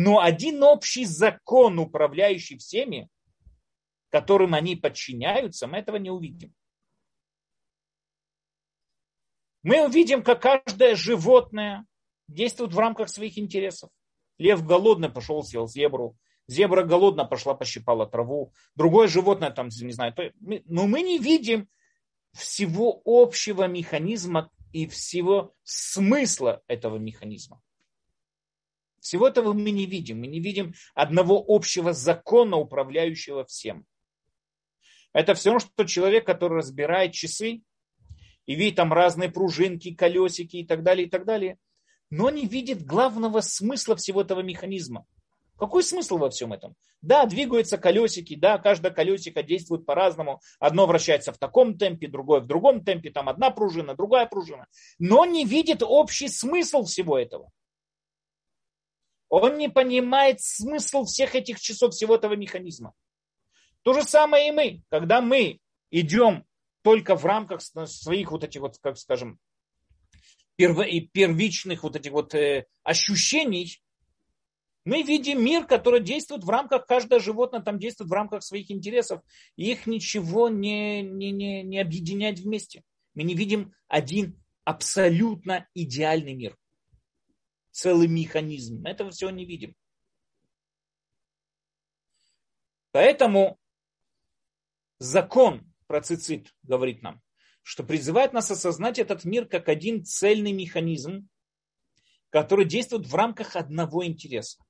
Но 0.00 0.20
один 0.20 0.62
общий 0.62 1.04
закон, 1.04 1.80
управляющий 1.80 2.56
всеми, 2.56 3.08
которым 4.10 4.54
они 4.54 4.76
подчиняются, 4.76 5.66
мы 5.66 5.78
этого 5.78 5.96
не 5.96 6.08
увидим. 6.08 6.54
Мы 9.64 9.84
увидим, 9.84 10.22
как 10.22 10.40
каждое 10.40 10.94
животное 10.94 11.84
действует 12.28 12.74
в 12.74 12.78
рамках 12.78 13.08
своих 13.08 13.38
интересов. 13.38 13.90
Лев 14.38 14.64
голодный 14.64 15.08
пошел, 15.10 15.42
съел 15.42 15.66
зебру. 15.66 16.16
Зебра 16.46 16.84
голодно 16.84 17.24
пошла, 17.24 17.54
пощипала 17.54 18.06
траву. 18.06 18.52
Другое 18.76 19.08
животное 19.08 19.50
там, 19.50 19.66
не 19.66 19.92
знаю. 19.92 20.14
Но 20.38 20.86
мы 20.86 21.02
не 21.02 21.18
видим 21.18 21.68
всего 22.34 23.02
общего 23.04 23.66
механизма 23.66 24.48
и 24.70 24.86
всего 24.86 25.56
смысла 25.64 26.62
этого 26.68 26.98
механизма. 26.98 27.60
Всего 29.00 29.28
этого 29.28 29.52
мы 29.52 29.70
не 29.70 29.86
видим. 29.86 30.20
Мы 30.20 30.26
не 30.26 30.40
видим 30.40 30.74
одного 30.94 31.44
общего 31.46 31.92
закона, 31.92 32.56
управляющего 32.56 33.44
всем. 33.44 33.86
Это 35.12 35.34
все 35.34 35.58
что 35.58 35.84
человек, 35.84 36.26
который 36.26 36.58
разбирает 36.58 37.12
часы 37.12 37.62
и 38.46 38.54
видит 38.54 38.76
там 38.76 38.92
разные 38.92 39.30
пружинки, 39.30 39.94
колесики 39.94 40.56
и 40.56 40.66
так 40.66 40.82
далее, 40.82 41.06
и 41.06 41.10
так 41.10 41.24
далее, 41.24 41.58
но 42.10 42.30
не 42.30 42.46
видит 42.46 42.84
главного 42.84 43.40
смысла 43.40 43.96
всего 43.96 44.22
этого 44.22 44.40
механизма. 44.40 45.06
Какой 45.58 45.82
смысл 45.82 46.18
во 46.18 46.30
всем 46.30 46.52
этом? 46.52 46.76
Да, 47.02 47.26
двигаются 47.26 47.78
колесики, 47.78 48.36
да, 48.36 48.58
каждое 48.58 48.92
колесико 48.92 49.42
действует 49.42 49.86
по-разному. 49.86 50.40
Одно 50.60 50.86
вращается 50.86 51.32
в 51.32 51.38
таком 51.38 51.76
темпе, 51.76 52.06
другое 52.06 52.40
в 52.40 52.46
другом 52.46 52.84
темпе, 52.84 53.10
там 53.10 53.28
одна 53.28 53.50
пружина, 53.50 53.94
другая 53.96 54.26
пружина. 54.26 54.66
Но 55.00 55.24
не 55.24 55.44
видит 55.44 55.82
общий 55.82 56.28
смысл 56.28 56.84
всего 56.84 57.18
этого. 57.18 57.50
Он 59.28 59.58
не 59.58 59.68
понимает 59.68 60.40
смысл 60.40 61.04
всех 61.04 61.34
этих 61.34 61.60
часов, 61.60 61.92
всего 61.92 62.14
этого 62.14 62.34
механизма. 62.34 62.94
То 63.82 63.92
же 63.92 64.02
самое 64.02 64.48
и 64.48 64.52
мы. 64.52 64.82
Когда 64.88 65.20
мы 65.20 65.60
идем 65.90 66.44
только 66.82 67.14
в 67.14 67.24
рамках 67.24 67.60
своих 67.60 68.30
вот 68.30 68.44
этих 68.44 68.60
вот, 68.60 68.78
как 68.78 68.96
скажем, 68.96 69.38
первичных 70.56 71.82
вот 71.82 71.96
этих 71.96 72.12
вот 72.12 72.34
э, 72.34 72.66
ощущений, 72.82 73.80
мы 74.84 75.02
видим 75.02 75.44
мир, 75.44 75.66
который 75.66 76.00
действует 76.00 76.44
в 76.44 76.48
рамках, 76.48 76.86
каждое 76.86 77.20
животное 77.20 77.60
там 77.60 77.78
действует 77.78 78.10
в 78.10 78.14
рамках 78.14 78.42
своих 78.42 78.70
интересов. 78.70 79.20
И 79.56 79.70
их 79.70 79.86
ничего 79.86 80.48
не, 80.48 81.02
не, 81.02 81.30
не, 81.30 81.62
не 81.62 81.78
объединяет 81.78 82.38
вместе. 82.38 82.82
Мы 83.14 83.24
не 83.24 83.34
видим 83.34 83.74
один 83.86 84.42
абсолютно 84.64 85.68
идеальный 85.74 86.34
мир 86.34 86.56
целый 87.78 88.08
механизм. 88.08 88.80
Мы 88.82 88.90
этого 88.90 89.12
всего 89.12 89.30
не 89.30 89.44
видим. 89.44 89.76
Поэтому 92.90 93.56
закон 94.98 95.72
про 95.86 96.00
цицит 96.00 96.52
говорит 96.64 97.02
нам, 97.02 97.22
что 97.62 97.84
призывает 97.84 98.32
нас 98.32 98.50
осознать 98.50 98.98
этот 98.98 99.24
мир 99.24 99.46
как 99.46 99.68
один 99.68 100.04
цельный 100.04 100.50
механизм, 100.50 101.28
который 102.30 102.64
действует 102.64 103.06
в 103.06 103.14
рамках 103.14 103.54
одного 103.54 104.04
интереса, 104.04 104.60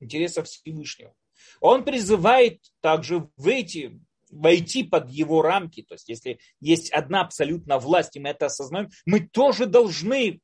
интереса 0.00 0.42
Всевышнего. 0.42 1.14
Он 1.60 1.84
призывает 1.84 2.64
также 2.80 3.28
выйти, 3.36 4.00
войти 4.30 4.84
под 4.84 5.10
его 5.10 5.42
рамки. 5.42 5.82
То 5.82 5.96
есть, 5.96 6.08
если 6.08 6.38
есть 6.60 6.90
одна 6.92 7.20
абсолютная 7.20 7.78
власть, 7.78 8.16
и 8.16 8.20
мы 8.20 8.30
это 8.30 8.46
осознаем, 8.46 8.88
мы 9.04 9.20
тоже 9.20 9.66
должны 9.66 10.40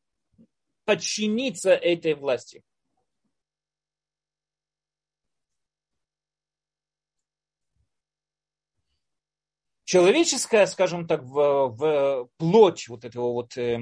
подчиниться 0.88 1.74
этой 1.74 2.14
власти. 2.14 2.62
Человеческая, 9.84 10.64
скажем 10.64 11.06
так, 11.06 11.22
в, 11.24 11.68
в 11.68 12.30
плоть 12.38 12.88
вот 12.88 13.04
этого 13.04 13.34
вот 13.34 13.54
э, 13.58 13.80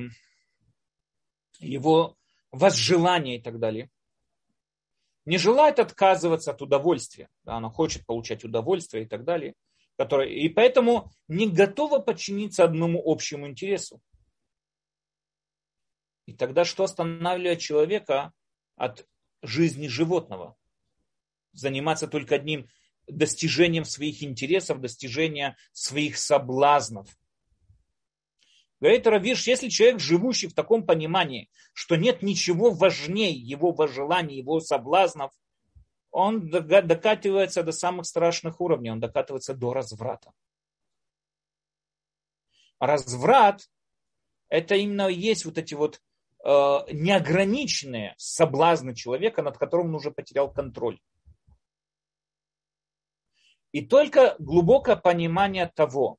его 1.61 2.17
возжелания 2.51 3.37
и 3.37 3.41
так 3.41 3.61
далее, 3.61 3.89
не 5.27 5.39
желает 5.39 5.79
отказываться 5.79 6.51
от 6.51 6.61
удовольствия. 6.61 7.29
Да, 7.45 7.59
она 7.59 7.71
хочет 7.71 8.05
получать 8.05 8.43
удовольствие 8.43 9.05
и 9.05 9.07
так 9.07 9.23
далее. 9.23 9.55
Которое, 9.97 10.29
и 10.29 10.49
поэтому 10.49 11.13
не 11.29 11.49
готова 11.49 12.01
подчиниться 12.01 12.65
одному 12.65 13.01
общему 13.05 13.47
интересу. 13.47 14.01
И 16.27 16.33
тогда 16.33 16.65
что 16.65 16.85
останавливает 16.85 17.61
человека 17.61 18.33
от 18.75 19.07
жизни 19.43 19.87
животного? 19.87 20.57
Заниматься 21.53 22.09
только 22.09 22.35
одним 22.35 22.69
достижением 23.07 23.85
своих 23.85 24.23
интересов, 24.23 24.81
достижением 24.81 25.55
своих 25.73 26.19
соблазнов. 26.19 27.09
Говорит 28.81 29.07
Равиш, 29.07 29.47
если 29.47 29.69
человек, 29.69 30.01
живущий 30.01 30.49
в 30.49 30.55
таком 30.55 30.85
понимании, 30.85 31.49
что 31.73 31.97
нет 31.97 32.23
ничего 32.23 32.71
важнее 32.71 33.33
его 33.33 33.73
вожеланий, 33.73 34.37
его 34.37 34.61
соблазнов, 34.61 35.33
он 36.11 36.51
докатывается 36.51 37.63
до 37.63 37.73
самых 37.73 38.07
страшных 38.07 38.61
уровней, 38.61 38.91
он 38.91 39.01
докатывается 39.01 39.55
до 39.55 39.73
разврата. 39.73 40.33
Разврат– 42.79 43.71
это 44.49 44.75
именно 44.75 45.09
есть 45.09 45.47
вот 45.47 45.57
эти 45.57 45.75
вот 45.75 46.03
неограниченные 46.47 48.15
соблазны 48.19 48.95
человека, 48.95 49.43
над 49.43 49.59
которым 49.59 49.89
он 49.89 49.97
уже 49.97 50.13
потерял 50.13 50.53
контроль. 50.53 51.01
И 53.73 53.85
только 53.85 54.37
глубокое 54.39 54.95
понимание 54.95 55.67
того, 55.67 56.19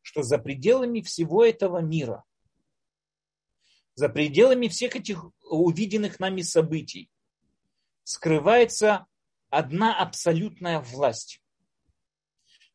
что 0.00 0.22
за 0.22 0.38
пределами 0.38 1.00
всего 1.00 1.44
этого 1.44 1.78
мира, 1.78 2.22
за 3.96 4.08
пределами 4.08 4.68
всех 4.68 4.94
этих 4.94 5.24
увиденных 5.42 6.20
нами 6.20 6.42
событий, 6.42 7.10
скрывается 8.04 9.06
одна 9.50 9.98
абсолютная 9.98 10.80
власть, 10.80 11.42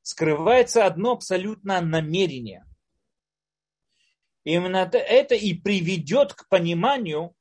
скрывается 0.01 0.86
одно 0.86 1.14
абсолютное 1.14 1.80
намерение. 1.80 2.66
Именно 4.49 4.89
это 4.91 5.35
и 5.35 5.53
приведет 5.53 6.33
к 6.33 6.49
пониманию, 6.49 7.35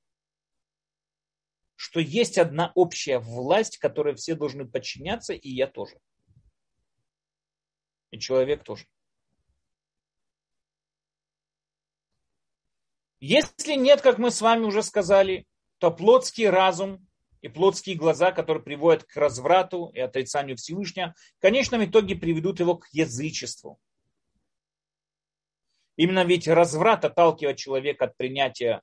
что 1.75 2.01
есть 2.01 2.37
одна 2.37 2.71
общая 2.75 3.19
власть, 3.19 3.79
которой 3.79 4.15
все 4.15 4.35
должны 4.35 4.69
подчиняться, 4.69 5.33
и 5.33 5.49
я 5.49 5.69
тоже. 5.69 5.99
И 8.11 8.19
человек 8.19 8.63
тоже. 8.63 8.85
Если 13.21 13.73
нет, 13.73 14.03
как 14.03 14.19
мы 14.19 14.31
с 14.31 14.43
вами 14.43 14.67
уже 14.67 14.83
сказали, 14.83 15.47
то 15.79 15.91
плотский 15.91 16.51
разум 16.51 17.09
и 17.41 17.49
плотские 17.49 17.97
глаза, 17.97 18.33
которые 18.33 18.63
приводят 18.63 19.05
к 19.05 19.17
разврату 19.17 19.91
и 19.95 19.99
отрицанию 19.99 20.59
Всевышнего, 20.59 21.15
в 21.39 21.41
конечном 21.41 21.83
итоге 21.87 22.17
приведут 22.17 22.61
его 22.61 22.77
к 22.77 22.87
язычеству. 22.93 23.81
Именно 25.99 26.25
ведь 26.25 26.47
разврат 26.47 27.05
отталкивает 27.05 27.59
человека 27.59 28.05
от 28.05 28.17
принятия 28.17 28.83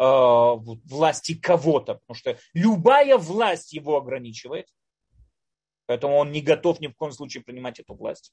э, 0.00 0.02
власти 0.02 1.34
кого-то, 1.34 1.96
потому 1.96 2.14
что 2.16 2.38
любая 2.54 3.18
власть 3.18 3.74
его 3.74 3.98
ограничивает, 3.98 4.66
поэтому 5.84 6.16
он 6.16 6.32
не 6.32 6.40
готов 6.40 6.80
ни 6.80 6.86
в 6.86 6.94
коем 6.94 7.12
случае 7.12 7.44
принимать 7.44 7.80
эту 7.80 7.94
власть. 7.94 8.32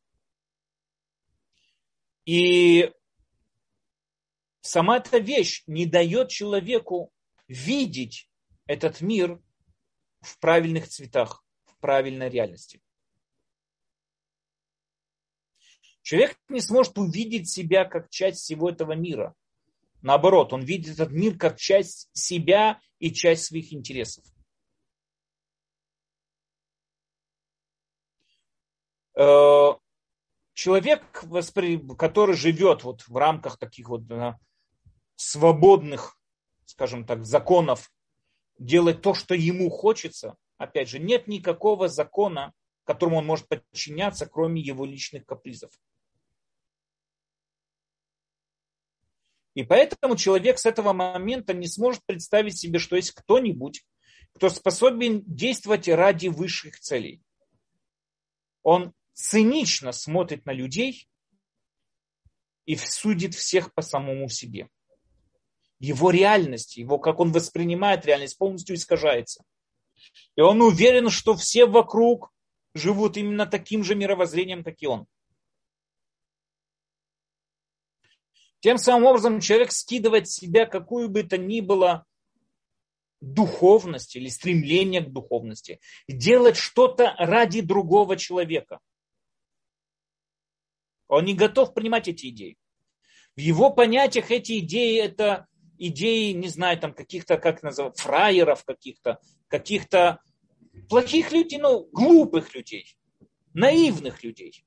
И 2.24 2.90
сама 4.62 4.98
эта 4.98 5.18
вещь 5.18 5.64
не 5.68 5.86
дает 5.86 6.30
человеку 6.30 7.12
видеть 7.50 8.30
этот 8.66 9.02
мир 9.02 9.42
в 10.22 10.40
правильных 10.40 10.88
цветах, 10.88 11.44
в 11.66 11.78
правильной 11.82 12.30
реальности. 12.30 12.82
Человек 16.06 16.38
не 16.50 16.62
сможет 16.62 17.00
увидеть 17.00 17.50
себя 17.50 17.84
как 17.84 18.12
часть 18.12 18.42
всего 18.42 18.70
этого 18.70 18.92
мира. 18.92 19.34
Наоборот, 20.04 20.54
он 20.54 20.62
видит 20.62 20.94
этот 20.94 21.10
мир 21.10 21.36
как 21.36 21.58
часть 21.58 22.12
себя 22.14 22.80
и 23.00 23.12
часть 23.12 23.46
своих 23.46 23.74
интересов. 23.74 24.24
Э, 29.16 29.72
человек, 30.54 31.26
который 31.98 32.36
живет 32.36 32.84
вот 32.84 33.02
в 33.08 33.18
рамках 33.18 33.58
таких 33.58 33.90
вот 33.90 34.04
свободных, 35.16 36.20
скажем 36.66 37.08
так, 37.08 37.26
законов, 37.26 37.92
делать 38.60 39.02
то, 39.02 39.16
что 39.16 39.34
ему 39.34 39.72
хочется, 39.72 40.36
опять 40.60 40.88
же, 40.88 41.00
нет 41.00 41.28
никакого 41.28 41.88
закона, 41.88 42.54
которому 42.84 43.18
он 43.18 43.26
может 43.26 43.48
подчиняться, 43.48 44.28
кроме 44.28 44.62
его 44.62 44.86
личных 44.86 45.26
капризов. 45.26 45.72
И 49.56 49.64
поэтому 49.64 50.16
человек 50.16 50.60
с 50.60 50.66
этого 50.66 50.94
момента 50.94 51.54
не 51.54 51.68
сможет 51.68 52.06
представить 52.06 52.58
себе, 52.58 52.78
что 52.78 52.96
есть 52.96 53.12
кто-нибудь, 53.12 53.84
кто 54.34 54.50
способен 54.50 55.24
действовать 55.26 55.88
ради 55.88 56.28
высших 56.28 56.80
целей. 56.80 57.22
Он 58.62 58.94
цинично 59.14 59.92
смотрит 59.92 60.46
на 60.46 60.52
людей 60.52 61.08
и 62.66 62.76
судит 62.76 63.34
всех 63.34 63.74
по 63.74 63.82
самому 63.82 64.30
себе 64.30 64.70
его 65.80 66.10
реальность, 66.10 66.78
его, 66.78 66.98
как 67.00 67.20
он 67.20 67.32
воспринимает 67.32 68.06
реальность, 68.06 68.38
полностью 68.38 68.76
искажается. 68.76 69.44
И 70.36 70.42
он 70.42 70.62
уверен, 70.62 71.10
что 71.10 71.36
все 71.36 71.66
вокруг 71.66 72.32
живут 72.74 73.18
именно 73.18 73.46
таким 73.46 73.84
же 73.84 73.96
мировоззрением, 73.96 74.64
как 74.64 74.76
и 74.80 74.88
он. 74.88 75.08
Тем 78.66 78.80
самым 78.80 79.06
образом 79.06 79.42
человек 79.42 79.72
скидывает 79.72 80.28
с 80.28 80.38
себя 80.38 80.66
какую 80.66 81.08
бы 81.08 81.22
то 81.22 81.38
ни 81.38 81.62
было 81.62 82.04
духовность 83.22 84.16
или 84.16 84.28
стремление 84.28 85.02
к 85.02 85.12
духовности, 85.12 85.80
делать 86.08 86.58
что-то 86.58 87.14
ради 87.20 87.62
другого 87.62 88.18
человека. 88.18 88.80
Он 91.08 91.26
не 91.26 91.36
готов 91.36 91.76
принимать 91.76 92.08
эти 92.08 92.30
идеи. 92.30 92.58
В 93.36 93.40
его 93.40 93.70
понятиях 93.70 94.32
эти 94.32 94.58
идеи 94.58 95.00
это 95.00 95.46
идеи, 95.78 96.32
не 96.32 96.48
знаю, 96.48 96.80
там 96.80 96.96
каких-то, 96.96 97.38
как 97.38 97.62
называть, 97.62 98.00
фраеров 98.00 98.66
каких-то, 98.66 99.20
каких-то 99.48 100.24
плохих 100.90 101.32
людей, 101.32 101.60
ну, 101.60 101.88
глупых 101.92 102.56
людей, 102.56 102.98
наивных 103.54 104.24
людей. 104.24 104.66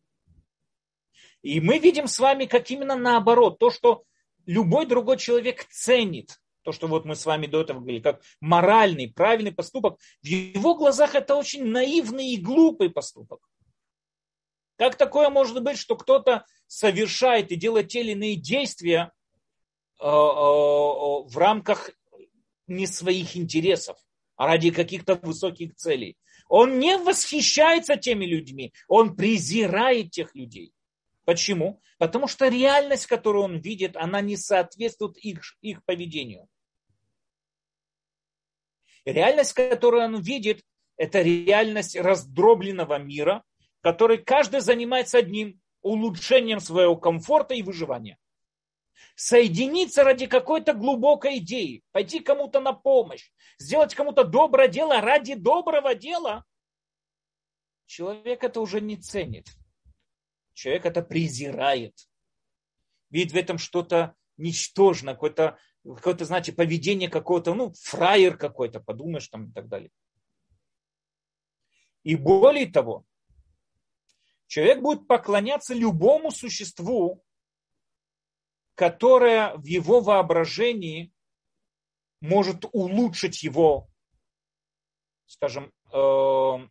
И 1.43 1.61
мы 1.61 1.79
видим 1.79 2.07
с 2.09 2.19
вами, 2.19 2.47
как 2.47 2.71
именно 2.71 2.97
наоборот, 2.97 3.59
то, 3.59 3.71
что 3.71 4.05
любой 4.47 4.87
другой 4.87 5.19
человек 5.19 5.65
ценит, 5.71 6.39
то, 6.63 6.73
что 6.73 6.87
вот 6.87 7.05
мы 7.05 7.15
с 7.15 7.25
вами 7.25 7.47
до 7.47 7.61
этого 7.61 7.81
говорили, 7.81 8.01
как 8.01 8.23
моральный, 8.41 9.13
правильный 9.13 9.53
поступок, 9.53 9.99
в 10.23 10.27
его 10.27 10.75
глазах 10.75 11.15
это 11.15 11.37
очень 11.37 11.65
наивный 11.65 12.29
и 12.31 12.41
глупый 12.41 12.91
поступок. 12.91 13.41
Как 14.77 14.97
такое 14.97 15.29
может 15.29 15.63
быть, 15.63 15.79
что 15.79 15.97
кто-то 15.97 16.45
совершает 16.67 17.51
и 17.53 17.57
делает 17.57 17.89
те 17.89 18.01
или 18.01 18.13
иные 18.13 18.37
действия, 18.37 19.13
Э, 20.01 20.07
э, 20.07 20.09
в 20.09 21.37
рамках 21.37 21.91
не 22.69 22.87
своих 22.87 23.37
интересов, 23.37 23.99
а 24.37 24.47
ради 24.47 24.71
каких-то 24.71 25.17
высоких 25.17 25.75
целей. 25.75 26.17
Он 26.49 26.79
не 26.79 26.97
восхищается 26.99 27.97
теми 27.97 28.25
людьми, 28.25 28.73
он 28.87 29.17
презирает 29.17 30.13
тех 30.13 30.35
людей. 30.37 30.73
Почему? 31.29 31.83
Потому 31.99 32.27
что 32.27 32.49
реальность, 32.49 33.05
которую 33.05 33.45
он 33.45 33.59
видит, 33.59 33.99
она 33.99 34.23
не 34.23 34.39
соответствует 34.39 35.19
их, 35.19 35.43
их 35.61 35.85
поведению. 35.85 36.49
Реальность, 39.05 39.53
которую 39.53 40.05
он 40.05 40.23
видит, 40.23 40.65
это 40.97 41.21
реальность 41.21 41.97
раздробленного 41.97 42.99
мира, 42.99 43.45
который 43.83 44.17
каждый 44.17 44.61
занимается 44.61 45.19
одним 45.19 45.61
улучшением 45.83 46.61
своего 46.61 46.97
комфорта 46.97 47.53
и 47.53 47.63
выживания 47.63 48.17
соединиться 49.15 50.05
ради 50.05 50.27
какой-то 50.27 50.73
глубокой 50.73 51.39
идеи, 51.41 51.83
пойти 51.93 52.21
кому-то 52.21 52.61
на 52.61 52.73
помощь, 52.73 53.31
сделать 53.59 53.95
кому-то 53.95 54.25
доброе 54.25 54.69
дело 54.69 55.03
ради 55.03 55.35
доброго 55.35 55.95
дела, 55.95 56.47
человек 57.85 58.45
это 58.45 58.63
уже 58.63 58.81
не 58.81 58.97
ценит. 58.97 59.58
Человек 60.59 60.87
это 60.87 61.03
презирает. 61.03 61.97
Видит 63.11 63.33
в 63.33 63.37
этом 63.37 63.59
что-то 63.59 64.17
ничтожное, 64.37 65.15
какое-то, 65.15 65.57
какое-то, 65.85 66.25
знаете, 66.25 66.53
поведение 66.53 67.09
какого-то, 67.09 67.55
ну, 67.55 67.73
фраер 67.81 68.37
какой-то, 68.37 68.81
подумаешь 68.81 69.29
там 69.29 69.51
и 69.51 69.53
так 69.53 69.69
далее. 69.69 69.93
И 72.03 72.17
более 72.17 72.67
того, 72.67 73.05
человек 74.49 74.81
будет 74.81 75.07
поклоняться 75.07 75.75
любому 75.75 76.33
существу, 76.33 77.25
которая 78.75 79.57
в 79.59 79.65
его 79.65 80.01
воображении 80.01 81.13
может 82.21 82.65
улучшить 82.73 83.45
его, 83.45 83.89
скажем, 85.27 85.73
э, 85.93 85.99
э, 85.99 86.69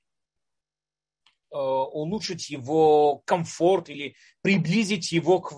улучшить 1.55 2.49
его 2.49 3.19
комфорт 3.25 3.89
или 3.89 4.15
приблизить 4.41 5.11
его 5.11 5.39
к 5.39 5.53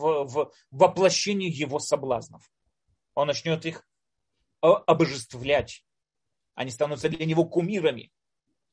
воплощению 0.72 1.56
его 1.56 1.80
соблазнов. 1.80 2.52
Он 3.16 3.28
начнет 3.28 3.66
их 3.66 3.88
э, 4.62 4.68
обожествлять. 4.68 5.84
Они 6.54 6.72
становятся 6.72 7.10
для 7.10 7.26
него 7.26 7.46
кумирами. 7.46 8.12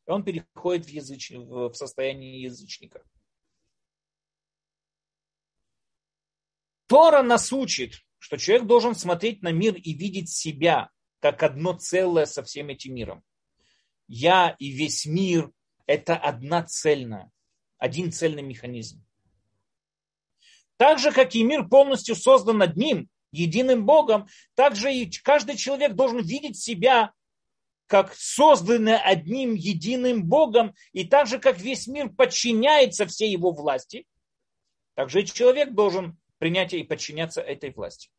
И 0.07 0.11
он 0.11 0.25
переходит 0.25 0.87
в, 0.87 0.89
языч... 0.89 1.31
в 1.31 1.73
состояние 1.73 2.43
язычника. 2.43 3.03
Тора 6.87 7.23
нас 7.23 7.53
учит, 7.53 7.95
что 8.19 8.37
человек 8.37 8.67
должен 8.67 8.95
смотреть 8.95 9.43
на 9.43 9.51
мир 9.51 9.75
и 9.75 9.95
видеть 9.95 10.31
себя 10.31 10.91
как 11.21 11.43
одно 11.43 11.73
целое 11.73 12.27
со 12.27 12.45
всем 12.45 12.69
этим 12.69 12.95
миром. 12.95 13.25
Я 14.07 14.55
и 14.59 14.71
весь 14.71 15.07
мир– 15.07 15.51
это 15.87 16.17
одна 16.17 16.63
цельная, 16.65 17.31
один 17.79 18.13
цельный 18.13 18.43
механизм. 18.43 19.05
Так 20.77 20.99
же, 20.99 21.11
как 21.13 21.35
и 21.35 21.43
мир 21.43 21.69
полностью 21.69 22.15
создан 22.15 22.61
одним, 22.61 23.09
единым 23.33 23.87
Богом, 23.87 24.27
так 24.55 24.77
же 24.77 24.93
и 24.93 25.11
каждый 25.23 25.57
человек 25.57 25.95
должен 25.95 26.23
видеть 26.23 26.59
себя 26.59 27.13
как 27.87 28.15
созданное 28.15 28.99
одним 28.99 29.55
единым 29.55 30.25
Богом, 30.25 30.75
и 30.93 31.05
так 31.05 31.29
же, 31.29 31.39
как 31.39 31.59
весь 31.59 31.87
мир 31.87 32.09
подчиняется 32.11 33.07
всей 33.07 33.31
его 33.31 33.53
власти, 33.53 34.07
так 34.95 35.09
же 35.09 35.23
и 35.23 35.27
человек 35.27 35.73
должен 35.73 36.19
принятия 36.39 36.81
и 36.81 36.85
подчиняться 36.85 37.41
этой 37.41 37.71
власти. 37.71 38.11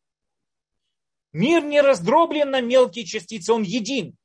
Мир 1.32 1.62
не 1.62 1.82
раздроблен 1.82 2.50
на 2.50 2.60
мелкие 2.60 3.04
частицы, 3.04 3.52
он 3.52 3.62
един. 3.62 4.16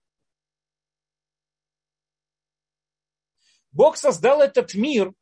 Бог 3.73 3.97
создал 3.97 4.41
этот 4.41 4.75
мир 4.75 5.13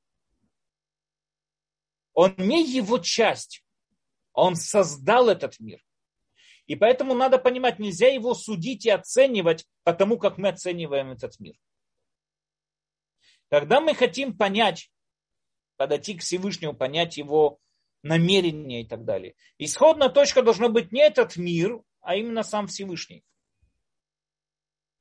Он 2.14 2.36
не 2.38 2.64
его 2.64 3.00
часть. 3.00 3.64
Он 4.34 4.56
создал 4.56 5.30
этот 5.30 5.60
мир. 5.60 5.84
И 6.68 6.76
поэтому 6.76 7.14
надо 7.14 7.38
понимать, 7.38 7.80
нельзя 7.80 8.08
его 8.08 8.34
судить 8.34 8.86
и 8.86 8.90
оценивать 8.90 9.66
по 9.84 9.94
тому, 9.94 10.18
как 10.18 10.38
мы 10.38 10.50
оцениваем 10.50 11.12
этот 11.12 11.40
мир. 11.40 11.56
Когда 13.50 13.82
мы 13.82 13.94
хотим 13.94 14.38
понять, 14.38 14.90
подойти 15.76 16.16
к 16.16 16.22
Всевышнему, 16.22 16.74
понять 16.74 17.18
его 17.18 17.60
намерения 18.04 18.82
и 18.82 18.88
так 18.88 19.04
далее. 19.04 19.36
Исходная 19.58 20.10
точка 20.10 20.42
должна 20.42 20.70
быть 20.70 20.92
не 20.92 21.02
этот 21.02 21.36
мир, 21.38 21.82
а 22.02 22.16
именно 22.16 22.44
сам 22.44 22.68
Всевышний. 22.68 23.24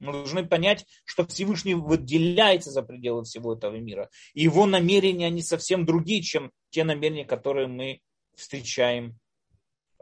Мы 0.00 0.12
должны 0.12 0.46
понять, 0.46 0.86
что 1.04 1.26
Всевышний 1.26 1.74
выделяется 1.74 2.70
за 2.70 2.82
пределы 2.82 3.24
всего 3.24 3.54
этого 3.54 3.76
мира. 3.76 4.10
И 4.32 4.42
его 4.42 4.66
намерения, 4.66 5.26
они 5.26 5.42
совсем 5.42 5.84
другие, 5.84 6.22
чем 6.22 6.50
те 6.70 6.84
намерения, 6.84 7.26
которые 7.26 7.66
мы 7.68 8.00
встречаем 8.34 9.18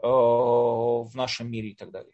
э, 0.01 0.07
в 0.07 1.11
нашем 1.13 1.51
мире 1.51 1.71
и 1.71 1.75
так 1.75 1.91
далее. 1.91 2.13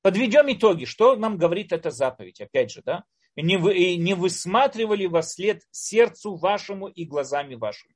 Подведем 0.00 0.50
итоги. 0.50 0.86
Что 0.86 1.16
нам 1.16 1.36
говорит 1.36 1.72
эта 1.72 1.90
заповедь? 1.90 2.40
Опять 2.40 2.70
же, 2.70 2.82
да? 2.82 3.04
Не, 3.36 3.58
вы, 3.58 3.96
не 3.96 4.14
высматривали 4.14 5.04
во 5.04 5.22
след 5.22 5.62
сердцу 5.70 6.36
вашему 6.36 6.88
и 6.88 7.04
глазами 7.04 7.56
вашими. 7.56 7.94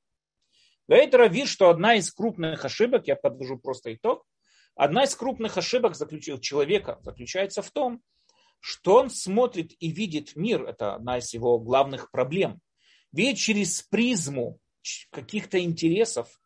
Говорит 0.87 1.15
Рави, 1.15 1.47
что 1.47 1.71
одна 1.71 1.95
из 1.95 2.13
крупных 2.13 2.65
ошибок, 2.65 3.07
я 3.07 3.17
подвожу 3.17 3.59
просто 3.59 3.95
итог, 3.95 4.27
Одна 4.75 5.05
из 5.05 5.15
крупных 5.15 5.59
ошибок 5.59 5.95
человека 6.41 6.99
заключается 7.03 7.63
в 7.63 7.71
том, 7.71 8.03
что 8.61 8.97
он 8.97 9.11
смотрит 9.11 9.73
и 9.81 9.91
видит 9.91 10.37
мир, 10.37 10.65
это 10.65 10.95
одна 10.95 11.19
из 11.19 11.33
его 11.35 11.59
главных 11.59 12.11
проблем, 12.11 12.61
видит 13.13 13.39
через 13.39 13.83
призму 13.83 14.59
каких-то 15.11 15.61
интересов, 15.61 16.41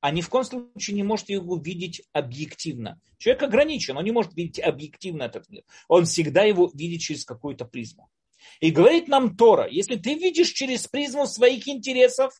а 0.00 0.10
ни 0.10 0.20
в 0.20 0.28
коем 0.28 0.44
случае 0.44 0.96
не 0.96 1.04
может 1.04 1.28
его 1.28 1.56
видеть 1.56 2.02
объективно. 2.12 3.00
Человек 3.18 3.44
ограничен, 3.44 3.96
он 3.96 4.04
не 4.04 4.10
может 4.10 4.34
видеть 4.34 4.58
объективно 4.58 5.22
этот 5.22 5.48
мир. 5.48 5.62
Он 5.86 6.06
всегда 6.06 6.42
его 6.42 6.70
видит 6.74 7.02
через 7.02 7.24
какую-то 7.24 7.66
призму. 7.66 8.10
И 8.58 8.72
говорит 8.72 9.06
нам 9.06 9.36
Тора, 9.36 9.68
если 9.68 9.94
ты 9.94 10.14
видишь 10.14 10.50
через 10.50 10.88
призму 10.88 11.26
своих 11.26 11.68
интересов, 11.68 12.34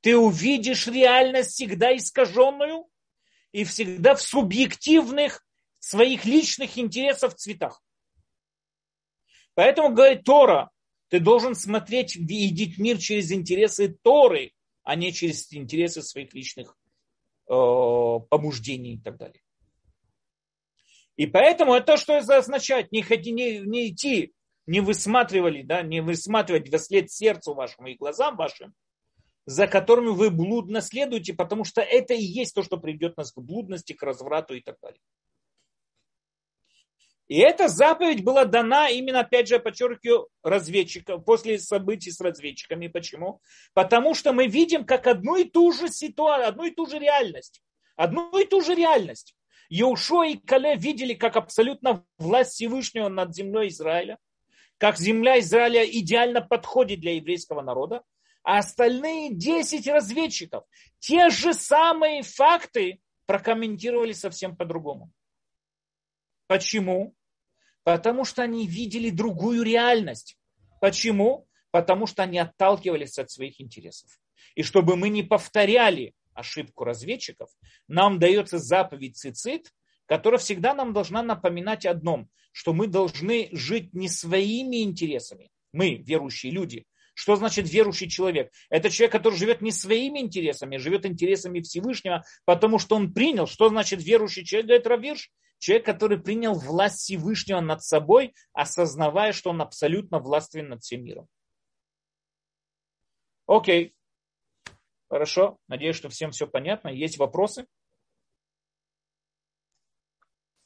ты 0.00 0.16
увидишь 0.16 0.88
реальность 0.88 1.50
всегда 1.50 1.96
искаженную, 1.96 2.86
и 3.52 3.64
всегда 3.64 4.14
в 4.14 4.22
субъективных 4.22 5.44
своих 5.78 6.24
личных 6.24 6.78
интересах 6.78 7.34
цветах. 7.34 7.82
Поэтому, 9.54 9.94
говорит 9.94 10.24
Тора, 10.24 10.70
ты 11.08 11.20
должен 11.20 11.54
смотреть, 11.54 12.16
видеть 12.16 12.78
мир 12.78 12.98
через 12.98 13.32
интересы 13.32 13.96
Торы, 14.02 14.52
а 14.82 14.94
не 14.94 15.12
через 15.12 15.52
интересы 15.52 16.02
своих 16.02 16.32
личных 16.34 16.76
э, 17.48 17.52
побуждений 18.28 18.94
и 18.94 19.00
так 19.00 19.16
далее. 19.16 19.42
И 21.16 21.26
поэтому 21.26 21.74
это 21.74 21.96
что 21.96 22.14
это 22.14 22.36
означает? 22.36 22.92
Не, 22.92 23.02
не, 23.32 23.58
не 23.60 23.88
идти, 23.90 24.32
не 24.66 24.80
высматривали, 24.80 25.62
да, 25.62 25.82
не 25.82 26.00
высматривать 26.00 26.70
во 26.70 26.78
след 26.78 27.10
сердцу 27.10 27.54
вашему 27.54 27.88
и 27.88 27.96
глазам 27.96 28.36
вашим, 28.36 28.74
за 29.48 29.66
которыми 29.66 30.10
вы 30.10 30.30
блудно 30.30 30.82
следуете, 30.82 31.32
потому 31.32 31.64
что 31.64 31.80
это 31.80 32.12
и 32.12 32.20
есть 32.20 32.54
то, 32.54 32.62
что 32.62 32.76
приведет 32.76 33.16
нас 33.16 33.32
к 33.32 33.38
блудности, 33.38 33.94
к 33.94 34.02
разврату 34.02 34.52
и 34.54 34.60
так 34.60 34.76
далее. 34.82 35.00
И 37.28 37.38
эта 37.38 37.68
заповедь 37.68 38.22
была 38.22 38.44
дана 38.44 38.90
именно, 38.90 39.20
опять 39.20 39.48
же, 39.48 39.54
я 39.54 39.60
подчеркиваю, 39.60 40.28
разведчикам, 40.42 41.24
после 41.24 41.58
событий 41.58 42.10
с 42.10 42.20
разведчиками. 42.20 42.88
Почему? 42.88 43.40
Потому 43.72 44.14
что 44.14 44.34
мы 44.34 44.48
видим 44.48 44.84
как 44.84 45.06
одну 45.06 45.36
и 45.36 45.44
ту 45.44 45.72
же 45.72 45.88
ситуацию, 45.88 46.48
одну 46.48 46.64
и 46.64 46.70
ту 46.70 46.84
же 46.84 46.98
реальность. 46.98 47.62
Одну 47.96 48.38
и 48.38 48.44
ту 48.44 48.60
же 48.60 48.74
реальность. 48.74 49.34
Еушо 49.70 50.24
и 50.24 50.36
Кале 50.36 50.76
видели, 50.76 51.14
как 51.14 51.36
абсолютно 51.36 52.04
власть 52.18 52.52
Всевышнего 52.52 53.08
над 53.08 53.34
землей 53.34 53.68
Израиля, 53.68 54.18
как 54.76 54.98
земля 54.98 55.38
Израиля 55.40 55.86
идеально 55.86 56.42
подходит 56.42 57.00
для 57.00 57.14
еврейского 57.14 57.62
народа, 57.62 58.02
а 58.48 58.60
остальные 58.60 59.34
10 59.34 59.86
разведчиков 59.88 60.64
те 61.00 61.28
же 61.28 61.52
самые 61.52 62.22
факты 62.22 62.98
прокомментировали 63.26 64.12
совсем 64.12 64.56
по-другому. 64.56 65.12
Почему? 66.46 67.14
Потому 67.84 68.24
что 68.24 68.42
они 68.42 68.66
видели 68.66 69.10
другую 69.10 69.64
реальность. 69.64 70.38
Почему? 70.80 71.46
Потому 71.72 72.06
что 72.06 72.22
они 72.22 72.38
отталкивались 72.38 73.18
от 73.18 73.30
своих 73.30 73.60
интересов. 73.60 74.18
И 74.54 74.62
чтобы 74.62 74.96
мы 74.96 75.10
не 75.10 75.22
повторяли 75.22 76.14
ошибку 76.32 76.84
разведчиков, 76.84 77.50
нам 77.86 78.18
дается 78.18 78.56
заповедь 78.56 79.18
цицит, 79.18 79.74
которая 80.06 80.38
всегда 80.38 80.72
нам 80.72 80.94
должна 80.94 81.22
напоминать 81.22 81.84
одном, 81.84 82.30
что 82.52 82.72
мы 82.72 82.86
должны 82.86 83.50
жить 83.52 83.92
не 83.92 84.08
своими 84.08 84.84
интересами, 84.84 85.50
мы, 85.72 85.96
верующие 85.96 86.50
люди, 86.50 86.86
что 87.18 87.34
значит 87.34 87.68
верующий 87.68 88.08
человек? 88.08 88.52
Это 88.70 88.90
человек, 88.90 89.10
который 89.10 89.34
живет 89.34 89.60
не 89.60 89.72
своими 89.72 90.20
интересами, 90.20 90.76
а 90.76 90.78
живет 90.78 91.04
интересами 91.04 91.60
Всевышнего, 91.60 92.22
потому 92.44 92.78
что 92.78 92.94
он 92.94 93.12
принял. 93.12 93.48
Что 93.48 93.70
значит 93.70 94.00
верующий 94.00 94.44
человек? 94.44 94.66
Говорит 94.68 94.86
Равирш. 94.86 95.30
Человек, 95.58 95.84
который 95.84 96.20
принял 96.20 96.54
власть 96.54 97.00
Всевышнего 97.00 97.58
над 97.58 97.82
собой, 97.82 98.34
осознавая, 98.52 99.32
что 99.32 99.50
он 99.50 99.60
абсолютно 99.60 100.20
властвен 100.20 100.68
над 100.68 100.84
всем 100.84 101.02
миром. 101.02 101.26
Окей. 103.48 103.96
Хорошо. 105.08 105.58
Надеюсь, 105.66 105.96
что 105.96 106.08
всем 106.10 106.30
все 106.30 106.46
понятно. 106.46 106.86
Есть 106.86 107.18
вопросы? 107.18 107.66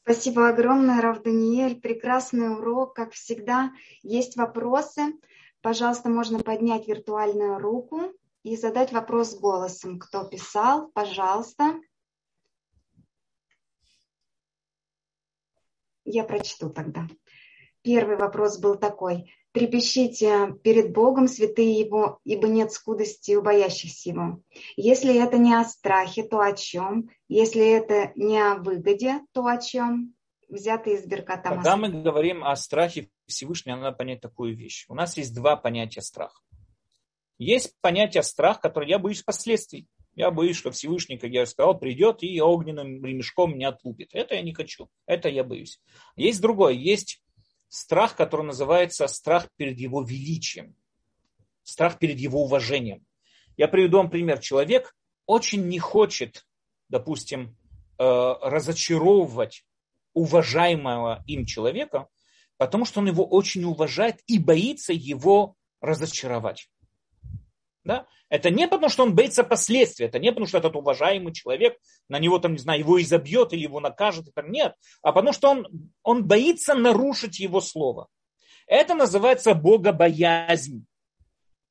Спасибо 0.03 0.51
огромное, 0.51 1.01
Рав 1.01 1.23
Даниэль. 1.23 1.81
Прекрасный 1.81 2.53
урок, 2.53 2.95
как 2.95 3.13
всегда. 3.13 3.73
Есть 4.03 4.37
вопросы. 4.37 5.15
Пожалуйста, 5.63 6.09
можно 6.09 6.41
поднять 6.41 6.89
виртуальную 6.89 7.59
руку 7.59 8.13
и 8.43 8.57
задать 8.57 8.93
вопрос 8.93 9.39
голосом. 9.39 10.01
Кто 10.01 10.25
писал, 10.25 10.91
пожалуйста. 10.93 11.81
Я 16.05 16.25
прочту 16.25 16.69
тогда. 16.69 17.07
Первый 17.83 18.17
вопрос 18.17 18.59
был 18.59 18.75
такой. 18.75 19.33
Трепещите 19.53 20.55
перед 20.65 20.93
Богом, 20.93 21.29
святые 21.29 21.79
Его, 21.79 22.19
ибо 22.25 22.49
нет 22.49 22.73
скудости 22.73 23.37
у 23.37 23.43
боящихся 23.43 24.11
Его. 24.11 24.43
Если 24.77 25.15
это 25.15 25.39
не 25.39 25.55
о 25.55 25.65
страхе, 25.65 26.25
то 26.25 26.41
о 26.41 26.53
чем? 26.53 27.09
Если 27.29 27.65
это 27.65 28.13
не 28.17 28.41
о 28.41 28.57
выгоде, 28.57 29.21
то 29.33 29.47
о 29.47 29.59
чем? 29.59 30.15
Взятые 30.53 30.97
из 30.97 31.07
Берката 31.07 31.49
Когда 31.49 31.79
мы 31.79 31.89
говорим 31.89 32.45
о 32.45 32.55
страхе 32.57 33.09
Всевышнего, 33.25 33.77
надо 33.77 33.97
понять 33.97 34.21
такую 34.21 34.55
вещь. 34.55 34.85
У 34.87 34.95
нас 34.95 35.17
есть 35.17 35.35
два 35.35 35.57
понятия 35.57 36.03
страха. 36.03 36.43
Есть 37.39 37.75
понятие 37.81 38.23
страх, 38.23 38.61
которое 38.61 38.87
я 38.87 38.99
боюсь 38.99 39.23
последствий. 39.23 39.89
Я 40.15 40.31
боюсь, 40.31 40.59
что 40.59 40.71
Всевышний, 40.71 41.17
как 41.17 41.31
я 41.31 41.47
сказал, 41.47 41.79
придет 41.79 42.23
и 42.23 42.39
огненным 42.39 43.03
ремешком 43.03 43.55
меня 43.55 43.71
отлупит. 43.71 44.11
Это 44.13 44.35
я 44.35 44.43
не 44.43 44.53
хочу. 44.53 44.91
Это 45.07 45.31
я 45.31 45.43
боюсь. 45.43 45.81
Есть 46.17 46.43
другое. 46.43 46.75
Есть 46.75 47.23
страх, 47.69 48.15
который 48.15 48.45
называется 48.45 49.07
страх 49.07 49.49
перед 49.57 49.79
его 49.79 50.03
величием. 50.03 50.77
Страх 51.63 51.99
перед 51.99 52.19
его 52.19 52.45
уважением. 52.45 53.07
Я 53.57 53.69
приведу 53.69 53.97
вам 53.97 54.11
пример. 54.11 54.39
Человек 54.39 54.95
очень 55.25 55.67
не 55.69 55.79
хочет, 55.79 56.47
допустим, 56.91 57.57
э, 57.99 58.35
разочаровывать 58.43 59.65
уважаемого 60.15 61.23
им 61.27 61.47
человека, 61.47 62.09
потому 62.57 62.85
что 62.85 63.01
он 63.01 63.07
его 63.07 63.27
очень 63.27 63.65
уважает 63.65 64.21
и 64.27 64.39
боится 64.39 64.93
его 64.93 65.57
разочаровать. 65.81 66.69
Да? 67.85 68.07
Это 68.29 68.49
не 68.51 68.67
потому, 68.67 68.89
что 68.89 69.03
он 69.03 69.15
боится 69.15 69.45
последствий, 69.45 70.07
это 70.07 70.19
не 70.19 70.31
потому, 70.31 70.47
что 70.47 70.59
этот 70.59 70.77
уважаемый 70.77 71.35
человек 71.35 71.77
на 72.09 72.19
него, 72.19 72.39
там, 72.39 72.53
не 72.53 72.59
знаю, 72.59 72.81
его 72.81 73.01
изобьет 73.03 73.53
или 73.53 73.63
его 73.63 73.81
накажет. 73.81 74.29
Это 74.29 74.47
нет. 74.49 74.75
А 75.03 75.13
потому 75.13 75.33
что 75.33 75.51
он, 75.51 75.67
он 76.03 76.27
боится 76.27 76.75
нарушить 76.75 77.41
его 77.41 77.61
слово. 77.61 78.09
Это 78.67 78.95
называется 78.95 79.55
богобоязнь. 79.55 80.87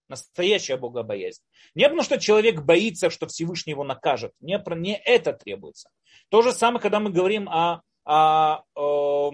Настоящая 0.07 0.77
богобоязнь. 0.77 1.41
Не 1.73 1.85
потому, 1.85 2.03
что 2.03 2.19
человек 2.19 2.61
боится, 2.61 3.09
что 3.09 3.27
Всевышний 3.27 3.71
его 3.71 3.83
накажет. 3.83 4.33
Не, 4.41 4.61
не 4.75 4.97
это 4.97 5.33
требуется. 5.33 5.89
То 6.29 6.41
же 6.41 6.51
самое, 6.51 6.81
когда 6.81 6.99
мы 6.99 7.11
говорим 7.11 7.47
о, 7.49 7.81
о, 8.05 8.63
о 8.75 9.33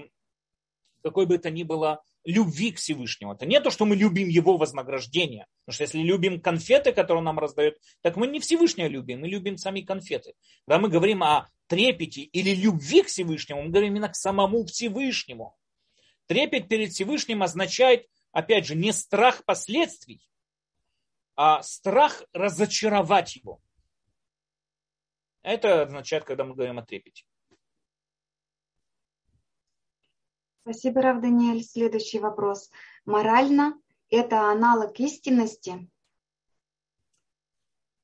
какой 1.03 1.25
бы 1.25 1.35
это 1.35 1.49
ни 1.49 1.63
было 1.63 2.03
любви 2.27 2.71
к 2.71 2.77
Всевышнему. 2.77 3.33
Это 3.33 3.45
не 3.45 3.59
то, 3.61 3.71
что 3.71 3.85
мы 3.85 3.95
любим 3.95 4.27
его 4.27 4.57
вознаграждение. 4.57 5.47
Потому 5.65 5.75
что 5.75 5.83
если 5.83 5.99
любим 5.99 6.41
конфеты, 6.41 6.91
которые 6.91 7.19
он 7.19 7.25
нам 7.25 7.39
раздает, 7.39 7.77
так 8.01 8.17
мы 8.17 8.27
не 8.27 8.41
Всевышнего 8.41 8.87
любим, 8.87 9.21
мы 9.21 9.29
любим 9.29 9.57
сами 9.57 9.81
конфеты. 9.81 10.33
Когда 10.65 10.79
мы 10.79 10.89
говорим 10.89 11.23
о 11.23 11.47
трепете 11.67 12.21
или 12.21 12.53
любви 12.53 13.03
к 13.03 13.07
Всевышнему, 13.07 13.63
мы 13.63 13.69
говорим 13.69 13.93
именно 13.93 14.09
к 14.09 14.15
самому 14.15 14.65
Всевышнему. 14.65 15.55
Трепет 16.25 16.67
перед 16.67 16.91
Всевышним 16.91 17.43
означает, 17.43 18.07
опять 18.33 18.65
же, 18.65 18.75
не 18.75 18.91
страх 18.91 19.45
последствий, 19.45 20.21
а 21.35 21.63
страх 21.63 22.23
разочаровать 22.33 23.37
его. 23.37 23.61
Это 25.43 25.83
означает, 25.83 26.25
когда 26.25 26.43
мы 26.43 26.55
говорим 26.55 26.79
о 26.79 26.85
трепете. 26.85 27.23
Спасибо, 30.69 31.01
Рав 31.01 31.21
Даниэль. 31.21 31.63
Следующий 31.63 32.19
вопрос. 32.19 32.69
Морально 33.05 33.79
это 34.09 34.51
аналог 34.51 34.99
истинности? 34.99 35.89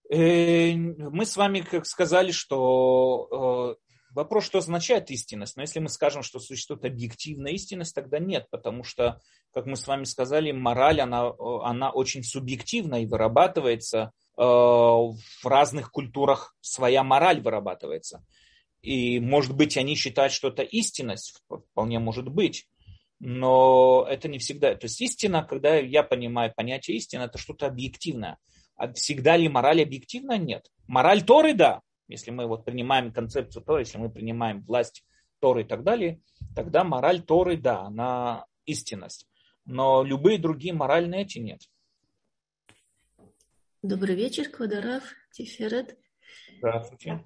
Э, 0.10 0.74
мы 0.74 1.26
с 1.26 1.36
вами 1.36 1.60
как 1.60 1.86
сказали, 1.86 2.32
что 2.32 3.76
э, 3.78 3.86
вопрос, 4.16 4.46
что 4.46 4.60
означает 4.60 5.12
истинность. 5.12 5.58
Но 5.58 5.64
если 5.64 5.80
мы 5.80 5.90
скажем, 5.90 6.24
что 6.24 6.40
существует 6.40 6.86
объективная 6.86 7.52
истинность, 7.52 7.94
тогда 7.94 8.18
нет, 8.18 8.48
потому 8.50 8.86
что, 8.86 9.20
как 9.54 9.66
мы 9.66 9.76
с 9.76 9.86
вами 9.86 10.06
сказали, 10.06 10.54
мораль, 10.54 11.02
она, 11.02 11.34
она 11.64 11.92
очень 11.92 12.24
субъективна 12.24 13.04
и 13.04 13.06
вырабатывается 13.06 14.14
э, 14.38 14.42
в 14.42 15.44
разных 15.44 15.92
культурах 15.92 16.56
своя 16.62 17.04
мораль 17.04 17.42
вырабатывается. 17.42 18.24
И, 18.84 19.22
может 19.22 19.56
быть, 19.56 19.78
они 19.78 19.96
считают, 19.96 20.34
что 20.34 20.50
это 20.50 20.62
истинность, 20.62 21.42
вполне 21.48 22.00
может 22.00 22.28
быть, 22.28 22.68
но 23.20 24.06
это 24.10 24.28
не 24.28 24.40
всегда. 24.40 24.76
То 24.76 24.86
есть 24.86 25.00
истина, 25.02 25.42
когда 25.42 25.76
я 25.76 26.04
понимаю 26.04 26.54
понятие 26.54 26.98
истины, 26.98 27.22
это 27.22 27.38
что-то 27.38 27.66
объективное. 27.66 28.38
А 28.76 28.92
всегда 28.92 29.38
ли 29.38 29.48
мораль 29.48 29.82
объективна? 29.82 30.38
Нет. 30.38 30.70
Мораль 30.86 31.24
Торы, 31.24 31.54
да. 31.54 31.82
Если 32.10 32.32
мы 32.32 32.46
вот 32.46 32.66
принимаем 32.66 33.14
концепцию 33.14 33.64
Торы, 33.64 33.82
если 33.84 33.98
мы 33.98 34.10
принимаем 34.12 34.62
власть 34.64 35.06
Торы 35.40 35.62
и 35.62 35.66
так 35.66 35.84
далее, 35.84 36.20
тогда 36.54 36.84
мораль 36.84 37.22
Торы, 37.22 37.56
да, 37.56 37.84
она 37.84 38.46
истинность. 38.66 39.30
Но 39.64 40.04
любые 40.04 40.38
другие 40.38 40.74
моральные 40.74 41.22
эти 41.22 41.40
нет. 41.40 41.62
Добрый 43.82 44.16
вечер, 44.16 44.50
Квадарав, 44.50 45.04
Тиферет. 45.32 45.98
Здравствуйте. 46.58 47.24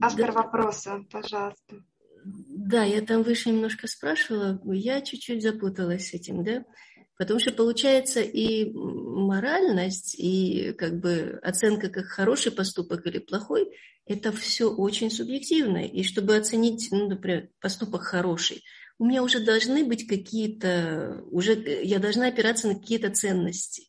Автор 0.00 0.26
да. 0.26 0.32
вопроса, 0.32 1.04
пожалуйста. 1.10 1.82
Да, 2.24 2.84
я 2.84 3.00
там 3.00 3.22
выше 3.22 3.50
немножко 3.50 3.86
спрашивала, 3.86 4.60
я 4.72 5.00
чуть-чуть 5.00 5.42
запуталась 5.42 6.08
с 6.08 6.14
этим, 6.14 6.44
да? 6.44 6.64
Потому 7.16 7.38
что 7.40 7.52
получается 7.52 8.20
и 8.20 8.70
моральность, 8.72 10.14
и 10.18 10.72
как 10.72 11.00
бы 11.00 11.38
оценка 11.42 11.88
как 11.88 12.06
хороший 12.06 12.52
поступок 12.52 13.06
или 13.06 13.18
плохой, 13.18 13.70
это 14.06 14.32
все 14.32 14.70
очень 14.70 15.10
субъективно. 15.10 15.84
И 15.84 16.02
чтобы 16.02 16.36
оценить, 16.36 16.88
ну, 16.90 17.08
например, 17.08 17.48
поступок 17.60 18.02
хороший, 18.02 18.62
у 18.98 19.04
меня 19.04 19.22
уже 19.22 19.44
должны 19.44 19.84
быть 19.84 20.06
какие-то, 20.06 21.22
уже 21.30 21.54
я 21.84 21.98
должна 21.98 22.26
опираться 22.26 22.68
на 22.68 22.74
какие-то 22.74 23.10
ценности. 23.10 23.88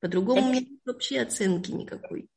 По-другому 0.00 0.46
у 0.46 0.50
меня 0.50 0.60
нет 0.60 0.80
вообще 0.84 1.20
оценки 1.20 1.70
никакой. 1.70 2.28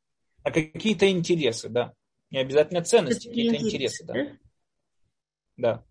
А 0.42 0.50
какие-то 0.50 1.10
интересы, 1.10 1.68
да. 1.68 1.92
Не 2.34 2.40
обязательно 2.40 2.82
ценности, 2.82 3.28
какие-то 3.28 3.56
интересы, 3.62 4.04
да. 4.04 4.14
Да. 5.56 5.84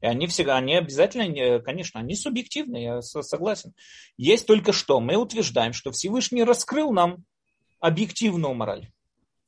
И 0.00 0.06
они 0.06 0.26
всегда, 0.26 0.56
они 0.56 0.74
обязательно, 0.74 1.60
конечно, 1.60 2.00
они 2.00 2.16
субъективны, 2.16 2.82
я 2.82 3.02
согласен. 3.02 3.74
Есть 4.16 4.46
только 4.46 4.72
что, 4.72 5.00
мы 5.00 5.16
утверждаем, 5.16 5.74
что 5.74 5.92
Всевышний 5.92 6.44
раскрыл 6.44 6.92
нам 6.92 7.26
объективную 7.78 8.54
мораль. 8.54 8.90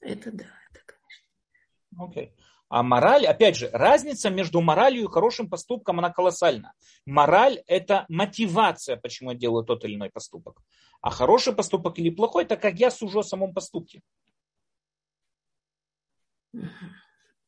Это 0.01 0.31
да, 0.33 0.45
это 0.71 0.81
конечно. 0.85 2.11
Окей. 2.11 2.27
Okay. 2.27 2.31
А 2.69 2.83
мораль, 2.83 3.25
опять 3.25 3.57
же, 3.57 3.71
разница 3.73 4.29
между 4.29 4.61
моралью 4.61 5.05
и 5.05 5.11
хорошим 5.11 5.49
поступком, 5.49 5.99
она 5.99 6.11
колоссальна. 6.11 6.75
Мораль– 7.07 7.63
это 7.67 8.05
мотивация, 8.11 8.97
почему 8.97 9.31
я 9.31 9.37
делаю 9.39 9.65
тот 9.65 9.83
или 9.87 9.95
иной 9.95 10.11
поступок. 10.11 10.61
А 11.01 11.09
хороший 11.09 11.55
поступок 11.55 11.99
или 11.99 12.11
плохой– 12.11 12.45
это 12.45 12.59
как 12.59 12.75
я 12.75 12.91
сужу 12.91 13.21
о 13.21 13.25
самом 13.25 13.55
поступке. 13.55 14.03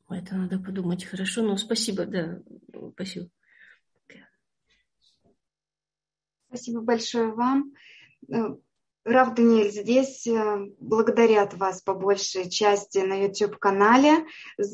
Это 0.09 0.35
надо 0.37 0.59
подумать 0.59 1.05
хорошо. 1.05 1.43
Ну, 1.43 1.57
спасибо, 1.57 2.07
да, 2.07 2.41
спасибо. 2.95 3.29
Спасибо 6.49 6.81
большое 6.81 7.33
вам. 7.33 7.75
Э, 8.33 8.55
Рав 9.05 9.35
Даниэль, 9.35 9.71
здесь 9.71 10.27
э, 10.27 10.67
благодарят 10.81 11.55
вас 11.55 11.83
по 11.83 11.93
большей 11.93 12.49
части 12.49 12.99
на 12.99 13.15
YouTube-канале. 13.15 14.27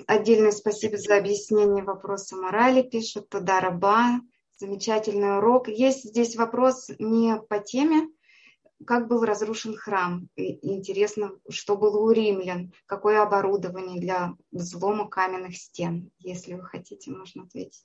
Отдельное 0.06 0.52
спасибо 0.52 0.96
за 0.96 1.16
объяснение 1.16 1.82
вопроса 1.82 2.36
морали, 2.36 2.82
пишут 2.82 3.28
Туда 3.30 3.60
Раба. 3.60 4.20
Замечательный 4.58 5.38
урок. 5.38 5.68
Есть 5.68 6.04
здесь 6.04 6.36
вопрос 6.36 6.88
не 6.98 7.36
по 7.48 7.58
теме, 7.58 8.08
как 8.86 9.08
был 9.08 9.24
разрушен 9.24 9.76
храм. 9.76 10.28
И 10.36 10.66
интересно, 10.66 11.32
что 11.48 11.76
было 11.76 11.98
у 12.00 12.10
римлян, 12.10 12.72
какое 12.86 13.22
оборудование 13.22 14.00
для 14.00 14.34
взлома 14.50 15.08
каменных 15.08 15.56
стен. 15.56 16.10
Если 16.18 16.54
вы 16.54 16.62
хотите, 16.62 17.10
можно 17.10 17.44
ответить. 17.44 17.84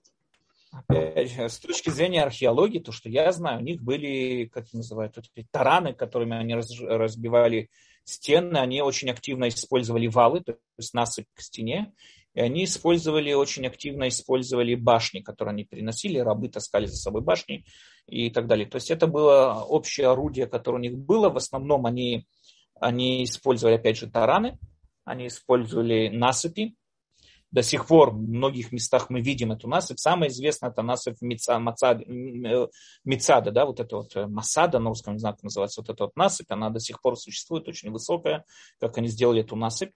С 0.90 1.60
точки 1.60 1.90
зрения 1.90 2.24
археологии, 2.24 2.80
то, 2.80 2.92
что 2.92 3.10
я 3.10 3.32
знаю, 3.32 3.60
у 3.60 3.64
них 3.64 3.82
были, 3.82 4.46
как 4.46 4.72
называют, 4.74 5.18
эти 5.18 5.48
тараны, 5.50 5.94
которыми 5.94 6.36
они 6.38 6.56
разбивали 6.56 7.70
стены, 8.04 8.58
они 8.58 8.82
очень 8.82 9.10
активно 9.10 9.48
использовали 9.48 10.08
валы, 10.08 10.42
то 10.42 10.58
есть 10.78 10.94
насыпь 10.94 11.28
к 11.34 11.42
стене, 11.42 11.94
и 12.34 12.42
они 12.42 12.66
использовали, 12.66 13.34
очень 13.34 13.66
активно 13.66 14.10
использовали 14.10 14.76
башни, 14.76 15.22
которые 15.22 15.54
они 15.54 15.64
переносили, 15.64 16.20
рабы 16.20 16.50
таскали 16.50 16.86
за 16.86 16.98
собой 16.98 17.22
башни 17.22 17.66
и 18.08 18.30
так 18.30 18.48
далее. 18.48 18.66
То 18.68 18.78
есть 18.78 18.90
это 18.90 19.06
было 19.08 19.64
общее 19.68 20.08
орудие, 20.08 20.48
которое 20.48 20.78
у 20.78 20.82
них 20.82 20.98
было. 20.98 21.30
В 21.30 21.38
основном 21.38 21.86
они, 21.86 22.26
они 22.80 23.24
использовали, 23.24 23.76
опять 23.76 23.98
же, 23.98 24.10
тараны, 24.10 24.58
они 25.04 25.28
использовали 25.28 26.10
насыпи. 26.10 26.76
До 27.50 27.64
сих 27.64 27.88
пор 27.88 28.12
в 28.12 28.18
многих 28.18 28.74
местах 28.74 29.10
мы 29.10 29.22
видим 29.22 29.54
эту 29.54 29.70
насыпь. 29.70 30.00
Самое 30.00 30.30
известное 30.30 30.70
это 30.70 30.82
насыпь 30.82 31.22
Мицада, 31.22 32.04
Мицада, 33.06 33.52
да, 33.52 33.66
вот 33.66 33.80
это 33.80 33.98
вот 33.98 34.16
э, 34.18 34.28
Масада 34.28 34.80
на 34.80 34.90
русском 34.90 35.14
языке 35.14 35.38
называется, 35.44 35.82
вот 35.82 35.90
эта 35.90 36.04
вот 36.06 36.16
насыпь, 36.18 36.52
она 36.52 36.70
до 36.70 36.82
сих 36.82 37.02
пор 37.02 37.16
существует, 37.18 37.70
очень 37.70 37.90
высокая, 37.90 38.44
как 38.82 38.98
они 38.98 39.08
сделали 39.08 39.42
эту 39.44 39.56
насыпь. 39.56 39.94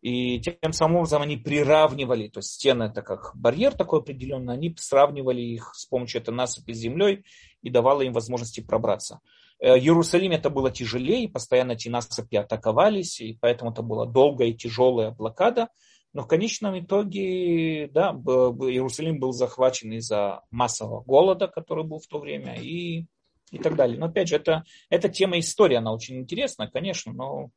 И 0.00 0.40
тем 0.40 0.72
самым 0.72 0.96
образом 0.96 1.22
они 1.22 1.36
приравнивали, 1.36 2.26
то 2.26 2.38
есть 2.38 2.50
стены 2.54 2.84
это 2.84 3.02
как 3.02 3.30
барьер 3.34 3.72
такой 3.72 4.00
определенный, 4.00 4.54
они 4.54 4.74
сравнивали 4.76 5.40
их 5.40 5.72
с 5.74 5.86
помощью 5.86 6.20
этой 6.20 6.34
насыпи 6.34 6.72
с 6.72 6.78
землей 6.78 7.24
и 7.62 7.70
давало 7.70 8.02
им 8.02 8.12
возможности 8.12 8.60
пробраться. 8.60 9.20
Э, 9.60 9.78
Иерусалим 9.78 10.32
это 10.32 10.50
было 10.50 10.70
тяжелее, 10.70 11.28
постоянно 11.28 11.72
эти 11.72 11.88
насыпи 11.88 12.36
атаковались, 12.36 13.20
и 13.20 13.38
поэтому 13.40 13.70
это 13.70 13.82
была 13.82 14.06
долгая 14.06 14.48
и 14.48 14.54
тяжелая 14.54 15.10
блокада. 15.10 15.68
Но 16.12 16.22
в 16.22 16.26
конечном 16.26 16.78
итоге, 16.78 17.88
да, 17.88 18.10
Иерусалим 18.10 19.18
был 19.18 19.32
захвачен 19.32 19.92
из-за 19.92 20.42
массового 20.50 21.00
голода, 21.02 21.48
который 21.48 21.84
был 21.84 22.00
в 22.00 22.06
то 22.06 22.18
время, 22.18 22.60
и, 22.60 23.06
и 23.50 23.58
так 23.58 23.76
далее. 23.76 23.98
Но 23.98 24.06
опять 24.06 24.28
же, 24.28 24.36
это, 24.36 24.64
эта 24.90 25.08
тема 25.08 25.38
истории, 25.38 25.76
она 25.76 25.92
очень 25.92 26.18
интересна, 26.18 26.68
конечно, 26.68 27.12
но 27.12 27.50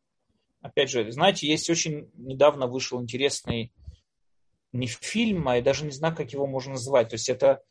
опять 0.61 0.89
же, 0.89 1.11
знаете, 1.11 1.47
есть 1.47 1.69
очень 1.69 2.09
недавно 2.13 2.67
вышел 2.67 3.01
интересный 3.01 3.73
не 4.71 4.87
фильм, 4.87 5.47
а 5.47 5.57
я 5.57 5.61
даже 5.61 5.85
не 5.85 5.91
знаю, 5.91 6.15
как 6.15 6.31
его 6.31 6.47
можно 6.47 6.73
назвать. 6.73 7.09
То 7.09 7.15
есть 7.15 7.29
это 7.29 7.61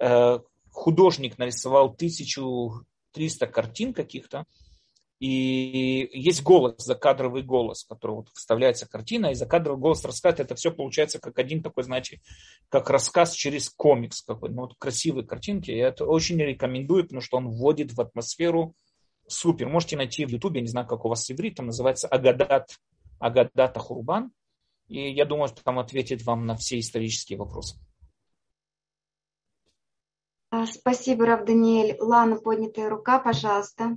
э, 0.00 0.38
художник 0.70 1.38
нарисовал 1.38 1.86
1300 1.86 3.46
картин 3.46 3.92
каких-то, 3.92 4.46
и 5.20 6.08
есть 6.14 6.42
голос, 6.42 6.76
закадровый 6.78 7.42
голос, 7.42 7.84
который 7.84 8.16
вот 8.16 8.30
вставляется 8.30 8.88
картина, 8.88 9.26
и 9.26 9.34
закадровый 9.34 9.78
голос 9.78 10.02
рассказывает, 10.02 10.40
это 10.40 10.54
все 10.54 10.72
получается 10.72 11.18
как 11.18 11.38
один 11.38 11.62
такой, 11.62 11.84
знаете, 11.84 12.22
как 12.70 12.88
рассказ 12.88 13.34
через 13.34 13.68
комикс 13.68 14.22
какой 14.22 14.48
ну 14.48 14.62
вот 14.62 14.76
красивые 14.78 15.26
картинки, 15.26 15.70
я 15.70 15.88
это 15.88 16.06
очень 16.06 16.38
рекомендую, 16.38 17.02
потому 17.04 17.20
что 17.20 17.36
он 17.36 17.50
вводит 17.50 17.92
в 17.92 18.00
атмосферу 18.00 18.74
супер. 19.28 19.68
Можете 19.68 19.98
найти 19.98 20.24
в 20.24 20.30
Ютубе, 20.30 20.62
не 20.62 20.68
знаю, 20.68 20.86
как 20.86 21.04
у 21.04 21.10
вас 21.10 21.30
иврит, 21.30 21.56
там 21.56 21.66
называется 21.66 22.08
Агадат, 22.08 22.70
Агадат 23.18 23.76
Ахурбан. 23.76 24.32
И 24.88 25.12
я 25.12 25.26
думаю, 25.26 25.48
что 25.48 25.62
там 25.62 25.78
ответит 25.78 26.22
вам 26.22 26.46
на 26.46 26.56
все 26.56 26.78
исторические 26.78 27.38
вопросы. 27.38 27.76
А, 30.52 30.66
спасибо, 30.66 31.26
Рав 31.26 31.44
Даниэль. 31.44 31.96
Лана, 32.00 32.34
поднятая 32.34 32.88
рука, 32.90 33.20
пожалуйста. 33.20 33.96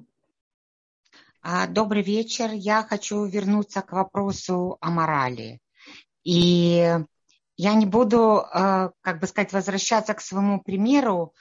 А, 1.42 1.66
добрый 1.66 2.04
вечер. 2.04 2.52
Я 2.52 2.84
хочу 2.84 3.26
вернуться 3.26 3.82
к 3.82 3.92
вопросу 3.92 4.78
о 4.80 4.92
морали. 4.92 5.60
И 6.24 6.96
я 7.58 7.74
не 7.74 7.88
буду, 7.88 8.46
а, 8.46 8.92
как 9.02 9.20
бы 9.20 9.26
сказать, 9.26 9.52
возвращаться 9.52 10.14
к 10.14 10.22
своему 10.22 10.62
примеру, 10.62 11.34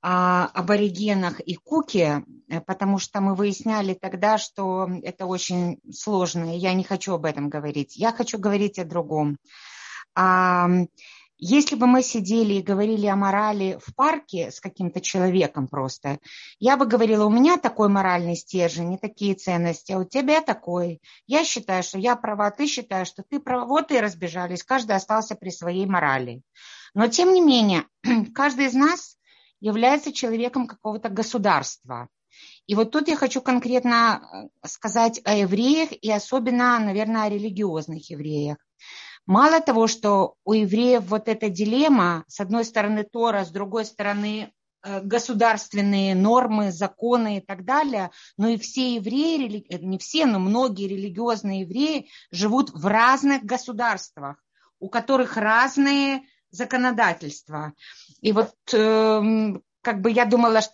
аборигенах 0.00 1.40
и 1.40 1.56
куки, 1.56 2.22
э, 2.48 2.60
потому 2.60 3.00
что 3.00 3.20
мы 3.20 3.34
выясняли 3.34 3.94
тогда, 3.94 4.38
что 4.38 4.88
это 5.02 5.26
очень 5.26 5.80
сложно, 5.92 6.54
и 6.54 6.58
я 6.58 6.72
не 6.72 6.84
хочу 6.84 7.14
об 7.14 7.24
этом 7.24 7.48
говорить. 7.48 7.96
Я 7.96 8.12
хочу 8.12 8.38
говорить 8.38 8.78
о 8.78 8.84
другом. 8.84 9.38
Если 11.38 11.76
бы 11.76 11.86
мы 11.86 12.02
сидели 12.02 12.54
и 12.54 12.62
говорили 12.62 13.06
о 13.06 13.14
морали 13.16 13.78
в 13.80 13.94
парке 13.94 14.50
с 14.50 14.60
каким-то 14.60 15.00
человеком 15.00 15.68
просто, 15.68 16.18
я 16.58 16.76
бы 16.76 16.84
говорила, 16.84 17.24
у 17.24 17.30
меня 17.30 17.56
такой 17.56 17.88
моральный 17.88 18.34
стержень, 18.34 18.88
не 18.88 18.98
такие 18.98 19.34
ценности, 19.34 19.92
а 19.92 19.98
у 19.98 20.04
тебя 20.04 20.40
такой. 20.40 21.00
Я 21.26 21.44
считаю, 21.44 21.82
что 21.84 21.98
я 21.98 22.16
права, 22.16 22.50
ты 22.50 22.66
считаешь, 22.66 23.08
что 23.08 23.22
ты 23.22 23.38
права. 23.38 23.66
Вот 23.66 23.92
и 23.92 24.00
разбежались, 24.00 24.64
каждый 24.64 24.96
остался 24.96 25.36
при 25.36 25.50
своей 25.50 25.86
морали. 25.86 26.42
Но 26.94 27.06
тем 27.06 27.32
не 27.32 27.40
менее, 27.40 27.84
каждый 28.34 28.66
из 28.66 28.74
нас 28.74 29.16
является 29.60 30.12
человеком 30.12 30.66
какого-то 30.66 31.08
государства. 31.08 32.08
И 32.66 32.74
вот 32.74 32.90
тут 32.90 33.08
я 33.08 33.16
хочу 33.16 33.40
конкретно 33.40 34.50
э, 34.62 34.66
сказать 34.66 35.20
о 35.24 35.34
евреях 35.34 35.90
и 35.92 36.10
особенно, 36.10 36.78
наверное, 36.78 37.24
о 37.24 37.30
религиозных 37.30 38.10
евреях. 38.10 38.58
Мало 39.28 39.60
того, 39.60 39.88
что 39.88 40.36
у 40.46 40.54
евреев 40.54 41.02
вот 41.04 41.28
эта 41.28 41.50
дилемма, 41.50 42.24
с 42.28 42.40
одной 42.40 42.64
стороны 42.64 43.04
Тора, 43.04 43.44
с 43.44 43.50
другой 43.50 43.84
стороны 43.84 44.54
э, 44.82 45.02
государственные 45.02 46.14
нормы, 46.14 46.72
законы 46.72 47.36
и 47.36 47.40
так 47.42 47.66
далее, 47.66 48.10
но 48.38 48.48
и 48.48 48.56
все 48.56 48.94
евреи, 48.94 49.66
э, 49.68 49.78
не 49.80 49.98
все, 49.98 50.24
но 50.24 50.38
многие 50.38 50.88
религиозные 50.88 51.60
евреи 51.60 52.08
живут 52.30 52.70
в 52.70 52.86
разных 52.86 53.44
государствах, 53.44 54.42
у 54.80 54.88
которых 54.88 55.36
разные 55.36 56.22
законодательства. 56.50 57.74
И 58.22 58.32
вот 58.32 58.54
эм, 58.72 59.62
как 59.82 60.00
бы 60.00 60.10
я 60.10 60.24
думала, 60.24 60.62
что 60.62 60.72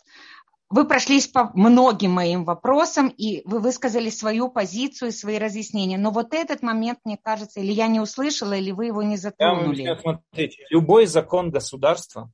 вы 0.75 0.89
прошлись 0.89 1.29
по 1.29 1.53
многим 1.55 2.11
моим 2.11 2.45
вопросам, 2.45 3.09
и 3.09 3.43
вы 3.45 3.61
высказали 3.61 4.11
свою 4.11 4.51
позицию, 4.51 5.13
свои 5.13 5.39
разъяснения. 5.39 5.97
Но 5.97 6.11
вот 6.11 6.35
этот 6.35 6.63
момент, 6.63 6.99
мне 7.05 7.17
кажется, 7.17 7.61
или 7.61 7.71
я 7.71 7.87
не 7.87 8.01
услышала, 8.01 8.55
или 8.55 8.73
вы 8.73 8.87
его 8.87 9.01
не 9.05 9.17
затронули. 9.17 9.83
Я, 9.83 9.97
смотрите, 9.97 10.67
любой 10.71 11.07
закон 11.07 11.53
государства, 11.53 12.29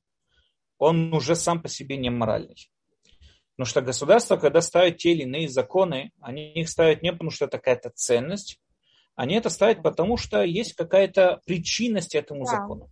он 0.78 1.12
уже 1.12 1.36
сам 1.36 1.60
по 1.60 1.68
себе 1.68 1.98
не 1.98 2.08
моральный. 2.08 2.56
Потому 3.56 3.66
что 3.66 3.82
государство, 3.82 4.38
когда 4.38 4.62
ставит 4.62 4.96
те 4.96 5.12
или 5.12 5.24
иные 5.24 5.46
законы, 5.46 6.10
они 6.22 6.54
их 6.54 6.70
ставят 6.70 7.02
не 7.02 7.12
потому, 7.12 7.30
что 7.30 7.44
это 7.44 7.58
какая-то 7.58 7.90
ценность, 7.94 8.58
они 9.16 9.34
это 9.34 9.50
ставят 9.50 9.82
потому, 9.82 10.16
что 10.16 10.42
есть 10.42 10.72
какая-то 10.72 11.42
причинность 11.44 12.14
этому 12.14 12.46
да. 12.46 12.52
закону. 12.52 12.90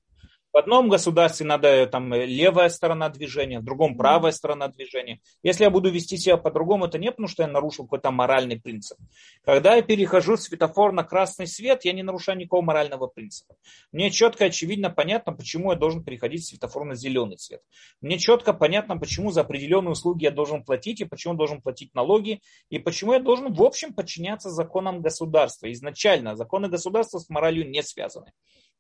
В 0.59 0.61
одном 0.61 0.89
государстве 0.89 1.47
надо 1.47 1.87
там 1.87 2.13
левая 2.13 2.69
сторона 2.69 3.09
движения, 3.11 3.61
в 3.61 3.65
другом 3.65 3.97
правая 3.97 4.33
сторона 4.33 4.67
движения. 4.67 5.21
Если 5.45 5.63
я 5.63 5.71
буду 5.71 5.89
вести 5.89 6.17
себя 6.17 6.37
по-другому, 6.37 6.87
это 6.87 6.99
не 6.99 7.13
потому, 7.13 7.29
что 7.29 7.45
я 7.45 7.49
нарушил 7.49 7.85
какой-то 7.85 8.11
моральный 8.11 8.61
принцип. 8.61 8.99
Когда 9.45 9.77
я 9.77 9.83
перехожу 9.83 10.37
светофор 10.37 10.91
на 10.91 11.05
красный 11.05 11.47
свет, 11.47 11.85
я 11.85 11.93
не 11.93 12.03
нарушаю 12.03 12.39
никакого 12.39 12.63
морального 12.63 13.07
принципа. 13.07 13.55
Мне 13.93 14.11
четко, 14.11 14.47
очевидно, 14.47 14.91
понятно, 14.91 15.33
почему 15.33 15.71
я 15.71 15.79
должен 15.79 16.03
переходить 16.03 16.45
светофор 16.45 16.85
на 16.85 16.97
зеленый 16.97 17.37
цвет. 17.37 17.63
Мне 18.01 18.19
четко 18.19 18.53
понятно, 18.53 18.99
почему 18.99 19.31
за 19.31 19.43
определенные 19.43 19.93
услуги 19.93 20.25
я 20.25 20.33
должен 20.33 20.65
платить, 20.65 21.01
и 21.01 21.05
почему 21.05 21.35
я 21.35 21.39
должен 21.39 21.63
платить 21.63 21.95
налоги, 21.95 22.43
и 22.69 22.81
почему 22.81 23.13
я 23.13 23.21
должен, 23.21 23.53
в 23.53 23.63
общем, 23.63 23.95
подчиняться 23.95 24.51
законам 24.51 25.03
государства. 25.03 25.71
Изначально 25.71 26.35
законы 26.35 26.69
государства 26.69 27.21
с 27.21 27.29
моралью 27.29 27.71
не 27.71 27.81
связаны 27.85 28.33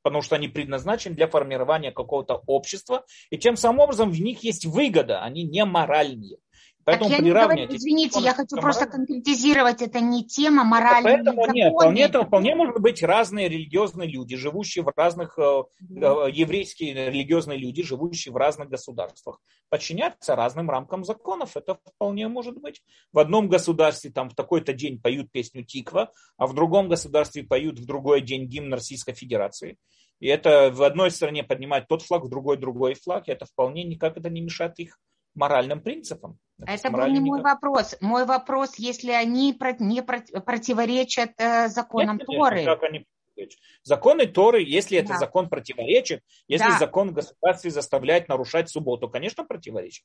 потому 0.02 0.22
что 0.22 0.36
они 0.36 0.48
предназначены 0.48 1.14
для 1.14 1.28
формирования 1.28 1.92
какого-то 1.92 2.42
общества, 2.46 3.04
и 3.30 3.38
тем 3.38 3.56
самым 3.56 3.80
образом 3.80 4.10
в 4.10 4.20
них 4.20 4.42
есть 4.44 4.66
выгода, 4.66 5.22
они 5.22 5.44
не 5.44 5.64
моральные. 5.64 6.38
Поэтому 6.88 7.10
так 7.10 7.18
я 7.18 7.24
приравнивать... 7.24 7.68
Говорю, 7.68 7.76
извините, 7.76 8.20
я 8.20 8.32
хочу 8.32 8.56
просто 8.56 8.86
мораль... 8.86 8.96
конкретизировать, 8.96 9.82
это 9.82 10.00
не 10.00 10.24
тема 10.24 10.64
моральная. 10.64 11.22
Поэтому 11.22 11.52
нет, 11.52 11.72
вполне, 11.74 12.02
это 12.02 12.24
вполне 12.24 12.54
может 12.54 12.80
быть 12.80 13.02
разные 13.02 13.50
религиозные 13.50 14.08
люди, 14.08 14.36
живущие 14.36 14.82
в 14.82 14.92
разных, 14.96 15.38
mm 15.38 16.32
еврейские 16.32 17.10
религиозные 17.10 17.58
люди, 17.58 17.82
живущие 17.82 18.32
в 18.32 18.38
разных 18.38 18.70
государствах, 18.70 19.38
подчиняться 19.68 20.34
разным 20.34 20.70
рамкам 20.70 21.04
законов. 21.04 21.58
Это 21.58 21.78
вполне 21.94 22.26
может 22.28 22.58
быть. 22.58 22.80
В 23.12 23.18
одном 23.18 23.48
государстве 23.48 24.10
там 24.10 24.30
в 24.30 24.34
такой-то 24.34 24.72
день 24.72 24.98
поют 24.98 25.30
песню 25.30 25.64
Тиква, 25.64 26.10
а 26.38 26.46
в 26.46 26.54
другом 26.54 26.88
государстве 26.88 27.42
поют 27.42 27.78
в 27.78 27.84
другой 27.84 28.22
день 28.22 28.46
гимн 28.46 28.72
Российской 28.72 29.12
Федерации. 29.12 29.76
И 30.20 30.26
это 30.26 30.70
в 30.72 30.82
одной 30.82 31.10
стране 31.10 31.44
поднимать 31.44 31.86
тот 31.86 32.00
флаг, 32.00 32.24
в 32.24 32.30
другой 32.30 32.56
другой 32.56 32.94
флаг. 32.94 33.28
И 33.28 33.32
это 33.32 33.44
вполне 33.44 33.84
никак 33.84 34.16
это 34.16 34.30
не 34.30 34.40
мешает 34.40 34.78
их 34.78 34.98
моральным 35.38 35.80
принципам. 35.80 36.38
Это, 36.66 36.90
был 36.90 37.06
не 37.06 37.20
мой 37.20 37.40
вопрос. 37.40 37.96
Мой 38.00 38.26
вопрос, 38.26 38.74
если 38.76 39.12
они 39.12 39.56
не 39.78 40.02
противоречат 40.02 41.30
э, 41.38 41.68
законам 41.68 42.16
нет, 42.16 42.28
нет, 42.28 42.38
Торы. 42.38 42.64
Как 42.64 42.82
они 42.82 43.06
Законы 43.84 44.26
Торы, 44.26 44.64
если 44.64 44.98
да. 44.98 45.04
это 45.04 45.18
закон 45.18 45.48
противоречит, 45.48 46.22
если 46.48 46.70
да. 46.70 46.78
закон 46.78 47.10
в 47.10 47.12
государстве 47.12 47.70
заставляет 47.70 48.28
нарушать 48.28 48.68
субботу, 48.68 49.08
конечно, 49.08 49.44
противоречит. 49.44 50.04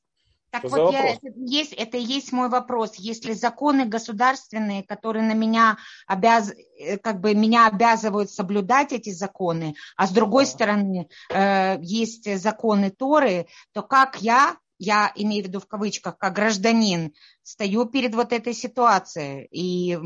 Так 0.54 0.68
Что 0.68 0.84
вот 0.84 0.92
я, 0.92 1.14
это, 1.14 1.26
есть, 1.34 1.72
это 1.72 1.96
и 1.96 2.02
есть 2.02 2.30
мой 2.30 2.48
вопрос. 2.48 2.94
Если 2.94 3.32
законы 3.32 3.86
государственные, 3.86 4.84
которые 4.84 5.24
на 5.24 5.34
меня 5.34 5.78
обяз, 6.06 6.54
э, 6.78 6.96
как 6.98 7.20
бы 7.20 7.34
меня 7.34 7.66
обязывают 7.66 8.30
соблюдать 8.30 8.92
эти 8.92 9.10
законы, 9.10 9.74
а 9.96 10.06
с 10.06 10.12
другой 10.12 10.44
да. 10.44 10.50
стороны 10.50 11.08
э, 11.32 11.78
есть 11.80 12.38
законы 12.38 12.90
Торы, 12.90 13.48
то 13.72 13.82
как 13.82 14.22
я 14.22 14.56
я 14.78 15.12
имею 15.16 15.44
в 15.44 15.48
виду 15.48 15.60
в 15.60 15.66
кавычках, 15.66 16.18
как 16.18 16.34
гражданин, 16.34 17.12
стою 17.42 17.86
перед 17.86 18.14
вот 18.14 18.32
этой 18.32 18.54
ситуацией. 18.54 19.46
И 19.50 19.96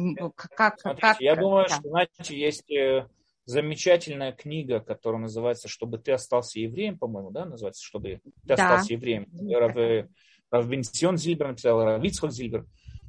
как, 0.56 0.80
Смотрите, 0.80 1.00
как, 1.00 1.20
я 1.20 1.36
думаю, 1.36 1.66
да. 1.68 1.74
что, 1.76 1.88
знаете, 1.88 2.38
есть 2.38 2.70
э, 2.70 3.06
замечательная 3.46 4.32
книга, 4.32 4.80
которая 4.80 5.22
называется 5.22 5.68
«Чтобы 5.68 5.98
ты 5.98 6.12
остался 6.12 6.60
евреем», 6.60 6.98
по-моему, 6.98 7.30
да, 7.30 7.46
называется 7.46 7.82
«Чтобы 7.82 8.20
ты 8.24 8.32
да. 8.42 8.54
остался 8.54 8.92
евреем». 8.92 9.26
Рав, 9.50 10.06
Рав 10.50 10.68
Бенсион 10.68 11.16
Зильбер 11.16 11.48
написал, 11.48 11.82
Рав 11.82 12.02
Ицхак 12.02 12.32
Зильбер. 12.32 12.66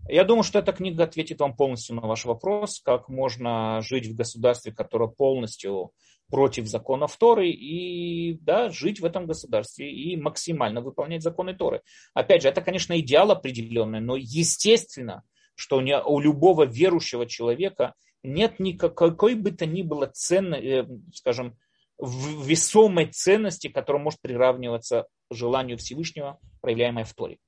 Я 0.07 0.23
думаю, 0.23 0.43
что 0.43 0.59
эта 0.59 0.71
книга 0.71 1.03
ответит 1.03 1.39
вам 1.39 1.55
полностью 1.55 1.95
на 1.95 2.01
ваш 2.01 2.25
вопрос, 2.25 2.81
как 2.83 3.09
можно 3.09 3.79
жить 3.81 4.07
в 4.07 4.15
государстве, 4.15 4.71
которое 4.71 5.09
полностью 5.09 5.91
против 6.29 6.67
законов 6.67 7.17
Торы 7.17 7.49
и 7.49 8.33
да, 8.41 8.69
жить 8.69 8.99
в 8.99 9.05
этом 9.05 9.25
государстве 9.25 9.91
и 9.91 10.15
максимально 10.15 10.81
выполнять 10.81 11.23
законы 11.23 11.55
Торы. 11.55 11.81
Опять 12.13 12.43
же, 12.43 12.49
это, 12.49 12.61
конечно, 12.61 12.99
идеал 12.99 13.31
определенный, 13.31 13.99
но 13.99 14.15
естественно, 14.15 15.23
что 15.55 15.77
у 15.77 16.19
любого 16.19 16.65
верующего 16.65 17.25
человека 17.25 17.93
нет 18.23 18.59
никакой 18.59 19.35
бы 19.35 19.51
то 19.51 19.65
ни 19.65 19.81
было 19.81 20.07
ценной, 20.07 20.65
э, 20.65 20.87
скажем, 21.13 21.57
весомой 21.97 23.07
ценности, 23.07 23.67
которая 23.67 24.01
может 24.01 24.21
приравниваться 24.21 25.07
желанию 25.29 25.77
Всевышнего, 25.77 26.39
проявляемой 26.61 27.03
в 27.03 27.13
Торе. 27.13 27.39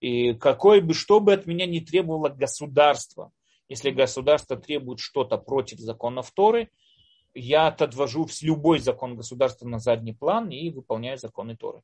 И 0.00 0.34
какой 0.34 0.80
бы, 0.80 0.94
что 0.94 1.20
бы 1.20 1.32
от 1.32 1.46
меня 1.46 1.66
не 1.66 1.80
требовало 1.80 2.28
государство, 2.28 3.32
если 3.68 3.90
государство 3.90 4.56
требует 4.56 5.00
что-то 5.00 5.38
против 5.38 5.80
законов 5.80 6.30
Торы– 6.30 6.70
я 7.36 7.68
отвожу 7.68 8.26
любой 8.42 8.78
закон 8.78 9.16
государства 9.16 9.66
на 9.66 9.78
задний 9.78 10.14
план 10.14 10.50
и 10.50 10.70
выполняю 10.70 11.18
законы 11.18 11.56
Торы. 11.56 11.82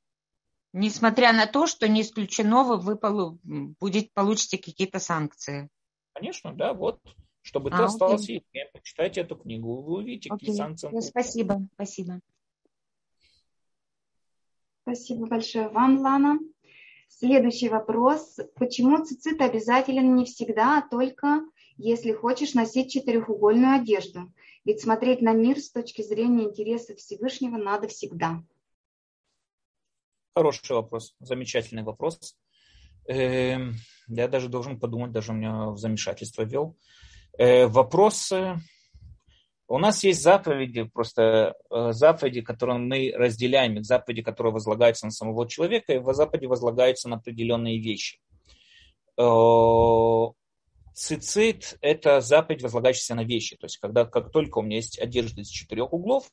Несмотря 0.73 1.33
на 1.33 1.47
то, 1.47 1.66
что 1.66 1.87
не 1.87 2.01
исключено, 2.01 2.65
вы, 2.65 2.97
полу, 2.97 3.39
будет, 3.43 4.12
получите 4.15 4.57
какие-то 4.57 4.99
санкции. 4.99 5.69
Конечно, 6.15 6.55
да, 6.55 6.73
вот. 6.73 7.01
Чтобы 7.43 7.70
а, 7.70 7.77
ты 7.77 7.83
остался 7.83 8.33
евреем, 8.33 8.69
почитайте 8.73 9.20
эту 9.23 9.37
книгу, 9.37 9.83
вы 9.83 9.95
увидите, 9.95 10.31
окей. 10.31 10.47
какие 10.47 10.57
санкции. 10.57 10.89
Ну, 10.93 11.01
спасибо, 11.01 11.61
спасибо. 11.74 12.20
Спасибо 14.83 15.27
большое 15.27 15.69
вам, 15.69 15.99
Лана. 15.99 16.39
Следующий 17.09 17.69
вопрос. 17.69 18.39
Почему 18.55 19.05
цицит 19.05 19.41
обязателен 19.41 20.15
не 20.15 20.24
всегда, 20.24 20.79
а 20.79 20.89
только 20.89 21.43
если 21.77 22.12
хочешь 22.12 22.55
носить 22.55 22.93
четырехугольную 22.93 23.74
одежду? 23.74 24.33
Ведь 24.64 24.80
смотреть 24.80 25.20
на 25.20 25.32
мир 25.32 25.59
с 25.59 25.70
точки 25.70 26.02
зрения 26.02 26.44
интереса 26.44 26.94
Всевышнего 26.94 27.56
надо 27.56 27.89
всегда. 27.89 28.43
Хороший 30.34 30.76
вопрос, 30.76 31.14
замечательный 31.18 31.82
вопрос. 31.82 32.36
Эм, 33.06 33.74
я 34.06 34.28
даже 34.28 34.48
должен 34.48 34.78
подумать, 34.78 35.12
даже 35.12 35.32
меня 35.32 35.70
в 35.70 35.78
замешательство 35.78 36.43
вел. 36.43 36.76
Э, 37.36 37.66
вопрос. 37.66 38.32
У 39.68 39.78
нас 39.78 40.05
есть 40.05 40.22
заповеди, 40.22 40.84
просто 40.84 41.55
э, 41.70 41.93
заповеди, 41.93 42.43
которые 42.43 42.78
мы 42.78 43.12
разделяем, 43.14 43.82
заповеди, 43.82 44.22
которые 44.22 44.52
возлагаются 44.52 45.06
на 45.06 45.12
самого 45.12 45.48
человека, 45.48 45.93
и 45.93 45.98
в 45.98 46.12
заповеди 46.14 46.47
возлагаются 46.47 47.09
на 47.09 47.16
определенные 47.16 47.80
вещи 47.80 48.20
Цицит– 50.94 51.78
это 51.81 52.20
заповедь, 52.20 52.62
возлагающаяся 52.62 53.14
на 53.14 53.24
вещи. 53.24 53.56
То 53.56 53.66
есть, 53.66 53.78
когда, 53.78 54.05
как 54.05 54.31
только 54.31 54.59
у 54.59 54.62
меня 54.62 54.77
есть 54.77 54.98
одежда 54.98 55.40
из 55.40 55.48
четырех 55.48 55.93
углов, 55.93 56.31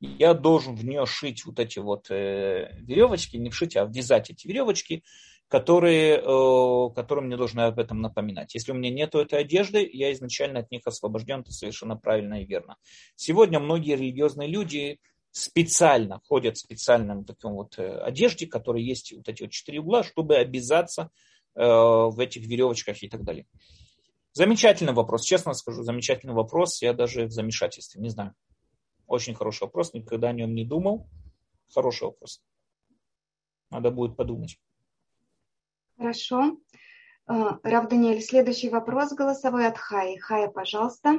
я 0.00 0.34
должен 0.34 0.74
в 0.74 0.84
нее 0.84 1.06
шить 1.06 1.44
вот 1.46 1.58
эти 1.58 1.78
вот 1.78 2.10
э, 2.10 2.70
веревочки, 2.80 3.36
не 3.36 3.50
вшить, 3.50 3.76
а 3.76 3.84
ввязать 3.84 4.30
эти 4.30 4.46
веревочки, 4.46 5.02
которые, 5.48 6.16
э, 6.18 6.94
которые 6.94 7.24
мне 7.24 7.36
должны 7.36 7.60
об 7.62 7.78
этом 7.78 8.00
напоминать. 8.00 8.54
Если 8.54 8.72
у 8.72 8.74
меня 8.74 8.90
нет 8.90 9.14
этой 9.14 9.40
одежды, 9.40 9.88
я 9.90 10.12
изначально 10.12 10.60
от 10.60 10.70
них 10.70 10.82
освобожден, 10.84 11.40
это 11.40 11.52
совершенно 11.52 11.96
правильно 11.96 12.42
и 12.42 12.46
верно. 12.46 12.76
Сегодня 13.14 13.58
многие 13.58 13.96
религиозные 13.96 14.48
люди 14.48 14.98
специально 15.30 16.20
ходят 16.26 16.56
в 16.56 16.60
специальном 16.60 17.24
таком 17.24 17.54
вот 17.54 17.78
э, 17.78 17.98
одежде, 17.98 18.46
которой 18.46 18.82
есть 18.82 19.12
вот 19.12 19.28
эти 19.28 19.42
вот 19.42 19.52
четыре 19.52 19.80
угла, 19.80 20.02
чтобы 20.02 20.36
обязаться 20.36 21.10
э, 21.54 21.62
в 21.64 22.18
этих 22.18 22.46
веревочках 22.46 23.02
и 23.02 23.08
так 23.08 23.22
далее. 23.22 23.46
Замечательный 24.36 24.92
вопрос, 24.92 25.24
честно 25.24 25.54
скажу, 25.54 25.82
замечательный 25.82 26.34
вопрос. 26.34 26.82
Я 26.82 26.92
даже 26.92 27.24
в 27.24 27.30
замешательстве, 27.30 28.02
не 28.02 28.10
знаю. 28.10 28.34
Очень 29.06 29.34
хороший 29.34 29.62
вопрос, 29.62 29.94
никогда 29.94 30.28
о 30.28 30.32
нем 30.34 30.54
не 30.54 30.62
думал. 30.62 31.08
Хороший 31.72 32.04
вопрос. 32.04 32.42
Надо 33.70 33.90
будет 33.90 34.14
подумать. 34.14 34.58
Хорошо. 35.96 36.58
Э, 37.26 37.52
Рав 37.62 37.88
Даниэль, 37.88 38.20
следующий 38.20 38.68
вопрос 38.68 39.14
голосовой 39.14 39.68
от 39.68 39.78
Хаи. 39.78 40.18
Хая, 40.18 40.48
пожалуйста. 40.48 41.16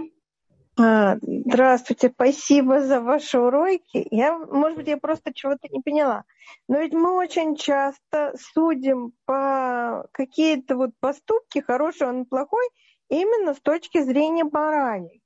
А, 0.80 1.15
здравствуйте, 1.23 2.11
спасибо 2.14 2.81
за 2.81 3.02
ваши 3.02 3.39
уроки. 3.39 4.07
Я, 4.11 4.38
может 4.38 4.77
быть, 4.77 4.88
я 4.89 4.98
просто 4.98 5.34
чего-то 5.34 5.68
не 5.72 5.81
поняла. 5.81 6.23
Но 6.68 6.77
ведь 6.77 6.94
мы 6.94 7.15
очень 7.15 7.56
часто 7.56 8.35
судим 8.53 9.14
по 9.26 10.07
какие-то 10.11 10.76
вот 10.76 10.91
поступки, 10.99 11.61
хороший 11.65 12.07
он 12.07 12.26
плохой, 12.26 12.68
именно 13.09 13.53
с 13.53 13.61
точки 13.61 14.01
зрения 14.01 14.43
морали. 14.43 15.21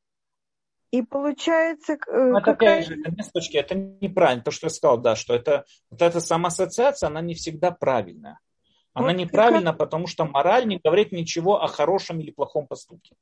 И 0.91 1.01
получается... 1.03 1.97
Ну, 2.07 2.37
это, 2.37 2.41
какая... 2.41 2.79
опять 2.79 2.87
же, 2.87 3.01
это 3.01 3.23
с 3.23 3.31
точки, 3.31 3.57
это 3.57 3.75
неправильно. 3.75 4.43
То, 4.43 4.51
что 4.51 4.65
я 4.67 4.69
сказал, 4.69 4.97
да, 4.97 5.15
что 5.15 5.33
это, 5.33 5.65
вот 5.89 6.01
эта 6.01 6.19
самоассоциация, 6.19 7.07
она 7.07 7.21
не 7.21 7.33
всегда 7.33 7.71
правильная. 7.71 8.39
Она 8.93 9.07
вот 9.07 9.17
неправильна, 9.17 9.71
как... 9.71 9.79
потому 9.79 10.07
что 10.07 10.25
мораль 10.25 10.67
не 10.67 10.79
говорит 10.83 11.13
ничего 11.13 11.63
о 11.63 11.67
хорошем 11.67 12.19
или 12.19 12.31
плохом 12.31 12.67
поступке. 12.67 13.15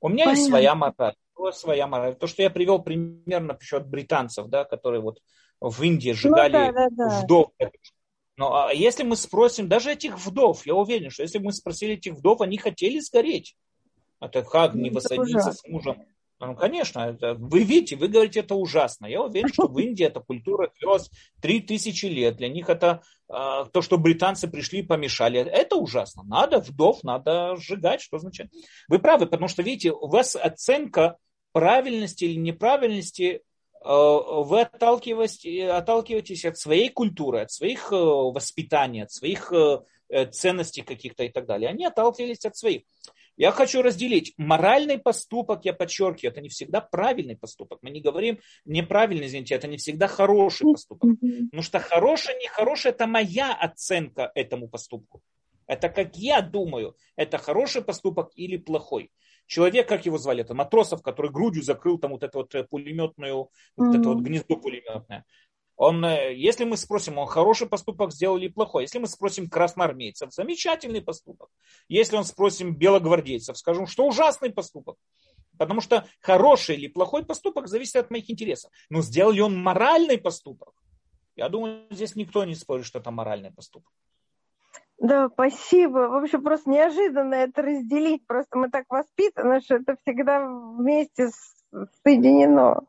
У 0.00 0.08
меня 0.08 0.26
Понятно. 0.26 0.38
есть 0.38 0.50
своя 0.50 0.74
мораль. 0.74 1.14
Своя 1.52 1.86
мораль. 1.86 2.14
То, 2.14 2.26
что 2.26 2.42
я 2.42 2.50
привел 2.50 2.80
примерно 2.80 3.54
насчет 3.54 3.86
британцев, 3.86 4.48
да, 4.48 4.64
которые 4.64 5.00
вот 5.00 5.20
в 5.60 5.82
Индии 5.82 6.10
ну 6.10 6.14
сжигали 6.14 6.52
ну, 6.52 6.72
да, 6.72 6.72
да, 6.72 6.88
да. 6.90 7.20
вдов. 7.22 7.52
Но 8.38 8.54
а 8.54 8.72
если 8.72 9.02
мы 9.02 9.16
спросим 9.16 9.68
даже 9.68 9.92
этих 9.92 10.18
вдов, 10.18 10.64
я 10.64 10.74
уверен, 10.74 11.10
что 11.10 11.22
если 11.22 11.38
бы 11.38 11.46
мы 11.46 11.52
спросили 11.52 11.94
этих 11.94 12.14
вдов, 12.14 12.40
они 12.40 12.56
хотели 12.56 13.00
сгореть. 13.00 13.54
Это 14.20 14.42
как 14.42 14.74
не 14.74 14.88
воссоединиться 14.88 15.52
с 15.52 15.62
мужем 15.68 16.02
ну, 16.40 16.54
конечно, 16.54 17.00
это, 17.00 17.34
вы 17.34 17.64
видите, 17.64 17.96
вы 17.96 18.08
говорите, 18.08 18.40
это 18.40 18.54
ужасно. 18.54 19.06
Я 19.06 19.22
уверен, 19.22 19.48
что 19.52 19.66
в 19.66 19.76
Индии 19.78 20.04
эта 20.04 20.20
культура 20.20 20.70
длилась 20.78 21.10
3000 21.42 22.06
лет. 22.06 22.36
Для 22.36 22.48
них 22.48 22.68
это 22.68 23.02
э, 23.28 23.32
то, 23.72 23.82
что 23.82 23.98
британцы 23.98 24.46
пришли 24.46 24.80
и 24.80 24.86
помешали. 24.86 25.40
Это 25.40 25.76
ужасно. 25.76 26.22
Надо 26.22 26.60
вдов, 26.60 27.02
надо 27.02 27.56
сжигать. 27.56 28.00
Что 28.00 28.18
значит? 28.18 28.52
Вы 28.86 29.00
правы, 29.00 29.26
потому 29.26 29.48
что, 29.48 29.62
видите, 29.62 29.92
у 29.92 30.06
вас 30.06 30.36
оценка 30.36 31.16
правильности 31.52 32.24
или 32.24 32.38
неправильности 32.38 33.42
вы 33.88 34.60
отталкиваетесь, 34.60 35.70
отталкиваетесь 35.70 36.44
от 36.44 36.58
своей 36.58 36.90
культуры, 36.90 37.40
от 37.40 37.50
своих 37.50 37.90
э, 37.90 37.96
воспитаний, 37.96 39.02
от 39.02 39.12
своих 39.12 39.50
э, 39.52 40.26
ценностей 40.30 40.82
каких-то 40.82 41.24
и 41.24 41.30
так 41.30 41.46
далее. 41.46 41.70
Они 41.70 41.86
отталкивались 41.86 42.44
от 42.44 42.56
своих. 42.56 42.82
Я 43.38 43.52
хочу 43.52 43.82
разделить. 43.82 44.34
Моральный 44.36 44.98
поступок, 44.98 45.64
я 45.64 45.72
подчеркиваю, 45.72 46.32
это 46.32 46.40
не 46.40 46.48
всегда 46.48 46.80
правильный 46.80 47.36
поступок. 47.36 47.78
Мы 47.82 47.90
не 47.90 48.00
говорим 48.00 48.40
неправильный, 48.64 49.26
извините, 49.26 49.54
это 49.54 49.68
не 49.68 49.76
всегда 49.76 50.08
хороший 50.08 50.72
поступок. 50.72 51.12
Потому 51.20 51.62
что 51.62 51.78
хороший, 51.78 52.34
нехороший, 52.42 52.90
это 52.90 53.06
моя 53.06 53.54
оценка 53.54 54.32
этому 54.34 54.68
поступку. 54.68 55.22
Это 55.68 55.88
как 55.88 56.16
я 56.16 56.40
думаю, 56.40 56.96
это 57.14 57.38
хороший 57.38 57.82
поступок 57.82 58.32
или 58.34 58.56
плохой. 58.56 59.12
Человек, 59.48 59.88
как 59.88 60.04
его 60.04 60.18
звали, 60.18 60.42
это 60.42 60.54
Матросов, 60.54 61.02
который 61.02 61.30
грудью 61.32 61.62
закрыл 61.62 61.98
там 61.98 62.12
вот 62.12 62.22
эту 62.22 62.38
вот 62.38 62.54
пулеметную, 62.68 63.48
вот 63.76 63.96
это 63.96 64.08
вот 64.10 64.18
гнездо 64.18 64.56
пулеметное. 64.56 65.24
Он, 65.74 66.04
э, 66.04 66.34
если 66.34 66.64
мы 66.64 66.76
спросим, 66.76 67.16
он 67.18 67.26
хороший 67.26 67.66
поступок 67.66 68.12
сделал 68.12 68.36
или 68.36 68.48
плохой, 68.48 68.82
если 68.82 68.98
мы 68.98 69.06
спросим 69.06 69.48
красноармейцев, 69.48 70.34
замечательный 70.34 71.00
поступок. 71.00 71.48
Если 71.88 72.16
он 72.16 72.24
спросим 72.24 72.76
белогвардейцев, 72.76 73.56
скажем, 73.56 73.86
что 73.86 74.06
ужасный 74.06 74.50
поступок. 74.50 74.96
Потому 75.56 75.80
что 75.80 76.06
хороший 76.20 76.76
или 76.76 76.88
плохой 76.88 77.24
поступок 77.24 77.68
зависит 77.68 77.96
от 77.96 78.10
моих 78.10 78.28
интересов. 78.30 78.70
Но 78.90 79.00
сделал 79.00 79.32
ли 79.32 79.40
он 79.40 79.56
моральный 79.56 80.18
поступок? 80.18 80.74
Я 81.36 81.48
думаю, 81.48 81.86
здесь 81.90 82.16
никто 82.16 82.44
не 82.44 82.54
спорит, 82.54 82.84
что 82.84 82.98
это 82.98 83.10
моральный 83.10 83.50
поступок. 83.50 83.92
Да, 84.98 85.28
спасибо. 85.28 86.08
В 86.08 86.22
общем, 86.22 86.42
просто 86.42 86.70
неожиданно 86.70 87.34
это 87.34 87.62
разделить. 87.62 88.26
Просто 88.26 88.58
мы 88.58 88.68
так 88.68 88.86
воспитаны, 88.88 89.60
что 89.60 89.76
это 89.76 89.96
всегда 90.02 90.44
вместе 90.44 91.30
соединено. 92.02 92.82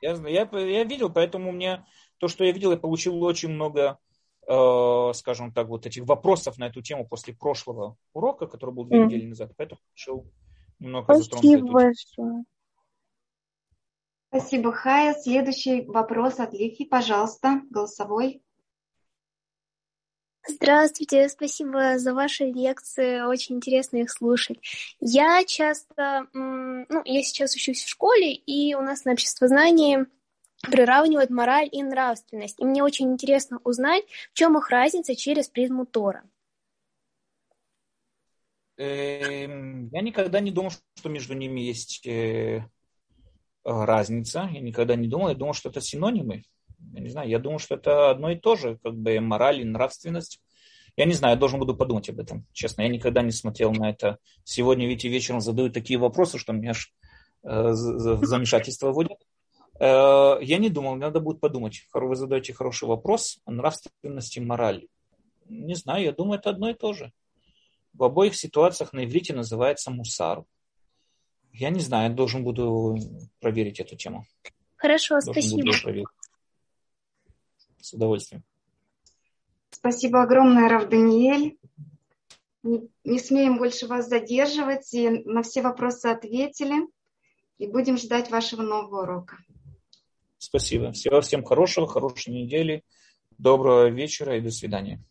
Я, 0.00 0.14
я, 0.26 0.48
я 0.58 0.84
видел, 0.84 1.10
поэтому 1.10 1.52
мне 1.52 1.84
то, 2.18 2.28
что 2.28 2.44
я 2.44 2.52
видел, 2.52 2.70
я 2.70 2.78
получил 2.78 3.22
очень 3.22 3.50
много, 3.50 3.98
э, 4.46 5.12
скажем 5.14 5.52
так, 5.52 5.68
вот 5.68 5.84
этих 5.84 6.04
вопросов 6.04 6.56
на 6.56 6.68
эту 6.68 6.80
тему 6.80 7.06
после 7.06 7.34
прошлого 7.34 7.96
урока, 8.14 8.46
который 8.46 8.74
был 8.74 8.84
две 8.84 9.02
mm. 9.02 9.04
недели 9.04 9.26
назад. 9.26 9.52
Поэтому 9.58 9.80
решил 9.94 10.26
немного 10.78 11.14
Спасибо 11.20 11.66
большое. 11.66 12.44
Спасибо, 14.28 14.72
Хая. 14.72 15.14
Следующий 15.14 15.84
вопрос 15.86 16.38
от 16.38 16.54
Лифи, 16.54 16.86
пожалуйста, 16.86 17.62
голосовой. 17.68 18.42
Здравствуйте, 20.48 21.28
спасибо 21.28 21.98
за 21.98 22.14
ваши 22.14 22.44
лекции, 22.44 23.20
очень 23.20 23.56
интересно 23.56 23.98
их 23.98 24.10
слушать. 24.10 24.58
Я 24.98 25.44
часто, 25.44 26.26
ну, 26.32 27.02
я 27.04 27.22
сейчас 27.22 27.54
учусь 27.54 27.84
в 27.84 27.88
школе, 27.88 28.32
и 28.32 28.74
у 28.74 28.80
нас 28.80 29.04
на 29.04 29.12
обществознании 29.12 30.06
приравнивают 30.62 31.30
мораль 31.30 31.68
и 31.70 31.82
нравственность. 31.82 32.58
И 32.58 32.64
мне 32.64 32.82
очень 32.82 33.12
интересно 33.12 33.60
узнать, 33.64 34.04
в 34.32 34.34
чем 34.34 34.56
их 34.56 34.70
разница 34.70 35.14
через 35.14 35.48
призму 35.48 35.84
Тора. 35.84 36.24
Эм, 38.76 39.88
я 39.92 40.00
никогда 40.00 40.40
не 40.40 40.50
думал, 40.50 40.70
что 40.70 41.10
между 41.10 41.34
ними 41.34 41.60
есть 41.60 42.06
э, 42.06 42.66
разница. 43.62 44.48
Я 44.50 44.60
никогда 44.60 44.96
не 44.96 45.06
думал. 45.06 45.28
Я 45.28 45.34
думал, 45.34 45.52
что 45.52 45.68
это 45.68 45.82
синонимы. 45.82 46.44
Я 46.92 47.00
не 47.00 47.08
знаю, 47.08 47.28
я 47.28 47.38
думал, 47.38 47.58
что 47.58 47.74
это 47.74 48.10
одно 48.10 48.30
и 48.30 48.36
то 48.36 48.56
же, 48.56 48.78
как 48.82 48.96
бы 48.96 49.18
мораль 49.20 49.60
и 49.60 49.64
нравственность. 49.64 50.40
Я 50.96 51.04
не 51.04 51.14
знаю, 51.14 51.34
я 51.34 51.38
должен 51.38 51.58
буду 51.58 51.76
подумать 51.76 52.08
об 52.08 52.18
этом, 52.18 52.46
честно. 52.52 52.82
Я 52.82 52.88
никогда 52.88 53.22
не 53.22 53.30
смотрел 53.30 53.72
на 53.72 53.90
это. 53.90 54.18
Сегодня, 54.44 54.86
видите, 54.86 55.08
вечером 55.08 55.40
задают 55.40 55.72
такие 55.72 55.98
вопросы, 55.98 56.38
что 56.38 56.52
меня 56.52 56.70
аж 56.70 56.92
э, 57.44 57.72
замешательство 57.72 58.90
вводит. 58.90 59.18
Э, 59.78 60.38
я 60.42 60.58
не 60.58 60.68
думал, 60.68 60.96
надо 60.96 61.20
будет 61.20 61.40
подумать. 61.40 61.86
Вы 61.92 62.16
задаете 62.16 62.52
хороший 62.52 62.88
вопрос 62.88 63.38
о 63.44 63.52
нравственности 63.52 64.40
морали. 64.40 64.88
Не 65.48 65.74
знаю, 65.74 66.04
я 66.04 66.12
думаю, 66.12 66.38
это 66.38 66.50
одно 66.50 66.70
и 66.70 66.74
то 66.74 66.92
же. 66.92 67.12
В 67.92 68.04
обоих 68.04 68.36
ситуациях 68.36 68.92
на 68.92 69.04
иврите 69.04 69.34
называется 69.34 69.90
мусар. 69.90 70.44
Я 71.52 71.70
не 71.70 71.80
знаю, 71.80 72.10
я 72.10 72.16
должен 72.16 72.44
буду 72.44 72.96
проверить 73.40 73.80
эту 73.80 73.96
тему. 73.96 74.24
Хорошо, 74.76 75.18
должен 75.20 75.42
спасибо. 75.42 76.04
С 77.80 77.92
удовольствием. 77.92 78.42
Спасибо 79.70 80.22
огромное, 80.22 80.68
Рав 80.68 80.88
Даниэль. 80.88 81.56
Не, 82.62 82.88
не 83.04 83.18
смеем 83.18 83.58
больше 83.58 83.86
вас 83.86 84.08
задерживать. 84.08 84.92
И 84.92 85.08
на 85.08 85.42
все 85.42 85.62
вопросы 85.62 86.06
ответили. 86.06 86.86
И 87.58 87.66
будем 87.66 87.96
ждать 87.96 88.30
вашего 88.30 88.62
нового 88.62 89.02
урока. 89.02 89.36
Спасибо. 90.38 90.92
Всего 90.92 91.20
всем 91.20 91.44
хорошего, 91.44 91.86
хорошей 91.86 92.32
недели, 92.32 92.82
доброго 93.36 93.88
вечера 93.88 94.38
и 94.38 94.40
до 94.40 94.50
свидания. 94.50 95.02